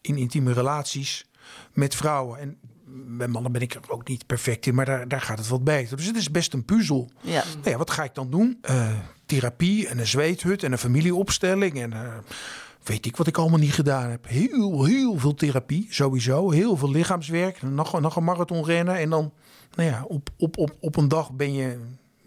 in 0.00 0.16
intieme 0.16 0.52
relaties 0.52 1.26
met 1.72 1.94
vrouwen. 1.94 2.38
En 2.38 2.58
bij 3.18 3.28
mannen 3.28 3.52
ben 3.52 3.60
ik 3.60 3.74
er 3.74 3.80
ook 3.90 4.08
niet 4.08 4.26
perfect 4.26 4.66
in, 4.66 4.74
maar 4.74 4.84
daar, 4.84 5.08
daar 5.08 5.20
gaat 5.20 5.38
het 5.38 5.48
wat 5.48 5.64
beter. 5.64 5.96
Dus 5.96 6.06
het 6.06 6.16
is 6.16 6.30
best 6.30 6.52
een 6.52 6.64
puzzel. 6.64 7.10
Ja. 7.20 7.44
Nou 7.58 7.70
ja, 7.70 7.76
wat 7.76 7.90
ga 7.90 8.04
ik 8.04 8.14
dan 8.14 8.30
doen? 8.30 8.58
Eh, 8.62 8.88
therapie 9.26 9.88
en 9.88 9.98
een 9.98 10.06
zweethut 10.06 10.62
en 10.62 10.72
een 10.72 10.78
familieopstelling 10.78 11.80
en 11.80 11.92
eh, 11.92 12.12
weet 12.82 13.06
ik 13.06 13.16
wat 13.16 13.26
ik 13.26 13.38
allemaal 13.38 13.58
niet 13.58 13.74
gedaan 13.74 14.10
heb. 14.10 14.26
Heel, 14.28 14.84
heel 14.84 15.18
veel 15.18 15.34
therapie, 15.34 15.86
sowieso. 15.90 16.50
Heel 16.50 16.76
veel 16.76 16.90
lichaamswerk. 16.90 17.62
Nog, 17.62 18.00
nog 18.00 18.16
een 18.16 18.24
marathon 18.24 18.64
rennen 18.64 18.96
en 18.96 19.10
dan, 19.10 19.32
nou 19.74 19.88
ja, 19.90 20.04
op, 20.08 20.30
op, 20.36 20.58
op, 20.58 20.76
op 20.80 20.96
een 20.96 21.08
dag 21.08 21.32
ben 21.32 21.52
je, 21.54 21.78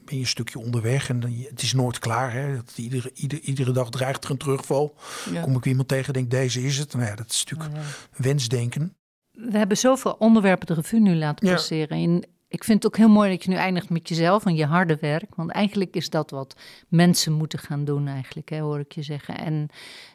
ben 0.06 0.16
je 0.16 0.22
een 0.22 0.28
stukje 0.28 0.60
onderweg 0.60 1.10
en 1.10 1.20
dan, 1.20 1.32
het 1.50 1.62
is 1.62 1.74
nooit 1.74 2.00
klaar. 2.00 2.34
Hè? 2.34 2.56
Dat 2.56 2.74
iedere, 2.78 3.12
iedere, 3.14 3.42
iedere 3.42 3.72
dag 3.72 3.90
dreigt 3.90 4.24
er 4.24 4.32
een 4.32 4.38
terugval. 4.38 4.96
Ja. 5.32 5.42
Kom 5.42 5.56
ik 5.56 5.66
iemand 5.66 5.88
tegen, 5.88 6.14
denk 6.14 6.32
deze 6.32 6.64
is 6.64 6.78
het. 6.78 6.94
Nou 6.94 7.06
ja, 7.06 7.16
dat 7.16 7.30
is 7.32 7.46
natuurlijk 7.46 7.80
wensdenken. 8.18 8.96
We 9.32 9.58
hebben 9.58 9.78
zoveel 9.78 10.16
onderwerpen 10.20 10.68
de 10.68 10.74
revue 10.74 11.00
nu 11.00 11.16
laten 11.16 11.48
Ja. 11.48 11.54
passeren. 11.54 11.98
En 11.98 12.28
ik 12.48 12.64
vind 12.64 12.84
het 12.84 12.92
ook 12.92 12.98
heel 12.98 13.10
mooi 13.10 13.30
dat 13.30 13.44
je 13.44 13.50
nu 13.50 13.56
eindigt 13.56 13.90
met 13.90 14.10
jezelf 14.10 14.46
en 14.46 14.56
je 14.56 14.66
harde 14.66 14.98
werk. 15.02 15.36
Want 15.36 15.52
eigenlijk 15.52 15.96
is 15.96 16.10
dat 16.10 16.32
wat 16.32 16.56
mensen 16.88 17.34
moeten 17.34 17.60
gaan 17.60 17.86
doen, 17.86 18.08
eigenlijk, 18.08 18.50
hè, 18.50 18.60
hoor 18.60 18.80
ik 18.80 18.92
je 18.92 19.04
zeggen. 19.04 19.38
En 19.38 19.70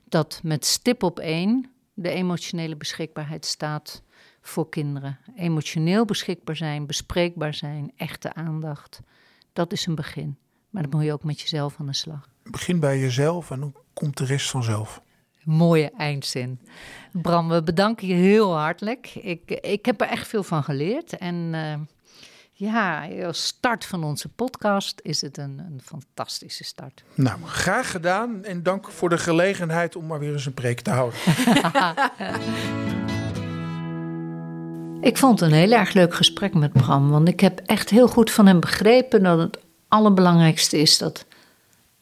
dat 0.05 0.41
met 0.43 0.65
stip 0.65 1.03
op 1.03 1.19
één 1.19 1.71
de 1.95 2.09
emotionele 2.11 2.77
beschikbaarheid 2.77 3.47
staat 3.47 4.03
voor 4.41 4.69
kinderen. 4.69 5.19
Emotioneel 5.37 6.05
beschikbaar 6.05 6.57
zijn, 6.57 6.87
bespreekbaar 6.87 7.55
zijn, 7.55 7.93
echte 7.97 8.35
aandacht. 8.35 9.01
Dat 9.59 9.73
is 9.73 9.87
een 9.87 9.95
begin. 9.95 10.39
Maar 10.71 10.83
dan 10.83 10.91
moet 10.91 11.05
je 11.05 11.13
ook 11.13 11.25
met 11.25 11.41
jezelf 11.41 11.77
aan 11.79 11.87
de 11.87 11.95
slag. 11.95 12.29
Begin 12.43 12.81
bij 12.81 12.99
jezelf 12.99 13.51
en 13.51 13.61
dan 13.61 13.75
komt 13.93 14.17
de 14.17 14.25
rest 14.25 14.51
vanzelf. 14.51 15.03
Mooie 15.45 15.91
eindzin. 15.97 16.61
Bram, 17.13 17.49
we 17.49 17.63
bedanken 17.63 18.07
je 18.07 18.15
heel 18.15 18.57
hartelijk. 18.57 19.15
Ik, 19.15 19.51
ik 19.51 19.87
heb 19.87 20.01
er 20.01 20.07
echt 20.09 20.29
veel 20.29 20.43
van 20.43 20.65
geleerd. 20.65 21.17
En 21.17 21.51
eh, 21.53 21.75
Ja, 22.53 23.09
als 23.25 23.47
start 23.47 23.85
van 23.85 24.05
onze 24.05 24.29
podcast 24.29 25.01
is 25.03 25.21
het 25.21 25.39
een, 25.39 25.59
een 25.59 25.81
fantastische 25.85 26.65
start. 26.65 27.05
Nou, 27.15 27.39
graag 27.45 27.91
gedaan 27.91 28.45
en 28.45 28.63
dank 28.63 28.91
voor 28.91 29.09
de 29.09 29.19
gelegenheid 29.19 29.97
om 29.97 30.07
maar 30.07 30.19
weer 30.19 30.33
eens 30.33 30.47
een 30.47 30.55
preek 30.55 30.81
te 30.81 30.91
houden. 30.91 31.19
ik 35.01 35.17
vond 35.17 35.41
een 35.41 35.53
heel 35.53 35.73
erg 35.73 35.93
leuk 35.93 36.15
gesprek 36.15 36.55
met 36.55 36.73
Bram, 36.73 37.11
want 37.11 37.29
ik 37.29 37.41
heb 37.41 37.61
echt 37.67 37.91
heel 37.91 38.09
goed 38.09 38.31
van 38.31 38.47
hem 38.47 38.61
begrepen 38.61 39.23
dat 39.23 39.39
het 39.39 39.59
allerbelangrijkste 39.89 40.79
is 40.79 40.99
dat 40.99 41.25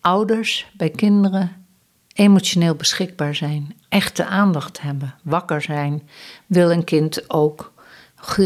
ouders 0.00 0.66
bij 0.76 0.90
kinderen 0.90 1.66
emotioneel 2.12 2.74
beschikbaar 2.74 3.34
zijn, 3.34 3.76
echte 3.88 4.24
aandacht 4.24 4.80
hebben, 4.80 5.14
wakker 5.22 5.62
zijn, 5.62 6.08
wil 6.46 6.70
een 6.70 6.84
kind 6.84 7.30
ook 7.30 7.72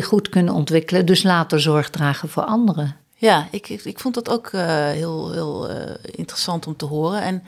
goed 0.01 0.29
kunnen 0.29 0.55
ontwikkelen, 0.55 1.07
dus 1.07 1.23
later 1.23 1.61
zorg 1.61 1.91
dragen 1.91 2.29
voor 2.29 2.45
anderen. 2.45 2.97
Ja, 3.15 3.49
ik, 3.51 3.69
ik, 3.69 3.99
vond 3.99 4.15
dat 4.15 4.31
ook 4.31 4.53
uh, 4.53 4.63
heel, 4.89 5.33
heel 5.33 5.71
uh, 5.71 5.77
interessant 6.03 6.67
om 6.67 6.77
te 6.77 6.85
horen. 6.85 7.23
En 7.23 7.43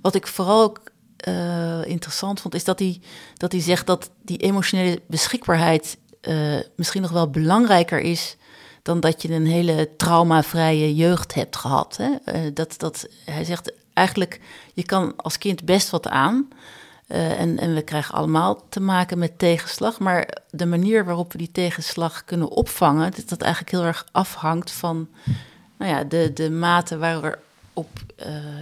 wat 0.00 0.14
ik 0.14 0.26
vooral 0.26 0.62
ook 0.62 0.80
uh, 1.28 1.86
interessant 1.86 2.40
vond, 2.40 2.54
is 2.54 2.64
dat 2.64 2.78
hij, 2.78 3.00
dat 3.36 3.52
hij 3.52 3.60
zegt 3.60 3.86
dat 3.86 4.10
die 4.22 4.38
emotionele 4.38 5.00
beschikbaarheid 5.06 5.98
misschien 6.76 7.02
nog 7.02 7.10
wel 7.10 7.30
belangrijker 7.30 8.00
is 8.00 8.36
dan 8.82 9.00
dat 9.00 9.22
je 9.22 9.32
een 9.32 9.46
hele 9.46 9.90
traumavrije 9.96 10.94
jeugd 10.94 11.34
hebt 11.34 11.56
gehad. 11.56 11.96
Hè? 11.96 12.52
dat, 12.52 12.74
dat, 12.78 13.08
hij 13.24 13.44
zegt 13.44 13.72
eigenlijk, 13.92 14.40
je 14.74 14.84
kan 14.84 15.16
als 15.16 15.38
kind 15.38 15.64
best 15.64 15.90
wat 15.90 16.08
aan. 16.08 16.48
Uh, 17.08 17.40
en, 17.40 17.58
en 17.58 17.74
we 17.74 17.82
krijgen 17.82 18.14
allemaal 18.14 18.68
te 18.68 18.80
maken 18.80 19.18
met 19.18 19.38
tegenslag. 19.38 19.98
Maar 19.98 20.28
de 20.50 20.66
manier 20.66 21.04
waarop 21.04 21.32
we 21.32 21.38
die 21.38 21.52
tegenslag 21.52 22.24
kunnen 22.24 22.48
opvangen, 22.48 23.12
dat 23.16 23.28
dat 23.28 23.40
eigenlijk 23.40 23.72
heel 23.72 23.84
erg 23.84 24.06
afhangt 24.12 24.70
van 24.70 25.08
nou 25.78 25.90
ja, 25.90 26.04
de, 26.04 26.30
de 26.34 26.50
mate 26.50 26.98
waarop. 26.98 27.88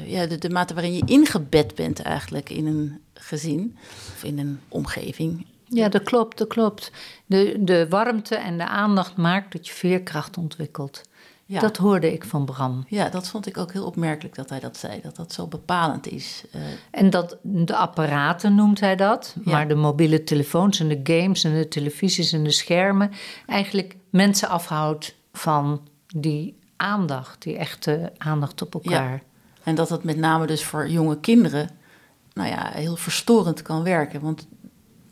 Ja, 0.06 0.26
de, 0.26 0.38
de 0.38 0.50
mate 0.50 0.74
waarin 0.74 0.94
je 0.94 1.02
ingebed 1.06 1.74
bent 1.74 2.02
eigenlijk 2.02 2.50
in 2.50 2.66
een 2.66 3.00
gezin 3.14 3.76
of 4.14 4.24
in 4.24 4.38
een 4.38 4.60
omgeving. 4.68 5.46
Ja, 5.68 5.88
dat 5.88 6.02
klopt, 6.02 6.38
dat 6.38 6.48
klopt. 6.48 6.92
De, 7.26 7.56
de 7.60 7.88
warmte 7.88 8.36
en 8.36 8.58
de 8.58 8.66
aandacht 8.66 9.16
maakt 9.16 9.52
dat 9.52 9.66
je 9.66 9.72
veerkracht 9.72 10.36
ontwikkelt. 10.36 11.02
Ja. 11.48 11.60
Dat 11.60 11.76
hoorde 11.76 12.12
ik 12.12 12.24
van 12.24 12.44
Bram. 12.44 12.84
Ja, 12.88 13.08
dat 13.08 13.28
vond 13.28 13.46
ik 13.46 13.58
ook 13.58 13.72
heel 13.72 13.84
opmerkelijk 13.84 14.34
dat 14.34 14.50
hij 14.50 14.60
dat 14.60 14.76
zei, 14.76 15.00
dat 15.02 15.16
dat 15.16 15.32
zo 15.32 15.46
bepalend 15.46 16.06
is. 16.06 16.44
Uh, 16.54 16.62
en 16.90 17.10
dat 17.10 17.36
de 17.42 17.76
apparaten 17.76 18.54
noemt 18.54 18.80
hij 18.80 18.96
dat, 18.96 19.36
ja. 19.44 19.52
maar 19.52 19.68
de 19.68 19.74
mobiele 19.74 20.24
telefoons 20.24 20.80
en 20.80 20.88
de 20.88 21.00
games 21.02 21.44
en 21.44 21.54
de 21.54 21.68
televisies 21.68 22.32
en 22.32 22.44
de 22.44 22.50
schermen 22.50 23.10
eigenlijk 23.46 23.96
mensen 24.10 24.48
afhoudt 24.48 25.14
van 25.32 25.88
die 26.06 26.58
aandacht, 26.76 27.42
die 27.42 27.56
echte 27.56 28.12
aandacht 28.18 28.62
op 28.62 28.74
elkaar. 28.74 29.12
Ja. 29.12 29.20
En 29.62 29.74
dat 29.74 29.88
dat 29.88 30.04
met 30.04 30.16
name 30.16 30.46
dus 30.46 30.64
voor 30.64 30.88
jonge 30.88 31.20
kinderen, 31.20 31.70
nou 32.32 32.48
ja, 32.48 32.70
heel 32.72 32.96
verstorend 32.96 33.62
kan 33.62 33.82
werken. 33.82 34.20
Want 34.20 34.46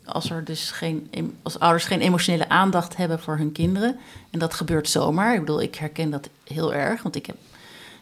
als, 0.05 0.29
er 0.29 0.43
dus 0.43 0.71
geen, 0.71 1.09
als 1.41 1.59
ouders 1.59 1.85
geen 1.85 2.01
emotionele 2.01 2.49
aandacht 2.49 2.97
hebben 2.97 3.19
voor 3.19 3.37
hun 3.37 3.51
kinderen. 3.51 3.97
En 4.29 4.39
dat 4.39 4.53
gebeurt 4.53 4.89
zomaar. 4.89 5.33
Ik 5.33 5.39
bedoel, 5.39 5.61
ik 5.61 5.75
herken 5.75 6.09
dat 6.09 6.29
heel 6.43 6.73
erg. 6.73 7.03
Want 7.03 7.15
ik 7.15 7.25
heb, 7.25 7.37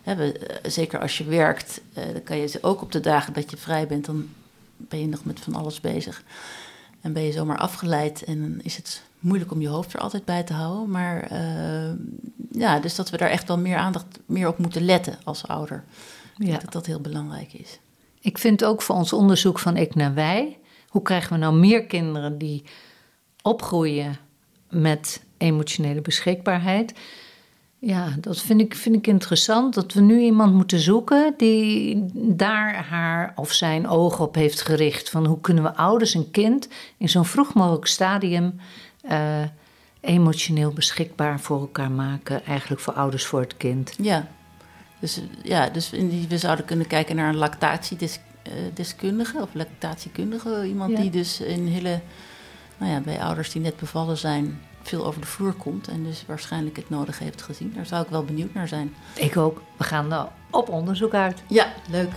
hè, 0.04 0.32
eh, 0.32 0.72
zeker 0.72 1.00
als 1.00 1.18
je 1.18 1.24
werkt, 1.24 1.82
eh, 1.94 2.04
dan 2.12 2.24
kan 2.24 2.38
je 2.38 2.58
ook 2.62 2.82
op 2.82 2.92
de 2.92 3.00
dagen 3.00 3.34
dat 3.34 3.52
je 3.52 3.58
vrij 3.58 3.88
bent, 3.88 4.06
dan 4.06 4.30
ben 4.78 5.00
je 5.00 5.08
nog 5.08 5.26
met 5.26 5.40
van 5.40 5.56
alles 5.56 5.82
bezig. 5.82 6.24
En 7.02 7.14
ben 7.14 7.24
je 7.24 7.32
zomaar 7.32 7.58
afgeleid 7.58 8.24
en 8.24 8.42
dan 8.42 8.60
is 8.62 8.76
het 8.76 9.04
moeilijk 9.20 9.52
om 9.52 9.62
je 9.62 9.68
hoofd 9.68 9.94
er 9.94 10.00
altijd 10.00 10.26
bij 10.26 10.44
te 10.44 10.54
houden. 10.54 10.90
Maar 10.90 11.32
uh, 11.32 11.92
ja, 12.52 12.80
dus 12.80 12.96
dat 12.96 13.10
we 13.10 13.18
daar 13.18 13.30
echt 13.30 13.48
wel 13.48 13.58
meer 13.58 13.78
aandacht 13.78 14.06
meer 14.26 14.48
op 14.48 14.58
moeten 14.58 14.86
letten 14.86 15.18
als 15.24 15.48
ouder. 15.48 15.84
Ja. 16.38 16.58
dat 16.58 16.72
dat 16.72 16.86
heel 16.86 17.00
belangrijk 17.00 17.54
is. 17.54 17.80
Ik 18.20 18.38
vind 18.38 18.64
ook 18.64 18.82
voor 18.82 18.96
ons 18.96 19.14
onderzoek 19.14 19.60
van 19.60 19.78
Ik 19.78 19.96
naar 19.96 20.14
Wij 20.14 20.58
hoe 20.94 21.02
krijgen 21.02 21.34
we 21.34 21.40
nou 21.40 21.56
meer 21.56 21.86
kinderen 21.86 22.38
die 22.38 22.64
opgroeien 23.42 24.18
met 24.70 25.24
emotionele 25.38 26.02
beschikbaarheid? 26.02 26.94
Ja, 27.80 28.16
dat 28.20 28.42
vind 28.42 28.62
ik, 28.62 28.76
vind 28.76 28.96
ik 28.96 29.08
interessant. 29.08 29.74
Dat 29.74 29.94
we 29.94 30.02
nu 30.02 30.20
iemand 30.20 30.54
moeten 30.54 30.80
zoeken 30.80 31.34
die 31.38 32.06
daar 32.14 32.76
haar 32.76 33.34
of 33.36 33.52
zijn 33.52 33.88
ogen 33.88 34.26
op 34.26 34.36
heeft 34.36 34.62
gericht. 34.62 35.10
Van 35.10 35.26
hoe 35.26 35.42
kunnen 35.42 35.64
we 35.64 35.76
ouders 35.76 36.14
en 36.14 36.32
kind 36.32 36.68
in 36.98 37.10
zo'n 37.10 37.26
vroeg 37.26 37.54
mogelijk 37.54 37.88
stadium 37.88 38.56
uh, 39.06 39.42
emotioneel 40.02 40.72
beschikbaar 40.72 41.40
voor 41.40 41.60
elkaar 41.60 41.92
maken. 41.92 42.46
Eigenlijk 42.46 42.82
voor 42.82 42.94
ouders 42.94 43.26
voor 43.26 43.40
het 43.40 43.58
kind. 43.58 43.94
Ja, 44.02 44.28
dus, 45.00 45.22
ja, 45.44 45.70
dus 45.70 45.90
we 46.30 46.38
zouden 46.38 46.66
kunnen 46.66 46.88
kijken 46.88 47.16
naar 47.16 47.30
een 47.30 47.36
lactatiedeskundige 47.36 48.28
eh, 48.28 48.33
deskundige 48.74 49.42
of 49.42 49.54
lactatiekundige. 49.54 50.66
Iemand 50.66 50.98
die 50.98 51.10
dus 51.10 51.40
in 51.42 51.68
hele, 51.68 52.00
nou 52.78 52.92
ja, 52.92 53.00
bij 53.00 53.22
ouders 53.22 53.52
die 53.52 53.62
net 53.62 53.78
bevallen 53.78 54.18
zijn, 54.18 54.62
veel 54.82 55.06
over 55.06 55.22
de 55.22 55.28
vloer 55.28 55.54
komt. 55.54 55.88
En 55.88 56.04
dus 56.04 56.24
waarschijnlijk 56.28 56.76
het 56.76 56.90
nodige 56.90 57.24
heeft 57.24 57.42
gezien. 57.42 57.74
Daar 57.76 57.86
zou 57.86 58.04
ik 58.04 58.10
wel 58.10 58.24
benieuwd 58.24 58.54
naar 58.54 58.68
zijn. 58.68 58.96
Ik 59.16 59.38
ook. 59.38 59.62
We 59.78 59.84
gaan 59.84 60.30
op 60.50 60.70
onderzoek 60.70 61.14
uit. 61.14 61.44
Ja, 61.48 61.74
leuk. 61.90 62.12